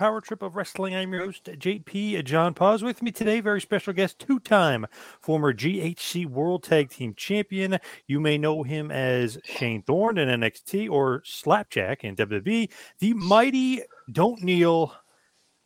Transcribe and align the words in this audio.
power 0.00 0.22
trip 0.22 0.40
of 0.40 0.56
wrestling. 0.56 0.94
I'm 0.94 1.12
your 1.12 1.26
host, 1.26 1.44
JP 1.44 2.24
John 2.24 2.54
Paz. 2.54 2.82
With 2.82 3.02
me 3.02 3.10
today, 3.10 3.40
very 3.40 3.60
special 3.60 3.92
guest, 3.92 4.18
two 4.18 4.40
time 4.40 4.86
former 5.20 5.52
GHC 5.52 6.24
World 6.24 6.62
Tag 6.62 6.88
Team 6.88 7.12
Champion. 7.14 7.78
You 8.06 8.18
may 8.18 8.38
know 8.38 8.62
him 8.62 8.90
as 8.90 9.36
Shane 9.44 9.82
Thorne 9.82 10.16
in 10.16 10.40
NXT 10.40 10.88
or 10.90 11.20
Slapjack 11.26 12.02
in 12.02 12.16
WWE. 12.16 12.70
The 13.00 13.12
mighty 13.12 13.82
Don't 14.10 14.42
Kneel, 14.42 14.94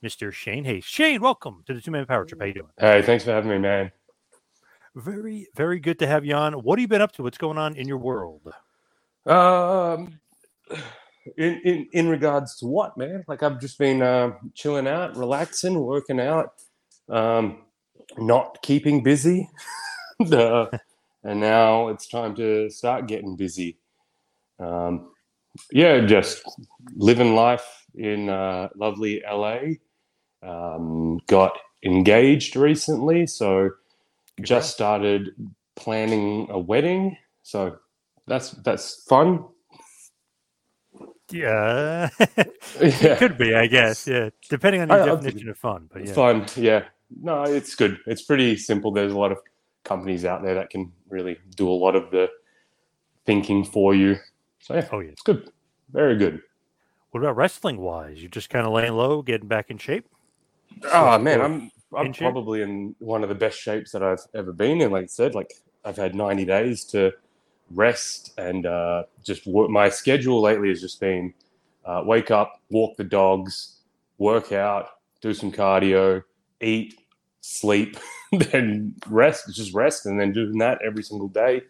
Mr. 0.04 0.32
Shane 0.32 0.64
Haste. 0.64 0.88
Shane, 0.88 1.20
welcome 1.20 1.62
to 1.66 1.72
the 1.72 1.80
two 1.80 1.92
man 1.92 2.04
power 2.04 2.24
trip. 2.24 2.40
How 2.40 2.46
you 2.48 2.54
doing? 2.54 2.70
Hey, 2.76 3.02
thanks 3.02 3.22
for 3.22 3.30
having 3.30 3.52
me, 3.52 3.58
man. 3.58 3.92
Very, 4.96 5.46
very 5.54 5.78
good 5.78 6.00
to 6.00 6.08
have 6.08 6.24
you 6.24 6.34
on. 6.34 6.54
What 6.54 6.80
have 6.80 6.82
you 6.82 6.88
been 6.88 7.02
up 7.02 7.12
to? 7.12 7.22
What's 7.22 7.38
going 7.38 7.56
on 7.56 7.76
in 7.76 7.86
your 7.86 7.98
world? 7.98 8.52
Um, 9.26 10.18
in, 11.36 11.60
in 11.64 11.88
in 11.92 12.08
regards 12.08 12.56
to 12.58 12.66
what, 12.66 12.96
man? 12.96 13.24
Like 13.28 13.42
I've 13.42 13.60
just 13.60 13.78
been 13.78 14.02
uh, 14.02 14.32
chilling 14.54 14.88
out, 14.88 15.16
relaxing, 15.16 15.80
working 15.80 16.20
out, 16.20 16.54
um, 17.08 17.62
not 18.18 18.62
keeping 18.62 19.02
busy, 19.02 19.48
uh, 20.32 20.66
and 21.24 21.40
now 21.40 21.88
it's 21.88 22.08
time 22.08 22.34
to 22.36 22.70
start 22.70 23.08
getting 23.08 23.36
busy. 23.36 23.78
Um, 24.60 25.10
yeah, 25.72 26.00
just 26.00 26.42
living 26.96 27.34
life 27.34 27.86
in 27.94 28.28
uh, 28.30 28.68
lovely 28.76 29.22
LA. 29.30 29.58
Um, 30.42 31.20
got 31.28 31.58
engaged 31.84 32.56
recently, 32.56 33.26
so 33.26 33.70
just 34.42 34.72
started 34.72 35.30
planning 35.76 36.48
a 36.50 36.58
wedding. 36.58 37.16
So 37.42 37.76
that's 38.26 38.50
that's 38.50 39.04
fun. 39.08 39.44
Yeah, 41.30 42.08
Yeah. 42.20 42.44
it 42.80 43.18
could 43.18 43.38
be, 43.38 43.54
I 43.54 43.66
guess. 43.66 44.06
Yeah, 44.06 44.30
depending 44.48 44.82
on 44.82 44.88
your 44.88 45.00
I- 45.02 45.06
definition 45.06 45.48
of 45.48 45.58
fun. 45.58 45.88
But 45.92 46.06
yeah, 46.06 46.12
Fun, 46.12 46.46
yeah. 46.56 46.84
No, 47.22 47.42
it's 47.44 47.74
good. 47.74 47.98
It's 48.06 48.22
pretty 48.22 48.56
simple. 48.56 48.90
There's 48.90 49.12
a 49.12 49.18
lot 49.18 49.32
of 49.32 49.38
companies 49.84 50.24
out 50.24 50.42
there 50.42 50.54
that 50.54 50.70
can 50.70 50.92
really 51.08 51.38
do 51.56 51.68
a 51.68 51.72
lot 51.72 51.94
of 51.94 52.10
the 52.10 52.28
thinking 53.26 53.64
for 53.64 53.94
you. 53.94 54.16
So 54.60 54.74
yeah, 54.74 54.88
oh 54.92 55.00
yeah. 55.00 55.10
it's 55.10 55.22
good. 55.22 55.50
Very 55.92 56.16
good. 56.16 56.40
What 57.10 57.20
about 57.20 57.36
wrestling 57.36 57.78
wise? 57.78 58.20
You're 58.20 58.30
just 58.30 58.50
kind 58.50 58.66
of 58.66 58.72
laying 58.72 58.94
low, 58.94 59.22
getting 59.22 59.46
back 59.46 59.70
in 59.70 59.78
shape. 59.78 60.06
Oh 60.92 61.18
man, 61.18 61.40
I'm 61.40 61.70
I'm 61.96 62.06
in 62.06 62.14
probably 62.14 62.62
in 62.62 62.96
one 62.98 63.22
of 63.22 63.28
the 63.28 63.34
best 63.34 63.58
shapes 63.58 63.92
that 63.92 64.02
I've 64.02 64.22
ever 64.34 64.52
been 64.52 64.80
in. 64.80 64.90
Like 64.90 65.04
I 65.04 65.06
said, 65.06 65.34
like 65.34 65.52
I've 65.84 65.96
had 65.96 66.14
90 66.14 66.44
days 66.44 66.84
to 66.86 67.12
rest 67.70 68.32
and 68.38 68.66
uh, 68.66 69.04
just 69.22 69.46
work. 69.46 69.70
My 69.70 69.88
schedule 69.88 70.40
lately 70.40 70.68
has 70.68 70.80
just 70.80 71.00
been 71.00 71.34
uh, 71.84 72.02
wake 72.04 72.30
up, 72.30 72.60
walk 72.70 72.96
the 72.96 73.04
dogs, 73.04 73.78
work 74.18 74.52
out, 74.52 74.88
do 75.20 75.34
some 75.34 75.52
cardio, 75.52 76.22
eat, 76.60 77.00
sleep, 77.40 77.98
then 78.32 78.94
rest. 79.08 79.54
Just 79.54 79.74
rest, 79.74 80.06
and 80.06 80.20
then 80.20 80.32
doing 80.32 80.58
that 80.58 80.80
every 80.86 81.02
single 81.02 81.28
day. 81.28 81.62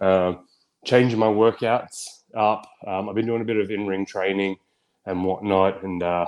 Um, 0.00 0.46
changing 0.84 1.18
my 1.18 1.26
workouts 1.28 2.22
up. 2.34 2.66
Um, 2.86 3.08
I've 3.08 3.14
been 3.14 3.26
doing 3.26 3.42
a 3.42 3.44
bit 3.44 3.56
of 3.56 3.70
in-ring 3.70 4.06
training 4.06 4.56
and 5.06 5.24
whatnot, 5.24 5.82
and 5.82 6.02
uh, 6.02 6.26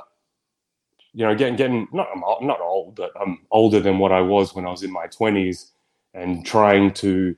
you 1.13 1.27
know, 1.27 1.35
getting 1.35 1.57
getting 1.57 1.89
not 1.93 2.09
I'm 2.15 2.47
not 2.47 2.61
old, 2.61 2.95
but 2.97 3.13
I'm 3.21 3.41
older 3.51 3.81
than 3.81 3.99
what 3.99 4.13
I 4.13 4.21
was 4.21 4.55
when 4.55 4.67
I 4.67 4.71
was 4.71 4.83
in 4.83 4.93
my 4.93 5.07
twenties, 5.07 5.73
and 6.15 6.45
trying 6.47 6.93
to 6.95 7.37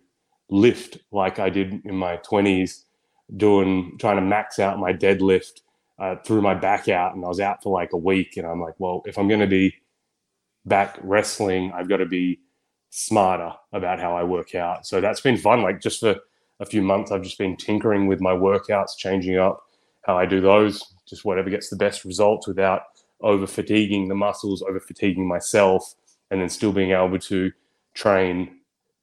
lift 0.51 0.99
like 1.13 1.39
I 1.39 1.51
did 1.51 1.85
in 1.85 1.95
my 1.95 2.17
twenties, 2.17 2.85
doing 3.37 3.97
trying 3.99 4.17
to 4.17 4.23
max 4.23 4.59
out 4.59 4.79
my 4.79 4.93
deadlift, 4.93 5.61
uh, 5.99 6.17
threw 6.25 6.41
my 6.41 6.55
back 6.55 6.89
out, 6.89 7.15
and 7.15 7.25
I 7.25 7.29
was 7.29 7.41
out 7.41 7.63
for 7.63 7.73
like 7.73 7.93
a 7.93 7.99
week, 7.99 8.37
and 8.37 8.47
I'm 8.47 8.61
like, 8.61 8.75
well, 8.79 9.03
if 9.07 9.19
I'm 9.19 9.29
going 9.29 9.41
to 9.41 9.47
be 9.47 9.75
back 10.65 10.99
wrestling, 11.03 11.73
I've 11.75 11.89
got 11.89 11.99
to 11.99 12.07
be 12.07 12.41
smarter 12.91 13.53
about 13.73 14.01
how 14.01 14.17
I 14.17 14.25
work 14.25 14.55
out. 14.55 14.87
So 14.87 15.01
that's 15.01 15.21
been 15.21 15.37
fun. 15.37 15.63
Like 15.63 15.81
just 15.81 16.01
for 16.01 16.17
a 16.61 16.67
few 16.67 16.83
months, 16.83 17.11
I've 17.11 17.23
just 17.23 17.39
been 17.39 17.57
tinkering 17.57 18.07
with 18.07 18.21
my 18.21 18.33
workouts, 18.33 18.97
changing 18.97 19.39
up 19.39 19.63
how 20.07 20.17
I 20.17 20.27
do 20.27 20.41
those, 20.41 20.83
just 21.07 21.25
whatever 21.25 21.51
gets 21.51 21.69
the 21.69 21.77
best 21.77 22.05
results 22.05 22.47
without 22.47 22.83
over 23.21 23.47
fatiguing 23.47 24.09
the 24.09 24.15
muscles, 24.15 24.63
over 24.63 24.81
fatiguing 24.81 25.27
myself, 25.27 25.95
and 26.31 26.41
then 26.41 26.49
still 26.49 26.73
being 26.73 26.93
able 26.93 27.19
to 27.19 27.53
train 27.95 28.58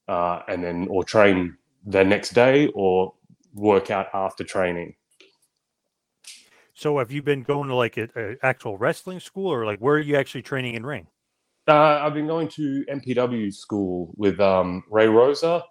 uh, 0.08 0.42
and 0.48 0.62
then 0.62 0.86
or 0.88 1.04
train 1.04 1.56
the 1.84 2.04
next 2.04 2.30
day 2.30 2.68
or 2.74 3.14
work 3.54 3.90
out 3.90 4.08
after 4.12 4.44
training. 4.44 4.94
So 6.74 6.98
have 6.98 7.10
you 7.10 7.22
been 7.22 7.42
going 7.42 7.68
to 7.68 7.74
like 7.74 7.96
a, 7.96 8.08
a 8.16 8.36
actual 8.42 8.76
wrestling 8.76 9.20
school, 9.20 9.50
or 9.50 9.64
like 9.64 9.78
where 9.78 9.94
are 9.94 10.00
you 10.00 10.16
actually 10.16 10.42
training 10.42 10.74
in 10.74 10.84
ring? 10.84 11.06
Uh, 11.66 12.00
I've 12.02 12.14
been 12.14 12.26
going 12.26 12.48
to 12.48 12.84
MPW 12.88 13.52
school 13.52 14.12
with 14.16 14.38
um, 14.40 14.84
Ray 14.90 15.08
Rosa. 15.08 15.64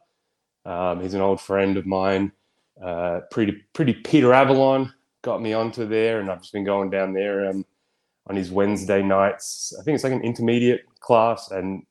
Um, 0.66 1.00
he's 1.02 1.13
an 1.13 1.22
old 1.22 1.40
friend 1.40 1.78
of 1.78 1.85
mine. 1.85 2.31
Uh, 2.84 3.22
pretty, 3.31 3.62
pretty 3.73 3.94
Peter 3.94 4.34
Avalon 4.34 4.91
got 5.22 5.41
me 5.41 5.53
onto 5.53 5.88
there, 5.88 6.19
and 6.19 6.29
I've 6.29 6.41
just 6.41 6.52
been 6.52 6.66
going 6.66 6.90
down 6.90 7.13
there 7.13 7.50
um, 7.50 7.63
on 8.28 8.35
his 8.35 8.52
Wednesday 8.52 9.02
nights. 9.03 9.73
I 9.79 9.84
think 9.84 9.96
it's 9.96 10.03
like 10.03 10.12
an 10.12 10.23
intermediate 10.23 10.81
class, 11.00 11.52
and 11.52 11.84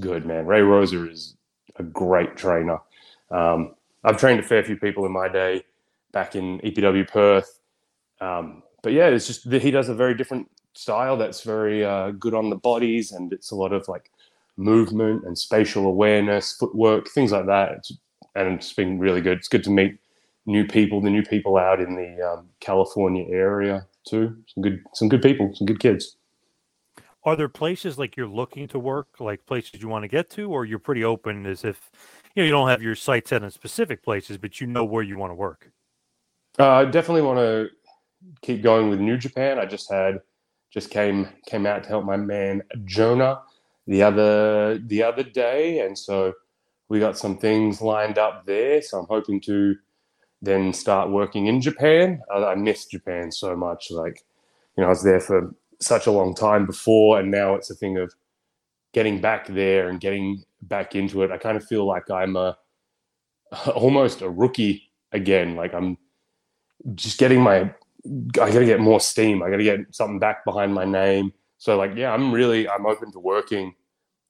good, 0.00 0.26
man. 0.26 0.46
Ray 0.46 0.60
Rosa 0.60 1.08
is 1.08 1.37
a 1.78 1.82
great 1.82 2.36
trainer. 2.36 2.78
Um, 3.30 3.74
I've 4.04 4.18
trained 4.18 4.40
a 4.40 4.42
fair 4.42 4.62
few 4.62 4.76
people 4.76 5.06
in 5.06 5.12
my 5.12 5.28
day 5.28 5.62
back 6.12 6.36
in 6.36 6.60
EPW 6.60 7.08
Perth. 7.08 7.60
Um, 8.20 8.62
but 8.82 8.92
yeah, 8.92 9.08
it's 9.08 9.26
just 9.26 9.50
he 9.50 9.70
does 9.70 9.88
a 9.88 9.94
very 9.94 10.14
different 10.14 10.48
style 10.74 11.16
that's 11.16 11.42
very 11.42 11.84
uh, 11.84 12.12
good 12.12 12.34
on 12.34 12.50
the 12.50 12.56
bodies, 12.56 13.12
and 13.12 13.32
it's 13.32 13.50
a 13.50 13.56
lot 13.56 13.72
of 13.72 13.88
like 13.88 14.10
movement 14.56 15.24
and 15.24 15.38
spatial 15.38 15.86
awareness, 15.86 16.52
footwork, 16.52 17.08
things 17.08 17.32
like 17.32 17.46
that. 17.46 17.72
It's, 17.72 17.92
and 18.34 18.54
it's 18.54 18.72
been 18.72 18.98
really 18.98 19.20
good. 19.20 19.38
It's 19.38 19.48
good 19.48 19.64
to 19.64 19.70
meet 19.70 19.98
new 20.46 20.66
people, 20.66 21.00
the 21.00 21.10
new 21.10 21.22
people 21.22 21.56
out 21.56 21.80
in 21.80 21.96
the 21.96 22.22
um, 22.26 22.48
California 22.60 23.26
area 23.28 23.86
too. 24.06 24.36
Some 24.54 24.62
good, 24.62 24.82
some 24.94 25.08
good 25.08 25.22
people, 25.22 25.50
some 25.54 25.66
good 25.66 25.80
kids. 25.80 26.16
Are 27.24 27.36
there 27.36 27.48
places 27.48 27.98
like 27.98 28.16
you're 28.16 28.28
looking 28.28 28.68
to 28.68 28.78
work, 28.78 29.20
like 29.20 29.44
places 29.46 29.82
you 29.82 29.88
want 29.88 30.04
to 30.04 30.08
get 30.08 30.30
to, 30.30 30.50
or 30.50 30.64
you're 30.64 30.78
pretty 30.78 31.04
open 31.04 31.46
as 31.46 31.64
if 31.64 31.90
you 32.34 32.42
know 32.42 32.46
you 32.46 32.52
don't 32.52 32.68
have 32.68 32.82
your 32.82 32.94
sights 32.94 33.30
set 33.30 33.42
on 33.42 33.50
specific 33.50 34.02
places, 34.02 34.38
but 34.38 34.60
you 34.60 34.66
know 34.66 34.84
where 34.84 35.02
you 35.02 35.18
want 35.18 35.30
to 35.30 35.34
work? 35.34 35.70
Uh, 36.58 36.68
I 36.68 36.84
definitely 36.84 37.22
want 37.22 37.38
to 37.38 37.68
keep 38.42 38.62
going 38.62 38.88
with 38.88 39.00
New 39.00 39.16
Japan. 39.16 39.58
I 39.58 39.66
just 39.66 39.90
had 39.90 40.20
just 40.70 40.90
came 40.90 41.28
came 41.46 41.66
out 41.66 41.82
to 41.82 41.88
help 41.88 42.04
my 42.04 42.16
man 42.16 42.62
Jonah 42.84 43.40
the 43.86 44.02
other 44.02 44.78
the 44.78 45.02
other 45.02 45.22
day, 45.22 45.80
and 45.80 45.98
so 45.98 46.34
we 46.88 47.00
got 47.00 47.18
some 47.18 47.38
things 47.38 47.80
lined 47.80 48.18
up 48.18 48.46
there. 48.46 48.80
So 48.82 49.00
I'm 49.00 49.06
hoping 49.06 49.40
to 49.42 49.76
then 50.40 50.72
start 50.72 51.10
working 51.10 51.46
in 51.46 51.60
Japan. 51.60 52.22
I, 52.32 52.44
I 52.44 52.54
miss 52.54 52.86
Japan 52.86 53.32
so 53.32 53.56
much. 53.56 53.90
Like, 53.90 54.24
you 54.76 54.82
know, 54.82 54.86
I 54.86 54.90
was 54.90 55.02
there 55.02 55.20
for 55.20 55.54
such 55.80 56.06
a 56.06 56.12
long 56.12 56.34
time 56.34 56.66
before, 56.66 57.20
and 57.20 57.30
now 57.30 57.54
it's 57.54 57.70
a 57.70 57.74
thing 57.74 57.98
of 57.98 58.12
getting 58.92 59.20
back 59.20 59.46
there 59.46 59.88
and 59.88 60.00
getting 60.00 60.44
back 60.62 60.94
into 60.94 61.22
it. 61.22 61.30
I 61.30 61.38
kind 61.38 61.56
of 61.56 61.64
feel 61.64 61.86
like 61.86 62.10
I'm 62.10 62.36
a 62.36 62.56
almost 63.74 64.22
a 64.22 64.30
rookie 64.30 64.90
again. 65.12 65.56
Like 65.56 65.74
I'm 65.74 65.96
just 66.94 67.18
getting 67.18 67.40
my 67.40 67.72
I 68.40 68.50
gotta 68.50 68.64
get 68.64 68.80
more 68.80 69.00
steam. 69.00 69.42
I 69.42 69.50
gotta 69.50 69.64
get 69.64 69.80
something 69.90 70.18
back 70.18 70.44
behind 70.44 70.74
my 70.74 70.84
name. 70.84 71.32
So 71.58 71.76
like, 71.76 71.92
yeah, 71.96 72.12
I'm 72.12 72.32
really 72.32 72.68
I'm 72.68 72.86
open 72.86 73.12
to 73.12 73.18
working 73.18 73.74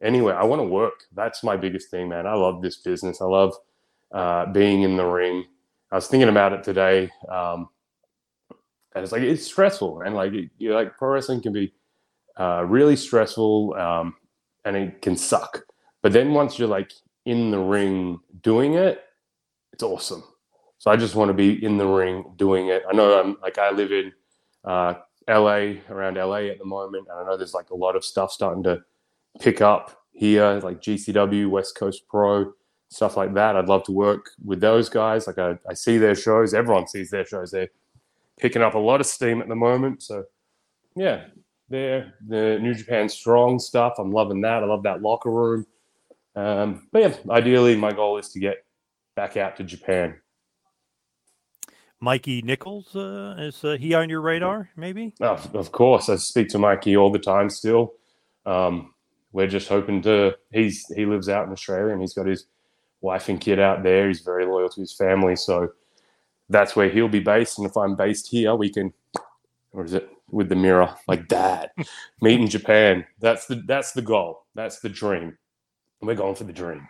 anywhere. 0.03 0.39
I 0.39 0.45
want 0.45 0.61
to 0.61 0.65
work. 0.65 1.05
That's 1.15 1.45
my 1.45 1.57
biggest 1.57 1.91
thing, 1.91 2.09
man. 2.09 2.27
I 2.27 2.35
love 2.35 2.63
this 2.63 2.77
business. 2.77 3.21
I 3.21 3.27
love 3.27 3.55
uh, 4.13 4.47
being 4.47 4.83
in 4.83 4.97
the 4.97 5.05
ring. 5.05 5.45
I 5.91 5.97
was 5.97 6.07
thinking 6.07 6.29
about 6.29 6.53
it 6.53 6.63
today, 6.63 7.11
um, 7.31 7.69
and 8.95 9.03
it's 9.03 9.13
like 9.13 9.23
it's 9.23 9.45
stressful, 9.47 10.03
and 10.03 10.15
like 10.15 10.33
you 10.59 10.75
like 10.75 10.97
pro 10.97 11.11
wrestling 11.11 11.43
can 11.43 11.53
be 11.53 11.73
uh, 12.37 12.65
really 12.67 12.97
stressful, 12.97 13.75
um, 13.75 14.15
and 14.65 14.77
it 14.77 15.03
can 15.03 15.17
suck. 15.17 15.65
But 16.03 16.13
then 16.13 16.33
once 16.33 16.59
you're 16.59 16.69
like 16.69 16.93
in 17.25 17.51
the 17.51 17.59
ring 17.59 18.21
doing 18.43 18.75
it, 18.75 19.03
it's 19.73 19.83
awesome. 19.83 20.23
So 20.79 20.91
I 20.91 20.97
just 20.97 21.15
want 21.15 21.29
to 21.29 21.35
be 21.35 21.63
in 21.65 21.77
the 21.77 21.87
ring 21.87 22.33
doing 22.37 22.69
it. 22.69 22.83
I 22.89 22.95
know 22.95 23.21
I'm 23.21 23.37
like 23.43 23.59
I 23.59 23.71
live 23.71 23.93
in 23.93 24.13
uh, 24.65 24.95
LA 25.29 25.75
around 25.91 26.17
LA 26.17 26.47
at 26.47 26.59
the 26.59 26.65
moment, 26.65 27.09
and 27.11 27.21
I 27.21 27.25
know 27.25 27.37
there's 27.37 27.55
like 27.55 27.71
a 27.71 27.77
lot 27.77 27.97
of 27.97 28.05
stuff 28.05 28.33
starting 28.33 28.63
to 28.63 28.83
pick 29.41 29.61
up 29.61 30.03
here, 30.13 30.61
like 30.63 30.81
GCW, 30.81 31.49
West 31.49 31.77
Coast 31.77 32.03
Pro, 32.09 32.53
stuff 32.89 33.17
like 33.17 33.35
that. 33.35 33.57
I'd 33.57 33.69
love 33.69 33.85
to 33.85 33.93
work 33.93 34.31
with 34.45 34.61
those 34.61 34.89
guys. 34.89 35.27
Like 35.27 35.39
I, 35.39 35.59
I 35.69 35.75
see 35.75 35.99
their 35.99 36.15
shows, 36.15 36.55
everyone 36.55 36.89
sees 36.89 37.11
their 37.11 37.27
shows. 37.27 37.51
They're 37.51 37.69
picking 38.39 38.63
up 38.63 38.75
a 38.75 38.79
lot 38.79 39.01
of 39.01 39.07
steam 39.07 39.41
at 39.41 39.49
the 39.49 39.57
moment. 39.57 40.03
So 40.03 40.25
yeah, 40.97 41.25
they're 41.69 42.15
the 42.27 42.59
New 42.61 42.75
Japan 42.75 43.09
Strong 43.09 43.59
stuff. 43.61 43.95
I'm 43.99 44.13
loving 44.13 44.41
that. 44.43 44.63
I 44.63 44.67
love 44.67 44.83
that 44.85 45.03
locker 45.03 45.31
room. 45.31 45.67
Um, 46.35 46.89
but 46.93 47.03
yeah, 47.03 47.17
ideally, 47.31 47.77
my 47.77 47.93
goal 47.93 48.19
is 48.19 48.31
to 48.31 48.39
get 48.39 48.65
back 49.17 49.37
out 49.37 49.57
to 49.57 49.65
Japan. 49.65 50.21
Mikey 52.01 52.43
Nicholls, 52.43 52.95
uh, 52.95 53.35
is 53.39 53.65
uh, 53.65 53.77
he 53.77 53.93
on 53.93 54.09
your 54.09 54.21
radar? 54.21 54.71
Maybe. 54.77 55.15
Oh, 55.21 55.41
of 55.55 55.73
course, 55.73 56.09
I 56.09 56.15
speak 56.17 56.49
to 56.51 56.59
Mikey 56.59 56.97
all 56.97 57.11
the 57.11 57.19
time. 57.19 57.51
Still, 57.51 57.95
um, 58.47 58.95
we're 59.33 59.49
just 59.49 59.69
hoping 59.69 60.01
to. 60.03 60.37
He's 60.53 60.87
he 60.95 61.07
lives 61.07 61.29
out 61.29 61.47
in 61.47 61.53
Australia 61.53 61.93
and 61.93 62.01
he's 62.01 62.15
got 62.15 62.27
his 62.27 62.47
wife 63.01 63.29
and 63.29 63.41
kid 63.41 63.59
out 63.59 63.83
there. 63.83 64.07
He's 64.07 64.21
very 64.21 64.47
loyal 64.47 64.69
to 64.69 64.81
his 64.81 64.95
family, 64.95 65.35
so 65.35 65.71
that's 66.49 66.75
where 66.77 66.89
he'll 66.89 67.09
be 67.09 67.21
based. 67.21 67.59
And 67.59 67.67
if 67.67 67.77
I'm 67.77 67.97
based 67.97 68.29
here, 68.29 68.55
we 68.55 68.71
can. 68.71 68.93
Or 69.73 69.85
is 69.85 69.95
it 69.95 70.09
with 70.31 70.49
the 70.49 70.57
mirror 70.57 70.95
like 71.07 71.29
that? 71.29 71.73
Meet 72.23 72.41
in 72.41 72.49
Japan. 72.49 73.05
That's 73.21 73.47
the 73.47 73.57
that's 73.67 73.93
the 73.93 74.03
goal. 74.03 74.47
That's 74.55 74.81
the 74.81 74.89
dream. 74.89 75.37
We're 76.01 76.15
going 76.15 76.35
for 76.35 76.45
the 76.45 76.53
dream. 76.53 76.89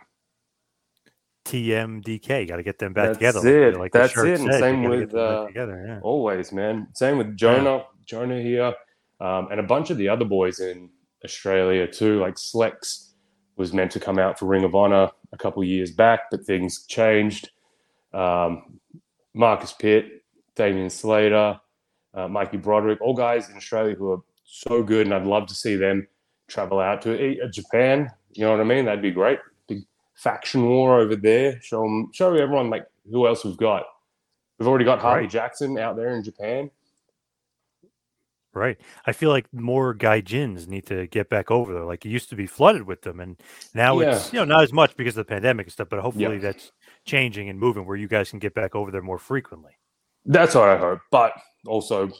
TMDK. 1.45 2.47
Got 2.47 2.57
to 2.57 2.63
get 2.63 2.79
them 2.79 2.93
back 2.93 3.17
That's 3.17 3.17
together. 3.17 3.69
it. 3.69 3.77
Like 3.77 3.91
That's 3.91 4.15
it. 4.17 4.39
Said, 4.39 4.59
same 4.59 4.83
with 4.83 5.13
uh, 5.15 5.47
together. 5.47 5.83
Yeah. 5.87 5.99
always, 6.01 6.51
man. 6.51 6.87
Same 6.93 7.17
with 7.17 7.35
Jonah, 7.35 7.85
Jonah 8.05 8.41
here, 8.41 8.73
um, 9.19 9.47
and 9.49 9.59
a 9.59 9.63
bunch 9.63 9.89
of 9.89 9.97
the 9.97 10.07
other 10.09 10.25
boys 10.25 10.59
in 10.59 10.89
Australia 11.25 11.87
too. 11.87 12.19
Like 12.19 12.35
Slex 12.35 13.09
was 13.55 13.73
meant 13.73 13.91
to 13.91 13.99
come 13.99 14.19
out 14.19 14.37
for 14.37 14.45
Ring 14.45 14.63
of 14.63 14.75
Honor 14.75 15.09
a 15.33 15.37
couple 15.37 15.63
years 15.63 15.91
back, 15.91 16.21
but 16.29 16.45
things 16.45 16.85
changed. 16.85 17.49
Um, 18.13 18.79
Marcius 19.33 19.73
Pitt, 19.73 20.23
Damian 20.55 20.89
Slater, 20.89 21.59
uh, 22.13 22.27
Mikey 22.27 22.57
Broderick, 22.57 22.99
all 23.01 23.13
guys 23.15 23.49
in 23.49 23.55
Australia 23.55 23.95
who 23.95 24.11
are 24.11 24.21
so 24.43 24.81
good, 24.83 25.05
and 25.07 25.13
I'd 25.13 25.25
love 25.25 25.47
to 25.47 25.55
see 25.55 25.75
them 25.75 26.07
travel 26.47 26.79
out 26.79 27.01
to 27.03 27.41
uh, 27.43 27.47
Japan. 27.51 28.09
You 28.33 28.45
know 28.45 28.51
what 28.51 28.59
I 28.61 28.63
mean? 28.63 28.85
That'd 28.85 29.01
be 29.01 29.11
great. 29.11 29.39
Big 29.67 29.83
faction 30.15 30.65
war 30.67 30.99
over 30.99 31.15
there. 31.15 31.61
Show 31.61 31.83
'em- 31.85 32.09
show 32.13 32.33
everyone 32.33 32.69
like 32.69 32.85
who 33.09 33.27
else 33.27 33.45
we've 33.45 33.57
got. 33.57 33.83
We've 34.57 34.67
already 34.67 34.85
got 34.85 34.99
Harley 34.99 35.21
Right. 35.21 35.29
Jackson 35.29 35.77
out 35.77 35.95
there 35.95 36.09
in 36.15 36.23
Japan. 36.23 36.69
Right. 38.51 38.77
I 39.05 39.11
feel 39.13 39.29
like 39.29 39.45
more 39.53 39.93
gaijins 39.93 40.67
need 40.67 40.87
to 40.87 41.05
get 41.07 41.29
back 41.29 41.51
over 41.51 41.71
there. 41.71 41.85
Like 41.85 42.03
it 42.05 42.09
used 42.09 42.29
to 42.29 42.35
be 42.35 42.47
flooded 42.47 42.83
with 42.87 43.03
them, 43.03 43.19
and 43.19 43.37
now 43.75 43.99
it's 43.99 44.33
you 44.33 44.39
know 44.39 44.45
not 44.45 44.63
as 44.63 44.73
much 44.73 44.97
because 44.97 45.15
of 45.15 45.27
the 45.27 45.29
pandemic 45.31 45.67
and 45.67 45.71
stuff. 45.73 45.87
But 45.89 45.99
hopefully 45.99 46.39
that's 46.39 46.71
changing 47.05 47.49
and 47.49 47.59
moving 47.59 47.85
where 47.85 47.97
you 47.97 48.07
guys 48.07 48.29
can 48.29 48.39
get 48.39 48.53
back 48.53 48.75
over 48.75 48.91
there 48.91 49.01
more 49.01 49.19
frequently. 49.19 49.71
That's 50.25 50.55
what 50.55 50.69
I 50.69 50.77
hope. 50.77 50.99
But 51.11 51.33
also 51.65 52.11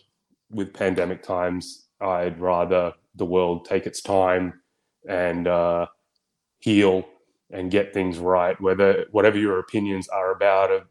with 0.50 0.74
pandemic 0.74 1.24
times, 1.24 1.88
I'd 2.02 2.40
rather 2.40 2.94
the 3.16 3.26
world 3.26 3.66
take 3.66 3.86
its 3.86 4.02
time 4.02 4.62
and 5.08 5.48
uh, 5.48 5.88
heal 6.60 7.06
and 7.52 7.72
get 7.72 7.94
things 7.94 8.18
right. 8.18 8.60
Whether 8.62 9.06
whatever 9.12 9.38
your 9.38 9.60
opinions 9.60 10.08
are 10.10 10.32
about 10.32 10.72
it, 10.72 10.84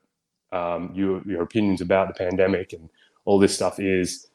um, 0.52 0.92
your 0.94 1.22
your 1.26 1.42
opinions 1.42 1.80
about 1.80 2.08
the 2.08 2.14
pandemic 2.14 2.72
and 2.72 2.88
all 3.24 3.38
this 3.38 3.54
stuff 3.54 3.78
is, 3.78 4.28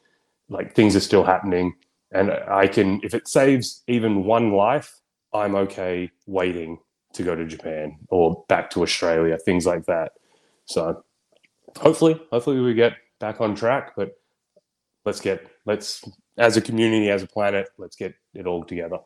like 0.48 0.74
things 0.74 0.94
are 0.94 1.00
still 1.00 1.24
happening, 1.24 1.74
and 2.12 2.30
I 2.30 2.66
can 2.66 3.00
if 3.02 3.14
it 3.14 3.28
saves 3.28 3.82
even 3.88 4.24
one 4.24 4.52
life, 4.52 5.00
I'm 5.32 5.54
okay 5.56 6.10
waiting 6.26 6.78
to 7.14 7.22
go 7.22 7.34
to 7.34 7.46
Japan 7.46 7.96
or 8.08 8.44
back 8.48 8.70
to 8.70 8.82
Australia, 8.82 9.38
things 9.38 9.66
like 9.66 9.86
that. 9.86 10.12
So 10.66 11.02
hopefully, 11.78 12.20
hopefully 12.30 12.60
we 12.60 12.74
get 12.74 12.94
back 13.20 13.40
on 13.40 13.54
track. 13.54 13.92
But 13.96 14.12
let's 15.04 15.20
get 15.20 15.46
let's 15.64 16.04
as 16.36 16.56
a 16.56 16.60
community, 16.60 17.10
as 17.10 17.22
a 17.22 17.26
planet, 17.26 17.68
let's 17.78 17.96
get 17.96 18.14
it 18.34 18.46
all 18.46 18.64
together. 18.64 18.98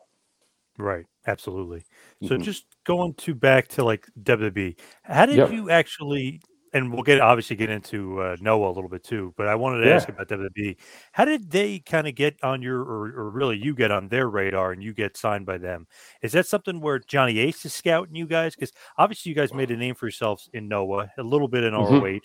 Right. 0.77 1.05
Absolutely. 1.27 1.83
So 2.23 2.37
Mhm. 2.37 2.41
just 2.43 2.65
going 2.85 3.13
to 3.15 3.35
back 3.35 3.67
to 3.69 3.83
like 3.83 4.07
WWE, 4.23 4.75
how 5.03 5.25
did 5.25 5.37
Yep. 5.37 5.51
you 5.51 5.69
actually? 5.69 6.41
And 6.71 6.93
we'll 6.93 7.01
get 7.01 7.19
obviously 7.19 7.55
get 7.55 7.71
into 7.71 8.21
uh, 8.21 8.35
Noah 8.39 8.69
a 8.69 8.73
little 8.73 8.89
bit 8.89 9.03
too, 9.03 9.33
but 9.37 9.47
I 9.47 9.55
wanted 9.55 9.81
to 9.81 9.87
Yeah. 9.89 9.95
ask 9.95 10.07
about 10.07 10.27
WWE. 10.27 10.77
How 11.13 11.25
did 11.25 11.49
they 11.49 11.79
kind 11.79 12.07
of 12.07 12.13
get 12.13 12.35
on 12.43 12.61
your, 12.61 12.79
or, 12.81 13.07
or 13.17 13.29
really 13.31 13.57
you 13.57 13.73
get 13.73 13.89
on 13.89 14.07
their 14.07 14.29
radar 14.29 14.71
and 14.71 14.83
you 14.83 14.93
get 14.93 15.17
signed 15.17 15.47
by 15.47 15.57
them? 15.57 15.87
Is 16.21 16.31
that 16.33 16.45
something 16.45 16.79
where 16.79 16.99
Johnny 16.99 17.39
Ace 17.39 17.65
is 17.65 17.73
scouting 17.73 18.13
you 18.15 18.27
guys? 18.27 18.53
Because 18.53 18.71
obviously 18.99 19.31
you 19.31 19.35
guys 19.35 19.51
made 19.53 19.71
a 19.71 19.77
name 19.77 19.95
for 19.95 20.05
yourselves 20.05 20.47
in 20.53 20.67
Noah, 20.67 21.09
a 21.17 21.23
little 21.23 21.47
bit 21.47 21.63
in 21.63 21.73
Mhm. 21.73 22.01
ROH, 22.03 22.19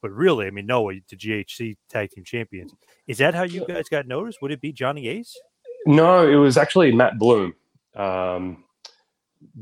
but 0.00 0.10
really, 0.12 0.46
I 0.46 0.50
mean 0.50 0.64
Noah, 0.64 0.94
the 1.10 1.16
GHC 1.16 1.76
Tag 1.90 2.10
Team 2.10 2.24
Champions. 2.24 2.74
Is 3.06 3.18
that 3.18 3.34
how 3.34 3.42
you 3.42 3.66
guys 3.66 3.90
got 3.90 4.06
noticed? 4.06 4.40
Would 4.40 4.52
it 4.52 4.62
be 4.62 4.72
Johnny 4.72 5.08
Ace? 5.08 5.38
No, 5.84 6.26
it 6.26 6.36
was 6.36 6.56
actually 6.56 6.90
Matt 6.92 7.18
Bloom, 7.18 7.54
um, 7.94 8.64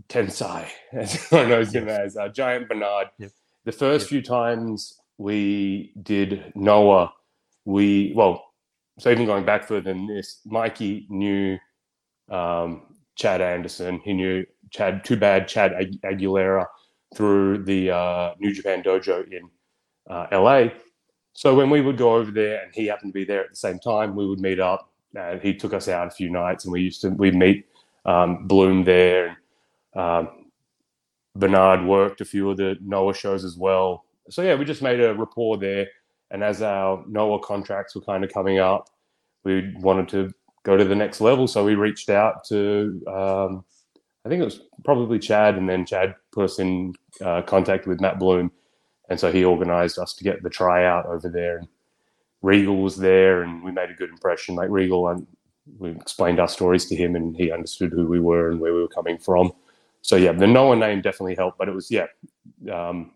Tensai, 0.09 0.69
as 0.93 1.27
I 1.33 1.45
know 1.45 1.65
him 1.65 1.89
as 1.89 2.17
uh, 2.17 2.29
Giant 2.29 2.69
Bernard. 2.69 3.09
Yep. 3.19 3.31
The 3.69 3.73
first 3.73 4.05
Yep. 4.05 4.09
few 4.09 4.23
times 4.23 4.99
we 5.19 5.93
did 6.03 6.53
Noah, 6.55 7.13
we 7.67 8.15
well, 8.17 8.55
so 8.99 9.11
even 9.11 9.27
going 9.27 9.45
back 9.45 9.65
further 9.65 9.93
than 9.93 10.07
this, 10.07 10.41
Mikey 10.47 11.07
knew 11.11 11.59
um, 12.31 12.97
Chad 13.15 13.43
Anderson. 13.43 14.01
He 14.03 14.15
knew 14.15 14.47
Chad. 14.71 15.05
Too 15.05 15.19
bad 15.19 15.49
Chad 15.49 15.75
Ag- 15.75 16.01
Aguilera 16.01 16.65
through 17.15 17.65
the 17.65 17.91
uh, 17.91 18.35
New 18.39 18.55
Japan 18.55 18.83
Dojo 18.83 19.31
in 19.31 19.51
uh, 20.09 20.29
LA. 20.33 20.69
So 21.35 21.55
when 21.55 21.69
we 21.69 21.83
would 21.83 21.99
go 21.99 22.15
over 22.15 22.31
there, 22.31 22.63
and 22.63 22.75
he 22.75 22.87
happened 22.87 23.13
to 23.13 23.21
be 23.21 23.27
there 23.27 23.45
at 23.45 23.51
the 23.51 23.57
same 23.57 23.79
time, 23.81 24.17
we 24.17 24.27
would 24.27 24.41
meet 24.41 24.61
up. 24.61 24.91
And 25.15 25.43
he 25.43 25.53
took 25.53 25.75
us 25.75 25.89
out 25.89 26.07
a 26.07 26.11
few 26.11 26.31
nights, 26.31 26.65
and 26.65 26.73
we 26.73 26.81
used 26.81 27.03
to 27.03 27.11
we'd 27.11 27.35
meet 27.35 27.67
um, 28.07 28.47
Bloom 28.47 28.83
there. 28.83 29.37
And, 29.93 30.27
um, 30.27 30.38
Bernard 31.37 31.85
worked 31.85 32.21
a 32.21 32.25
few 32.25 32.51
of 32.51 32.57
the 32.57 32.77
Noah 32.81 33.15
shows 33.15 33.45
as 33.45 33.57
well. 33.57 34.05
So 34.31 34.43
yeah, 34.43 34.55
we 34.55 34.65
just 34.65 34.83
made 34.83 35.01
a 35.01 35.15
rapport 35.15 35.57
there. 35.57 35.87
And 36.31 36.43
as 36.43 36.61
our 36.63 37.05
Noah 37.09 37.41
contracts 37.41 37.95
were 37.95 38.03
kind 38.03 38.25
of 38.25 38.33
coming 38.33 38.59
up, 38.59 38.89
we 39.45 39.73
wanted 39.77 40.09
to 40.11 40.33
go 40.65 40.77
to 40.77 40.85
the 40.85 40.95
next 40.95 41.21
level. 41.21 41.47
So 41.47 41.65
we 41.65 41.75
reached 41.75 42.11
out 42.11 42.45
to, 42.49 43.01
um, 43.07 43.65
I 44.25 44.29
think 44.29 44.43
it 44.43 44.45
was 44.45 44.61
probably 44.85 45.19
Chad, 45.19 45.57
and 45.57 45.69
then 45.69 45.87
Chad 45.87 46.15
put 46.33 46.45
us 46.45 46.59
in 46.59 46.95
uh, 47.25 47.43
contact 47.43 47.87
with 47.87 48.01
Matt 48.01 48.19
Bloom. 48.19 48.51
And 49.09 49.19
so 49.19 49.33
he 49.33 49.45
organized 49.45 49.99
us 49.99 50.13
to 50.15 50.25
get 50.25 50.43
the 50.43 50.51
tryout 50.51 51.07
over 51.07 51.31
there. 51.31 51.59
And 51.59 51.69
Regal 52.43 52.83
was 52.83 52.99
there, 52.99 53.43
and 53.43 53.63
we 53.65 53.73
made 53.73 53.91
a 53.91 53.95
good 53.95 54.11
impression. 54.11 54.55
Like 54.55 54.69
Regal, 54.69 55.09
and 55.09 55.27
we 55.79 55.91
explained 55.91 56.41
our 56.41 56.49
stories 56.49 56.85
to 56.87 56.97
him, 56.97 57.17
and 57.17 57.35
he 57.35 57.51
understood 57.51 57.93
who 57.93 58.07
we 58.07 58.21
were 58.21 58.51
and 58.51 58.61
where 58.61 58.75
we 58.75 58.83
were 58.83 58.89
coming 58.89 59.17
from. 59.17 59.53
So 60.09 60.17
yeah, 60.17 60.33
the 60.33 60.47
Noah 60.47 60.75
name 60.75 61.03
definitely 61.03 61.35
helped, 61.35 61.59
but 61.59 61.69
it 61.69 61.75
was 61.75 61.91
yeah, 61.91 62.07
um, 62.73 63.13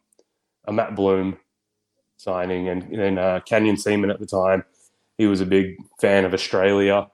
a 0.67 0.73
Matt 0.75 0.95
Bloom 0.95 1.39
signing, 2.19 2.69
and 2.69 2.83
then 2.93 3.17
uh, 3.17 3.41
Canyon 3.47 3.79
Ceman 3.79 4.11
at 4.11 4.21
the 4.21 4.27
time. 4.27 4.63
He 5.17 5.27
was 5.27 5.41
a 5.41 5.47
big 5.47 5.77
fan 6.03 6.27
of 6.27 6.35
Australia, 6.35 7.07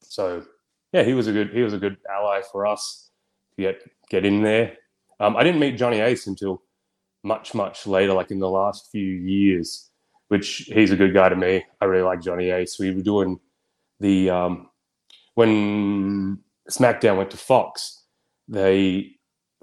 so 0.00 0.44
yeah, 0.92 1.02
he 1.02 1.14
was 1.14 1.26
a 1.26 1.32
good 1.32 1.50
he 1.50 1.62
was 1.62 1.72
a 1.72 1.78
good 1.78 1.96
ally 2.08 2.42
for 2.52 2.68
us 2.68 3.10
to 3.56 3.62
get 3.62 3.82
get 4.10 4.24
in 4.24 4.44
there. 4.44 4.76
Um, 5.18 5.36
I 5.36 5.42
didn't 5.42 5.60
meet 5.60 5.76
Johnny 5.76 5.98
Ace 5.98 6.28
until 6.28 6.62
much 7.24 7.52
much 7.52 7.88
later, 7.88 8.12
like 8.12 8.30
in 8.30 8.38
the 8.38 8.48
last 8.48 8.92
few 8.92 9.02
years. 9.04 9.90
Which 10.28 10.70
he's 10.72 10.92
a 10.92 10.96
good 10.96 11.14
guy 11.14 11.30
to 11.30 11.34
me. 11.34 11.64
I 11.80 11.86
really 11.86 12.04
like 12.04 12.22
Johnny 12.22 12.50
Ace. 12.50 12.78
We 12.78 12.94
were 12.94 13.02
doing 13.02 13.40
the 13.98 14.30
um, 14.30 14.68
when 15.34 16.38
SmackDown 16.70 17.16
went 17.16 17.32
to 17.32 17.36
Fox, 17.36 17.99
they 18.50 19.12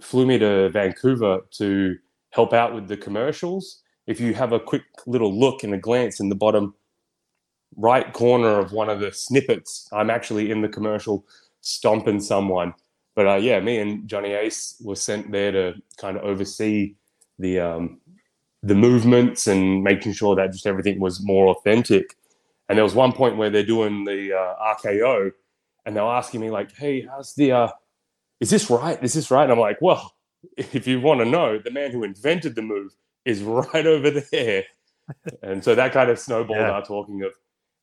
flew 0.01 0.25
me 0.25 0.39
to 0.39 0.69
Vancouver 0.69 1.41
to 1.51 1.97
help 2.31 2.53
out 2.53 2.73
with 2.73 2.87
the 2.87 2.97
commercials. 2.97 3.81
If 4.07 4.19
you 4.19 4.33
have 4.33 4.53
a 4.53 4.59
quick 4.59 4.83
little 5.05 5.37
look 5.37 5.63
and 5.63 5.73
a 5.73 5.77
glance 5.77 6.19
in 6.19 6.29
the 6.29 6.35
bottom 6.35 6.73
right 7.75 8.11
corner 8.13 8.57
of 8.59 8.71
one 8.71 8.89
of 8.89 9.01
the 9.01 9.11
snippets, 9.11 9.89
I'm 9.91 10.09
actually 10.09 10.49
in 10.51 10.61
the 10.61 10.69
commercial 10.69 11.25
stomping 11.61 12.21
someone. 12.21 12.73
But 13.13 13.27
uh, 13.27 13.35
yeah, 13.35 13.59
me 13.59 13.79
and 13.79 14.07
Johnny 14.07 14.31
Ace 14.31 14.75
were 14.81 14.95
sent 14.95 15.31
there 15.31 15.51
to 15.51 15.73
kind 15.97 16.15
of 16.15 16.23
oversee 16.23 16.95
the 17.39 17.59
um, 17.59 17.99
the 18.63 18.75
movements 18.75 19.47
and 19.47 19.83
making 19.83 20.13
sure 20.13 20.35
that 20.35 20.51
just 20.51 20.67
everything 20.67 20.99
was 20.99 21.23
more 21.23 21.49
authentic. 21.49 22.15
And 22.69 22.77
there 22.77 22.83
was 22.83 22.95
one 22.95 23.11
point 23.11 23.37
where 23.37 23.49
they're 23.49 23.65
doing 23.65 24.05
the 24.05 24.33
uh, 24.33 24.75
RKO, 24.75 25.31
and 25.85 25.95
they're 25.95 26.03
asking 26.03 26.41
me 26.41 26.51
like, 26.51 26.75
"Hey, 26.75 27.01
how's 27.01 27.33
the? 27.33 27.51
Uh, 27.51 27.69
is 28.39 28.49
this 28.49 28.69
right? 28.69 29.01
Is 29.03 29.13
this 29.13 29.31
right?" 29.31 29.43
And 29.43 29.51
I'm 29.51 29.59
like, 29.59 29.79
"Well, 29.81 30.13
if 30.57 30.87
you 30.87 31.01
want 31.01 31.19
to 31.21 31.25
know, 31.25 31.59
the 31.59 31.71
man 31.71 31.91
who 31.91 32.03
invented 32.03 32.55
the 32.55 32.61
move 32.61 32.91
is 33.25 33.41
right 33.43 33.85
over 33.85 34.09
there." 34.11 34.63
and 35.41 35.63
so 35.63 35.73
that 35.75 35.93
kind 35.93 36.09
of 36.09 36.19
snowballed 36.19 36.59
Yeah. 36.59 36.71
our 36.71 36.83
talking 36.85 37.23
of 37.23 37.33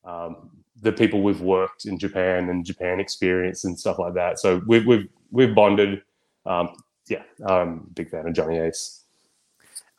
um, 0.05 0.51
the 0.83 0.93
people 0.93 1.23
we've 1.23 1.41
worked 1.41 1.87
in 1.87 1.99
Japan 1.99 2.51
and 2.51 2.65
Japan 2.67 3.01
experience 3.01 3.65
and 3.65 3.79
stuff 3.79 3.99
like 3.99 4.15
that. 4.15 4.39
So 4.39 4.61
we've 4.67 4.87
we've 4.87 5.09
we've 5.31 5.55
bonded. 5.55 6.03
Um, 6.47 6.71
yeah, 7.09 7.23
I'm 7.47 7.87
a 7.91 7.91
big 7.95 8.11
fan 8.11 8.27
of 8.27 8.35
Johnny 8.35 8.59
Ace. 8.59 9.04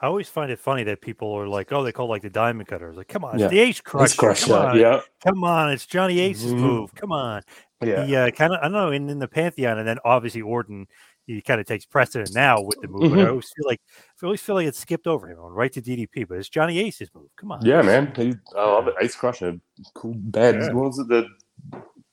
I 0.05 0.07
always 0.07 0.29
find 0.29 0.51
it 0.51 0.59
funny 0.59 0.83
that 0.83 1.01
people 1.01 1.31
are 1.33 1.47
like, 1.47 1.71
"Oh, 1.71 1.83
they 1.83 1.91
call 1.91 2.05
it 2.05 2.09
like 2.09 2.21
the 2.21 2.29
diamond 2.29 2.67
cutter." 2.67 2.89
It's 2.89 2.97
like, 2.97 3.07
come 3.07 3.23
on, 3.25 3.33
it's 3.33 3.41
Yeah. 3.41 3.47
the 3.47 3.59
ace 3.59 3.81
crusher. 3.81 4.33
Come 4.35 4.51
on, 4.53 4.79
yeah, 4.79 5.01
come 5.25 5.43
on, 5.43 5.71
it's 5.71 5.87
Johnny 5.87 6.19
Ace's 6.19 6.53
Mhm. 6.53 6.59
move. 6.59 6.93
Come 6.93 7.11
on. 7.11 7.41
yeah. 7.81 8.05
He 8.05 8.15
uh, 8.15 8.29
kind 8.29 8.53
of, 8.53 8.59
I 8.59 8.63
don't 8.63 8.73
know, 8.73 8.91
in, 8.91 9.09
in 9.09 9.17
the 9.17 9.27
pantheon, 9.27 9.79
and 9.79 9.87
then 9.87 9.97
obviously 10.05 10.41
Orton, 10.43 10.85
he 11.25 11.41
kind 11.41 11.59
of 11.59 11.65
takes 11.65 11.85
precedent 11.85 12.35
now 12.35 12.61
with 12.61 12.79
the 12.81 12.87
move. 12.87 13.11
But 13.11 13.19
I 13.19 13.29
always 13.29 13.51
feel 13.55 13.65
like, 13.67 13.81
I 14.21 14.25
always 14.27 14.41
feel 14.41 14.53
like 14.55 14.67
it 14.67 14.75
skipped 14.75 15.07
over 15.07 15.27
him, 15.27 15.37
right 15.39 15.71
to 15.73 15.81
DDP. 15.81 16.23
But 16.27 16.37
it's 16.37 16.49
Johnny 16.49 16.77
Ace's 16.79 17.09
move. 17.15 17.29
Come 17.35 17.51
on. 17.51 17.65
Yeah, 17.65 17.81
man. 17.81 18.13
He, 18.15 18.33
I 18.55 18.63
love 18.63 18.87
it. 18.87 18.93
Ace 19.01 19.15
Crusher, 19.15 19.59
cool 19.95 20.13
bad. 20.15 20.55
Yeah. 20.55 20.71
What 20.73 20.85
was 20.85 20.99
it? 20.99 21.07
The 21.07 21.25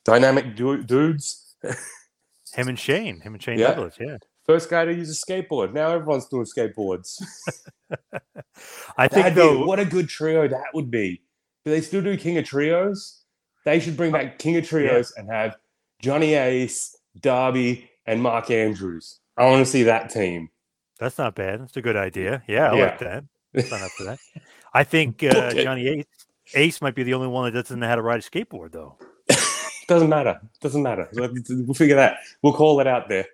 dynamic 0.04 0.56
du- 0.56 0.82
dudes. 0.82 1.56
Him 2.54 2.68
and 2.68 2.78
Shane, 2.78 3.20
him 3.20 3.34
and 3.34 3.42
Shane 3.42 3.58
Yeah. 3.58 3.68
Douglas. 3.68 3.96
Yeah, 4.00 4.16
First 4.44 4.68
guy 4.70 4.84
to 4.84 4.92
use 4.92 5.10
a 5.10 5.26
skateboard. 5.32 5.72
Now 5.72 5.90
everyone's 5.90 6.26
doing 6.26 6.44
skateboards. 6.46 7.22
I 8.96 9.08
think 9.08 9.24
That'd 9.26 9.34
be- 9.34 9.40
though. 9.40 9.64
what 9.66 9.78
a 9.78 9.84
good 9.84 10.08
trio 10.08 10.48
that 10.48 10.64
would 10.74 10.90
be. 10.90 11.22
Do 11.64 11.70
they 11.70 11.80
still 11.80 12.02
do 12.02 12.16
King 12.16 12.38
of 12.38 12.44
Trios? 12.44 13.22
They 13.64 13.78
should 13.78 13.96
bring 13.96 14.10
back 14.10 14.38
King 14.38 14.56
of 14.56 14.66
Trios 14.66 15.12
and 15.16 15.30
have 15.30 15.56
Johnny 16.00 16.34
Ace, 16.34 16.96
Darby, 17.20 17.88
and 18.06 18.20
Mark 18.20 18.50
Andrews. 18.50 19.20
I 19.36 19.44
want 19.46 19.64
to 19.64 19.70
see 19.70 19.84
that 19.84 20.10
team. 20.10 20.50
That's 20.98 21.18
not 21.18 21.36
bad. 21.36 21.60
That's 21.60 21.76
a 21.76 21.82
good 21.82 21.96
idea. 21.96 22.42
Yeah, 22.48 22.72
I 22.72 22.76
Yeah. 22.76 22.82
like 22.84 22.98
that. 22.98 23.24
Sign 23.68 23.82
up 23.82 23.90
for 23.92 24.04
that. 24.04 24.18
I 24.74 24.82
think 24.82 25.22
uh, 25.22 25.52
Johnny 25.54 25.86
Ace, 25.86 26.04
Ace 26.54 26.82
might 26.82 26.94
be 26.96 27.04
the 27.04 27.14
only 27.14 27.28
one 27.28 27.44
that 27.52 27.62
doesn't 27.62 27.78
know 27.78 27.86
how 27.86 27.94
to 27.96 28.02
ride 28.02 28.18
a 28.18 28.22
skateboard, 28.22 28.72
though. 28.72 28.98
Doesn't 29.88 30.08
matter. 30.08 30.40
Doesn't 30.60 30.82
matter. 30.82 31.08
We'll 31.12 31.74
figure 31.74 31.96
that. 31.96 32.16
We'll 32.42 32.52
call 32.54 32.80
it 32.80 32.86
out 32.86 33.08
there. 33.08 33.26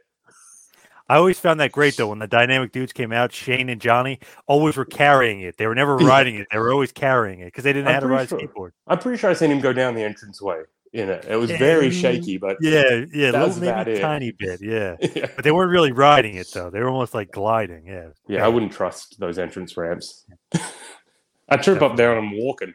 I 1.09 1.17
always 1.17 1.39
found 1.39 1.59
that 1.61 1.73
great 1.73 1.97
though 1.97 2.09
when 2.09 2.19
the 2.19 2.27
dynamic 2.27 2.73
dudes 2.73 2.93
came 2.93 3.13
out. 3.13 3.33
Shane 3.33 3.69
and 3.71 3.81
Johnny 3.81 4.19
always 4.47 4.77
were 4.77 4.85
carrying 4.85 5.41
it. 5.41 5.57
They 5.57 5.67
were 5.67 5.75
never 5.75 5.97
riding 5.97 6.35
it. 6.37 6.49
They 6.53 6.59
were 6.59 6.73
always 6.73 6.93
carrying 6.93 7.41
it 7.41 7.47
because 7.47 7.65
they 7.65 7.73
didn't 7.73 7.87
know 7.87 7.91
I'm 7.91 7.95
how 7.95 8.01
to 8.01 8.07
ride 8.09 8.29
sure- 8.29 8.39
skateboard. 8.39 8.71
I'm 8.87 8.99
pretty 8.99 9.19
sure 9.19 9.31
I 9.31 9.33
seen 9.35 9.51
him 9.51 9.61
go 9.61 9.73
down 9.73 9.95
the 9.95 10.03
entranceway 10.03 10.63
in 10.93 11.09
it. 11.09 11.25
It 11.29 11.37
was 11.37 11.51
very 11.51 11.87
Yeah. 11.89 12.01
shaky, 12.01 12.37
but 12.39 12.57
Yeah, 12.61 13.05
yeah, 13.13 13.29
a 13.29 13.33
That 13.33 13.47
was 13.47 13.61
maybe 13.61 13.93
it. 13.93 14.01
tiny 14.01 14.33
bit. 14.33 14.61
Yeah, 14.63 14.97
yeah, 15.15 15.27
but 15.35 15.45
they 15.45 15.53
weren't 15.53 15.71
really 15.71 15.93
riding 15.93 16.35
it 16.37 16.51
though. 16.53 16.71
They 16.71 16.81
were 16.81 16.89
almost 16.89 17.15
like 17.15 17.31
gliding. 17.31 17.87
Yeah, 17.87 18.09
yeah, 18.27 18.45
I 18.45 18.49
wouldn't 18.49 18.73
trust 18.73 19.19
those 19.21 19.39
entrance 19.39 19.77
ramps. 19.77 20.25
I 21.49 21.57
trip 21.57 21.81
up 21.83 21.97
there 21.97 22.15
and 22.17 22.27
I'm 22.27 22.39
walking. 22.39 22.75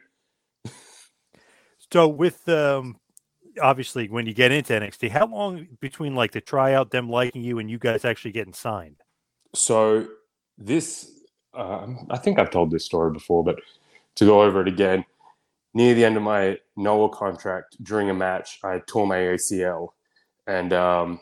So 1.92 2.08
with 2.08 2.48
um, 2.50 2.98
obviously 3.62 4.10
when 4.10 4.25
you 4.25 4.33
get 4.33 4.51
into 4.51 4.74
NXT, 4.74 5.10
how 5.10 5.27
long 5.27 5.67
between 5.79 6.15
like 6.15 6.31
the 6.31 6.41
tryout, 6.41 6.91
them 6.91 7.10
liking 7.10 7.43
you, 7.43 7.60
and 7.60 7.69
you 7.69 7.77
guys 7.77 8.05
actually 8.05 8.31
getting 8.31 8.53
signed? 8.53 8.98
So 9.53 10.07
this, 10.57 11.10
um, 11.53 12.07
I 12.10 12.17
think 12.17 12.39
I've 12.39 12.51
told 12.51 12.72
this 12.72 12.86
story 12.86 13.12
before, 13.12 13.43
but 13.43 13.60
to 14.15 14.25
go 14.25 14.41
over 14.41 14.62
it 14.62 14.67
again, 14.67 15.05
near 15.74 15.93
the 15.93 16.05
end 16.05 16.17
of 16.17 16.24
my 16.24 16.57
Noah 16.75 17.10
contract, 17.10 17.81
during 17.83 18.10
a 18.10 18.13
match, 18.13 18.60
I 18.63 18.81
tore 18.86 19.07
my 19.07 19.17
ACL 19.17 19.89
and 20.48 20.74
um, 20.74 21.19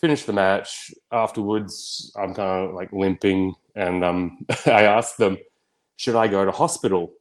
finished 0.00 0.26
the 0.26 0.32
match. 0.32 0.92
Afterwards, 1.12 2.12
I'm 2.16 2.34
kind 2.34 2.68
of 2.68 2.74
like 2.74 2.92
limping, 2.92 3.54
and 3.74 4.04
um, 4.04 4.44
I 4.66 4.82
asked 4.84 5.18
them, 5.18 5.38
"Should 5.96 6.16
I 6.16 6.28
go 6.28 6.44
to 6.44 6.52
hospital?" 6.52 7.12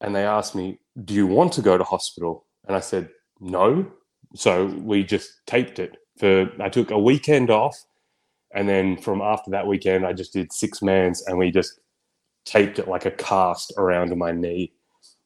And 0.00 0.14
they 0.14 0.24
asked 0.24 0.54
me, 0.54 0.80
"Do 1.04 1.14
you 1.14 1.26
want 1.26 1.52
to 1.54 1.62
go 1.62 1.76
to 1.76 1.84
hospital?" 1.84 2.44
And 2.66 2.76
I 2.76 2.80
said, 2.80 3.08
"No." 3.40 3.90
So 4.34 4.66
we 4.66 5.04
just 5.04 5.46
taped 5.46 5.78
it 5.78 5.96
for. 6.18 6.50
I 6.60 6.68
took 6.68 6.90
a 6.90 6.98
weekend 6.98 7.50
off 7.50 7.76
and 8.52 8.68
then 8.68 8.96
from 8.96 9.20
after 9.20 9.50
that 9.50 9.66
weekend, 9.66 10.06
I 10.06 10.12
just 10.12 10.32
did 10.32 10.52
six 10.52 10.80
mans 10.82 11.26
and 11.26 11.38
we 11.38 11.50
just 11.50 11.80
taped 12.44 12.78
it 12.78 12.88
like 12.88 13.04
a 13.04 13.10
cast 13.10 13.72
around 13.76 14.16
my 14.16 14.32
knee 14.32 14.72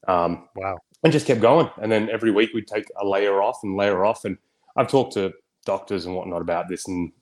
um, 0.08 0.48
Wow. 0.56 0.78
and 1.04 1.12
just 1.12 1.26
kept 1.26 1.40
going. 1.40 1.70
And 1.80 1.90
then 1.90 2.10
every 2.10 2.30
week 2.32 2.50
we'd 2.52 2.66
take 2.66 2.86
a 3.00 3.06
layer 3.06 3.40
off 3.40 3.58
and 3.62 3.76
layer 3.76 4.04
off. 4.04 4.24
And 4.24 4.36
I've 4.76 4.88
talked 4.88 5.12
to 5.14 5.32
doctors 5.64 6.06
and 6.06 6.16
whatnot 6.16 6.42
about 6.42 6.68
this. 6.68 6.88
And 6.88 7.12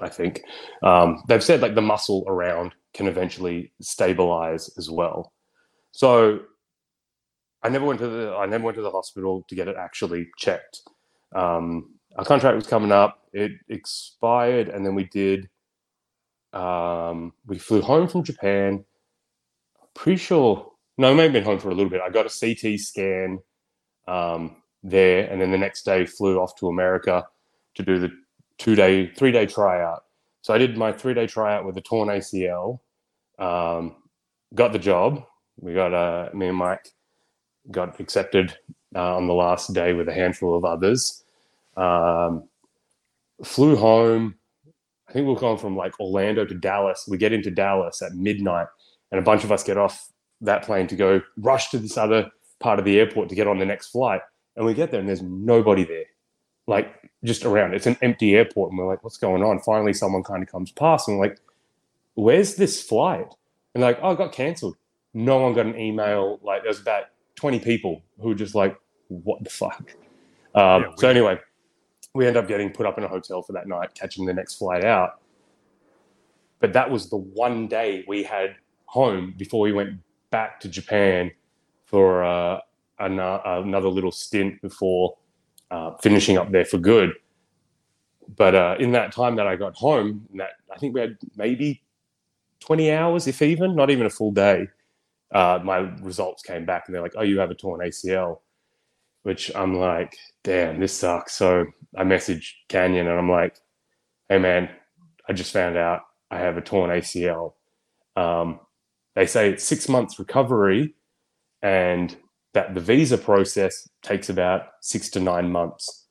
I 0.00 0.08
think 0.08 0.42
um, 0.82 1.22
they've 1.28 1.44
said 1.44 1.60
like 1.60 1.74
the 1.74 1.82
muscle 1.82 2.24
around 2.26 2.72
can 2.94 3.06
eventually 3.06 3.72
stabilize 3.82 4.70
as 4.78 4.90
well. 4.90 5.32
So 5.92 6.40
I 7.62 7.68
never 7.68 7.84
went 7.84 8.00
to 8.00 8.08
the 8.08 8.34
I 8.34 8.46
never 8.46 8.64
went 8.64 8.76
to 8.76 8.82
the 8.82 8.90
hospital 8.90 9.44
to 9.48 9.54
get 9.54 9.68
it 9.68 9.76
actually 9.76 10.28
checked. 10.38 10.82
Um, 11.34 11.94
our 12.16 12.24
contract 12.24 12.56
was 12.56 12.66
coming 12.66 12.92
up. 12.92 13.22
It 13.32 13.52
expired, 13.68 14.68
and 14.68 14.84
then 14.84 14.94
we 14.94 15.04
did. 15.04 15.48
Um, 16.52 17.32
we 17.46 17.58
flew 17.58 17.82
home 17.82 18.08
from 18.08 18.24
Japan. 18.24 18.84
Pretty 19.94 20.16
sure. 20.16 20.72
No, 20.98 21.14
maybe 21.14 21.34
been 21.34 21.44
home 21.44 21.58
for 21.58 21.70
a 21.70 21.74
little 21.74 21.90
bit. 21.90 22.00
I 22.00 22.10
got 22.10 22.26
a 22.26 22.28
CT 22.28 22.78
scan 22.80 23.38
um, 24.08 24.56
there, 24.82 25.30
and 25.30 25.40
then 25.40 25.50
the 25.50 25.58
next 25.58 25.84
day 25.84 26.06
flew 26.06 26.38
off 26.38 26.56
to 26.56 26.68
America 26.68 27.26
to 27.76 27.82
do 27.82 27.98
the 27.98 28.10
two 28.58 28.74
day, 28.74 29.06
three 29.14 29.32
day 29.32 29.46
tryout. 29.46 30.04
So 30.42 30.54
I 30.54 30.58
did 30.58 30.76
my 30.76 30.92
three 30.92 31.14
day 31.14 31.26
tryout 31.26 31.64
with 31.64 31.76
a 31.76 31.80
torn 31.82 32.08
ACL. 32.08 32.80
Um, 33.38 33.96
got 34.54 34.72
the 34.72 34.78
job. 34.78 35.24
We 35.58 35.74
got 35.74 35.92
uh, 35.92 36.30
me 36.34 36.48
and 36.48 36.56
Mike 36.56 36.88
got 37.70 37.98
accepted 38.00 38.56
uh, 38.94 39.16
on 39.16 39.26
the 39.26 39.34
last 39.34 39.72
day 39.72 39.92
with 39.92 40.08
a 40.08 40.14
handful 40.14 40.56
of 40.56 40.64
others. 40.64 41.22
Um, 41.76 42.44
flew 43.44 43.76
home. 43.76 44.34
I 45.08 45.12
think 45.12 45.26
we 45.26 45.32
we're 45.32 45.40
going 45.40 45.58
from 45.58 45.76
like 45.76 45.98
Orlando 45.98 46.44
to 46.44 46.54
Dallas. 46.54 47.06
We 47.08 47.18
get 47.18 47.32
into 47.32 47.50
Dallas 47.50 48.02
at 48.02 48.14
midnight, 48.14 48.68
and 49.10 49.18
a 49.18 49.22
bunch 49.22 49.44
of 49.44 49.52
us 49.52 49.64
get 49.64 49.76
off 49.76 50.08
that 50.40 50.62
plane 50.62 50.86
to 50.88 50.96
go 50.96 51.20
rush 51.36 51.70
to 51.70 51.78
this 51.78 51.96
other 51.96 52.30
part 52.60 52.78
of 52.78 52.84
the 52.84 52.98
airport 52.98 53.28
to 53.28 53.34
get 53.34 53.46
on 53.46 53.58
the 53.58 53.66
next 53.66 53.88
flight. 53.88 54.20
And 54.56 54.66
we 54.66 54.74
get 54.74 54.90
there, 54.90 55.00
and 55.00 55.08
there's 55.08 55.22
nobody 55.22 55.84
there, 55.84 56.04
like 56.66 57.10
just 57.24 57.44
around. 57.44 57.74
It's 57.74 57.86
an 57.86 57.96
empty 58.02 58.34
airport, 58.34 58.70
and 58.70 58.78
we're 58.78 58.86
like, 58.86 59.02
"What's 59.02 59.18
going 59.18 59.42
on?" 59.42 59.60
Finally, 59.60 59.94
someone 59.94 60.22
kind 60.22 60.42
of 60.42 60.50
comes 60.50 60.70
past, 60.70 61.08
and 61.08 61.18
we're 61.18 61.26
like, 61.26 61.40
"Where's 62.14 62.56
this 62.56 62.82
flight?" 62.82 63.34
And 63.74 63.82
like, 63.82 63.98
"Oh, 64.02 64.12
it 64.12 64.18
got 64.18 64.32
cancelled." 64.32 64.76
No 65.12 65.38
one 65.38 65.54
got 65.54 65.66
an 65.66 65.78
email. 65.78 66.38
Like, 66.42 66.62
there 66.62 66.70
was 66.70 66.80
about 66.80 67.04
20 67.40 67.58
people 67.60 68.02
who 68.20 68.28
were 68.28 68.34
just 68.34 68.54
like, 68.54 68.76
"What 69.08 69.42
the 69.42 69.50
fuck?" 69.50 69.96
Um, 70.54 70.82
Yeah, 70.82 70.90
so 70.96 71.08
anyway, 71.08 71.38
we 72.14 72.26
end 72.26 72.36
up 72.36 72.46
getting 72.46 72.70
put 72.70 72.84
up 72.86 72.98
in 72.98 73.04
a 73.04 73.08
hotel 73.08 73.42
for 73.42 73.54
that 73.54 73.66
night, 73.66 73.94
catching 73.94 74.26
the 74.26 74.34
next 74.34 74.56
flight 74.56 74.84
out. 74.84 75.20
But 76.60 76.74
that 76.74 76.90
was 76.90 77.08
the 77.08 77.16
one 77.16 77.66
day 77.66 78.04
we 78.06 78.22
had 78.22 78.56
home 78.84 79.34
before 79.38 79.60
we 79.60 79.72
went 79.72 80.00
back 80.30 80.60
to 80.60 80.68
Japan 80.68 81.30
for 81.86 82.22
uh, 82.24 82.60
ano- 82.98 83.40
another 83.44 83.88
little 83.88 84.12
stint 84.12 84.60
before 84.60 85.16
uh, 85.70 85.92
finishing 86.02 86.36
up 86.36 86.50
there 86.52 86.66
for 86.66 86.76
good. 86.76 87.12
But 88.36 88.54
uh, 88.54 88.76
in 88.78 88.92
that 88.92 89.12
time 89.12 89.36
that 89.36 89.46
I 89.46 89.56
got 89.56 89.74
home, 89.76 90.26
that 90.34 90.50
I 90.70 90.78
think 90.78 90.94
we 90.94 91.00
had 91.00 91.16
maybe 91.36 91.82
20 92.60 92.92
hours, 92.92 93.26
if 93.26 93.40
even, 93.40 93.74
not 93.74 93.90
even 93.90 94.06
a 94.06 94.10
full 94.10 94.30
day. 94.30 94.68
Uh, 95.32 95.60
my 95.64 95.78
results 96.02 96.42
came 96.42 96.66
back 96.66 96.84
and 96.86 96.94
they're 96.94 97.02
like, 97.02 97.14
"Oh, 97.16 97.22
you 97.22 97.40
have 97.40 97.50
a 97.50 97.54
torn 97.54 97.80
ACL." 97.80 98.38
which 99.22 99.52
I'm 99.54 99.76
like, 99.76 100.16
damn, 100.44 100.80
this 100.80 100.96
sucks. 100.96 101.34
So 101.34 101.66
I 101.96 102.04
messaged 102.04 102.52
Canyon 102.68 103.08
and 103.08 103.18
I'm 103.18 103.30
like, 103.30 103.56
hey 104.28 104.38
man, 104.38 104.70
I 105.28 105.32
just 105.32 105.52
found 105.52 105.76
out 105.76 106.02
I 106.30 106.38
have 106.38 106.56
a 106.56 106.62
torn 106.62 106.90
ACL. 106.90 107.54
Um, 108.16 108.60
they 109.14 109.26
say 109.26 109.50
it's 109.50 109.64
six 109.64 109.88
months 109.88 110.18
recovery 110.18 110.94
and 111.62 112.16
that 112.54 112.74
the 112.74 112.80
visa 112.80 113.18
process 113.18 113.88
takes 114.02 114.28
about 114.30 114.62
six 114.80 115.10
to 115.10 115.20
nine 115.20 115.50
months. 115.52 116.06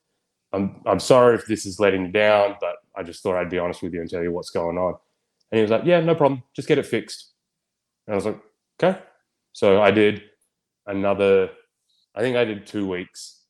I'm, 0.53 0.81
I'm 0.85 0.99
sorry 0.99 1.35
if 1.35 1.47
this 1.47 1.65
is 1.65 1.79
letting 1.79 2.07
you 2.07 2.11
down, 2.11 2.55
but 2.61 2.77
I 2.95 3.03
just 3.03 3.23
thought 3.23 3.37
I'd 3.37 3.49
be 3.49 3.59
honest 3.59 3.83
with 3.83 3.93
you 3.93 4.01
and 4.01 4.09
tell 4.09 4.23
you 4.23 4.31
what's 4.31 4.51
going 4.51 4.77
on. 4.77 4.95
And 5.51 5.57
he 5.57 5.61
was 5.63 5.71
like, 5.71 5.85
yeah, 5.85 5.99
no 6.01 6.15
problem. 6.15 6.43
Just 6.55 6.67
get 6.67 6.77
it 6.77 6.85
fixed. 6.85 7.31
And 8.07 8.13
I 8.13 8.17
was 8.17 8.25
like, 8.25 8.39
okay. 8.83 8.99
So 9.59 9.81
I 9.81 9.91
did 9.91 10.21
another, 10.87 11.49
I 12.15 12.21
think 12.21 12.37
I 12.37 12.45
did 12.45 12.65
two 12.65 12.87
weeks, 12.87 13.41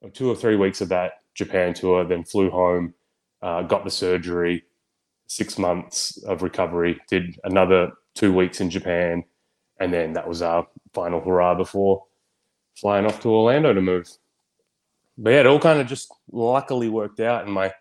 or 0.00 0.10
two 0.10 0.28
or 0.28 0.34
three 0.34 0.56
weeks 0.56 0.80
of 0.80 0.88
that 0.88 1.22
Japan 1.36 1.72
tour, 1.72 2.04
then 2.04 2.24
flew 2.24 2.50
home, 2.50 2.94
uh, 3.40 3.62
got 3.62 3.84
the 3.84 3.92
surgery, 3.92 4.64
six 5.28 5.56
months 5.56 6.20
of 6.24 6.42
recovery, 6.42 6.98
did 7.08 7.38
another 7.44 7.92
two 8.16 8.32
weeks 8.34 8.60
in 8.60 8.70
Japan, 8.70 9.22
and 9.78 9.94
then 9.94 10.14
that 10.14 10.26
was 10.26 10.42
our 10.42 10.66
final 10.94 11.20
hurrah 11.20 11.54
before 11.54 12.02
flying 12.74 13.06
off 13.06 13.20
to 13.20 13.30
Orlando 13.30 13.72
to 13.72 13.80
move. 13.80 14.10
But 15.16 15.30
yeah, 15.30 15.40
it 15.40 15.46
all 15.46 15.60
kind 15.60 15.80
of 15.80 15.86
just 15.86 16.12
luckily 16.32 16.88
worked 16.88 17.20
out, 17.20 17.44
and 17.44 17.52
my 17.52 17.72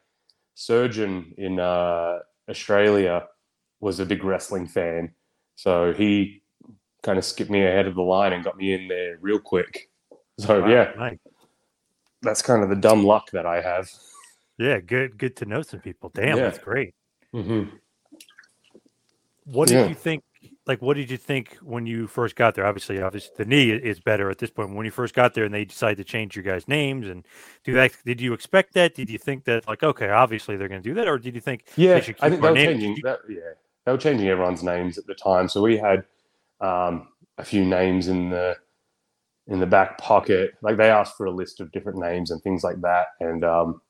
surgeon 0.53 1.33
in 1.35 1.59
uh, 1.59 2.19
Australia 2.47 3.25
was 3.79 3.99
a 3.99 4.05
big 4.05 4.23
wrestling 4.23 4.67
fan, 4.67 5.15
so 5.55 5.93
he 5.93 6.38
kind 7.01 7.17
of 7.17 7.25
skipped 7.25 7.49
me 7.49 7.63
ahead 7.65 7.87
of 7.87 7.95
the 7.95 8.01
line 8.01 8.33
and 8.33 8.43
got 8.43 8.57
me 8.57 8.73
in 8.73 8.87
there 8.87 9.17
real 9.21 9.39
quick. 9.39 9.89
So 10.39 10.61
Wow, 10.61 10.67
yeah, 10.69 10.91
nice. 10.97 11.17
that's 12.21 12.41
kind 12.41 12.63
of 12.63 12.69
the 12.69 12.75
dumb 12.77 13.03
luck 13.03 13.29
that 13.31 13.45
I 13.45 13.59
have. 13.59 13.89
Yeah, 14.57 14.79
good 14.79 15.17
good 15.17 15.35
to 15.37 15.45
know 15.45 15.61
some 15.61 15.81
people. 15.81 16.11
Damn, 16.13 16.37
Yeah. 16.37 16.43
that's 16.43 16.59
great. 16.59 16.93
Mm-hmm. 17.33 17.75
What 19.45 19.67
did 19.67 19.73
Yeah. 19.75 19.87
you 19.87 19.95
think? 19.95 20.23
Like, 20.65 20.81
what 20.81 20.95
did 20.95 21.09
you 21.11 21.17
think 21.17 21.57
when 21.61 21.85
you 21.85 22.07
first 22.07 22.35
got 22.37 22.55
there? 22.55 22.65
Obviously, 22.65 23.01
obviously, 23.01 23.31
the 23.35 23.43
knee 23.43 23.71
is 23.71 23.99
better 23.99 24.29
at 24.29 24.37
this 24.37 24.49
point. 24.49 24.73
When 24.75 24.85
you 24.85 24.91
first 24.91 25.13
got 25.13 25.33
there, 25.33 25.43
and 25.43 25.53
they 25.53 25.65
decided 25.65 25.97
to 25.97 26.03
change 26.05 26.35
your 26.35 26.43
guys' 26.43 26.67
names, 26.69 27.07
and 27.09 27.25
do 27.65 27.73
that? 27.73 27.91
Did 28.05 28.21
you 28.21 28.31
expect 28.33 28.73
that? 28.75 28.95
Did 28.95 29.09
you 29.09 29.17
think 29.17 29.43
that, 29.45 29.67
like, 29.67 29.83
okay, 29.83 30.07
obviously 30.09 30.55
they're 30.55 30.69
going 30.69 30.81
to 30.81 30.87
do 30.89 30.93
that, 30.95 31.07
or 31.07 31.17
did 31.17 31.35
you 31.35 31.41
think 31.41 31.65
Yeah, 31.75 31.95
they 31.95 32.01
should 32.01 32.15
I 32.21 32.29
think 32.29 32.41
they 32.41 32.49
were 32.49 32.55
changing. 32.55 32.97
That, 33.03 33.19
yeah, 33.27 33.39
they 33.85 33.91
were 33.91 33.97
changing 33.97 34.29
everyone's 34.29 34.63
names 34.63 34.97
at 34.97 35.05
the 35.07 35.15
time. 35.15 35.49
So 35.49 35.61
we 35.61 35.75
had 35.77 36.05
um, 36.61 37.09
a 37.37 37.43
few 37.43 37.65
names 37.65 38.07
in 38.07 38.29
the 38.29 38.57
in 39.47 39.59
the 39.59 39.65
back 39.65 39.97
pocket. 39.97 40.51
Like 40.61 40.77
they 40.77 40.89
asked 40.89 41.17
for 41.17 41.25
a 41.25 41.31
list 41.31 41.59
of 41.59 41.71
different 41.71 41.99
names 41.99 42.31
and 42.31 42.41
things 42.41 42.63
like 42.63 42.81
that, 42.81 43.07
and 43.19 43.43
um, 43.43 43.81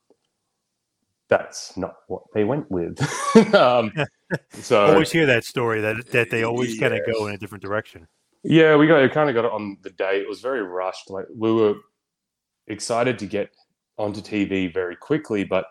that's 1.28 1.76
not 1.76 1.96
what 2.08 2.22
they 2.34 2.44
went 2.44 2.70
with. 2.70 3.00
um, 3.54 3.92
so 4.52 4.84
I 4.84 4.92
always 4.92 5.12
hear 5.12 5.26
that 5.26 5.44
story 5.44 5.80
that 5.80 6.06
that 6.08 6.30
they 6.30 6.42
always 6.42 6.78
kind 6.78 6.94
of 6.94 7.00
go 7.06 7.26
in 7.26 7.34
a 7.34 7.38
different 7.38 7.62
direction. 7.62 8.06
Yeah, 8.42 8.76
we 8.76 8.86
got 8.86 9.10
kind 9.12 9.28
of 9.28 9.34
got 9.34 9.44
it 9.44 9.52
on 9.52 9.76
the 9.82 9.90
day. 9.90 10.20
It 10.20 10.28
was 10.28 10.40
very 10.40 10.62
rushed. 10.62 11.10
Like 11.10 11.26
we 11.34 11.52
were 11.52 11.74
excited 12.66 13.18
to 13.18 13.26
get 13.26 13.50
onto 13.98 14.20
TV 14.20 14.72
very 14.72 14.96
quickly, 14.96 15.44
but 15.44 15.66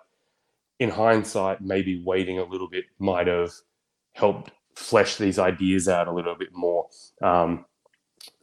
in 0.80 0.90
hindsight, 0.90 1.62
maybe 1.62 2.02
waiting 2.04 2.40
a 2.40 2.44
little 2.44 2.70
bit 2.70 2.86
might 3.00 3.28
have 3.28 3.52
helped 4.14 4.52
flesh 4.80 5.18
these 5.18 5.38
ideas 5.38 5.88
out 5.88 6.08
a 6.08 6.14
little 6.14 6.36
bit 6.36 6.50
more. 6.54 6.88
Um, 7.22 7.66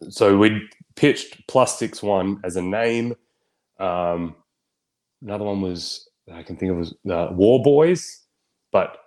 so 0.08 0.36
we 0.36 0.68
pitched 0.94 1.46
plus 1.48 1.78
six 1.78 2.02
one 2.02 2.40
as 2.44 2.56
a 2.56 2.62
name. 2.62 3.14
Um, 3.80 4.36
another 5.22 5.44
one 5.44 5.60
was 5.60 6.08
I 6.32 6.42
can 6.42 6.56
think 6.56 6.72
of 6.72 6.78
was 6.78 6.94
uh, 7.10 7.28
War 7.32 7.62
Boys, 7.62 8.22
but 8.72 8.98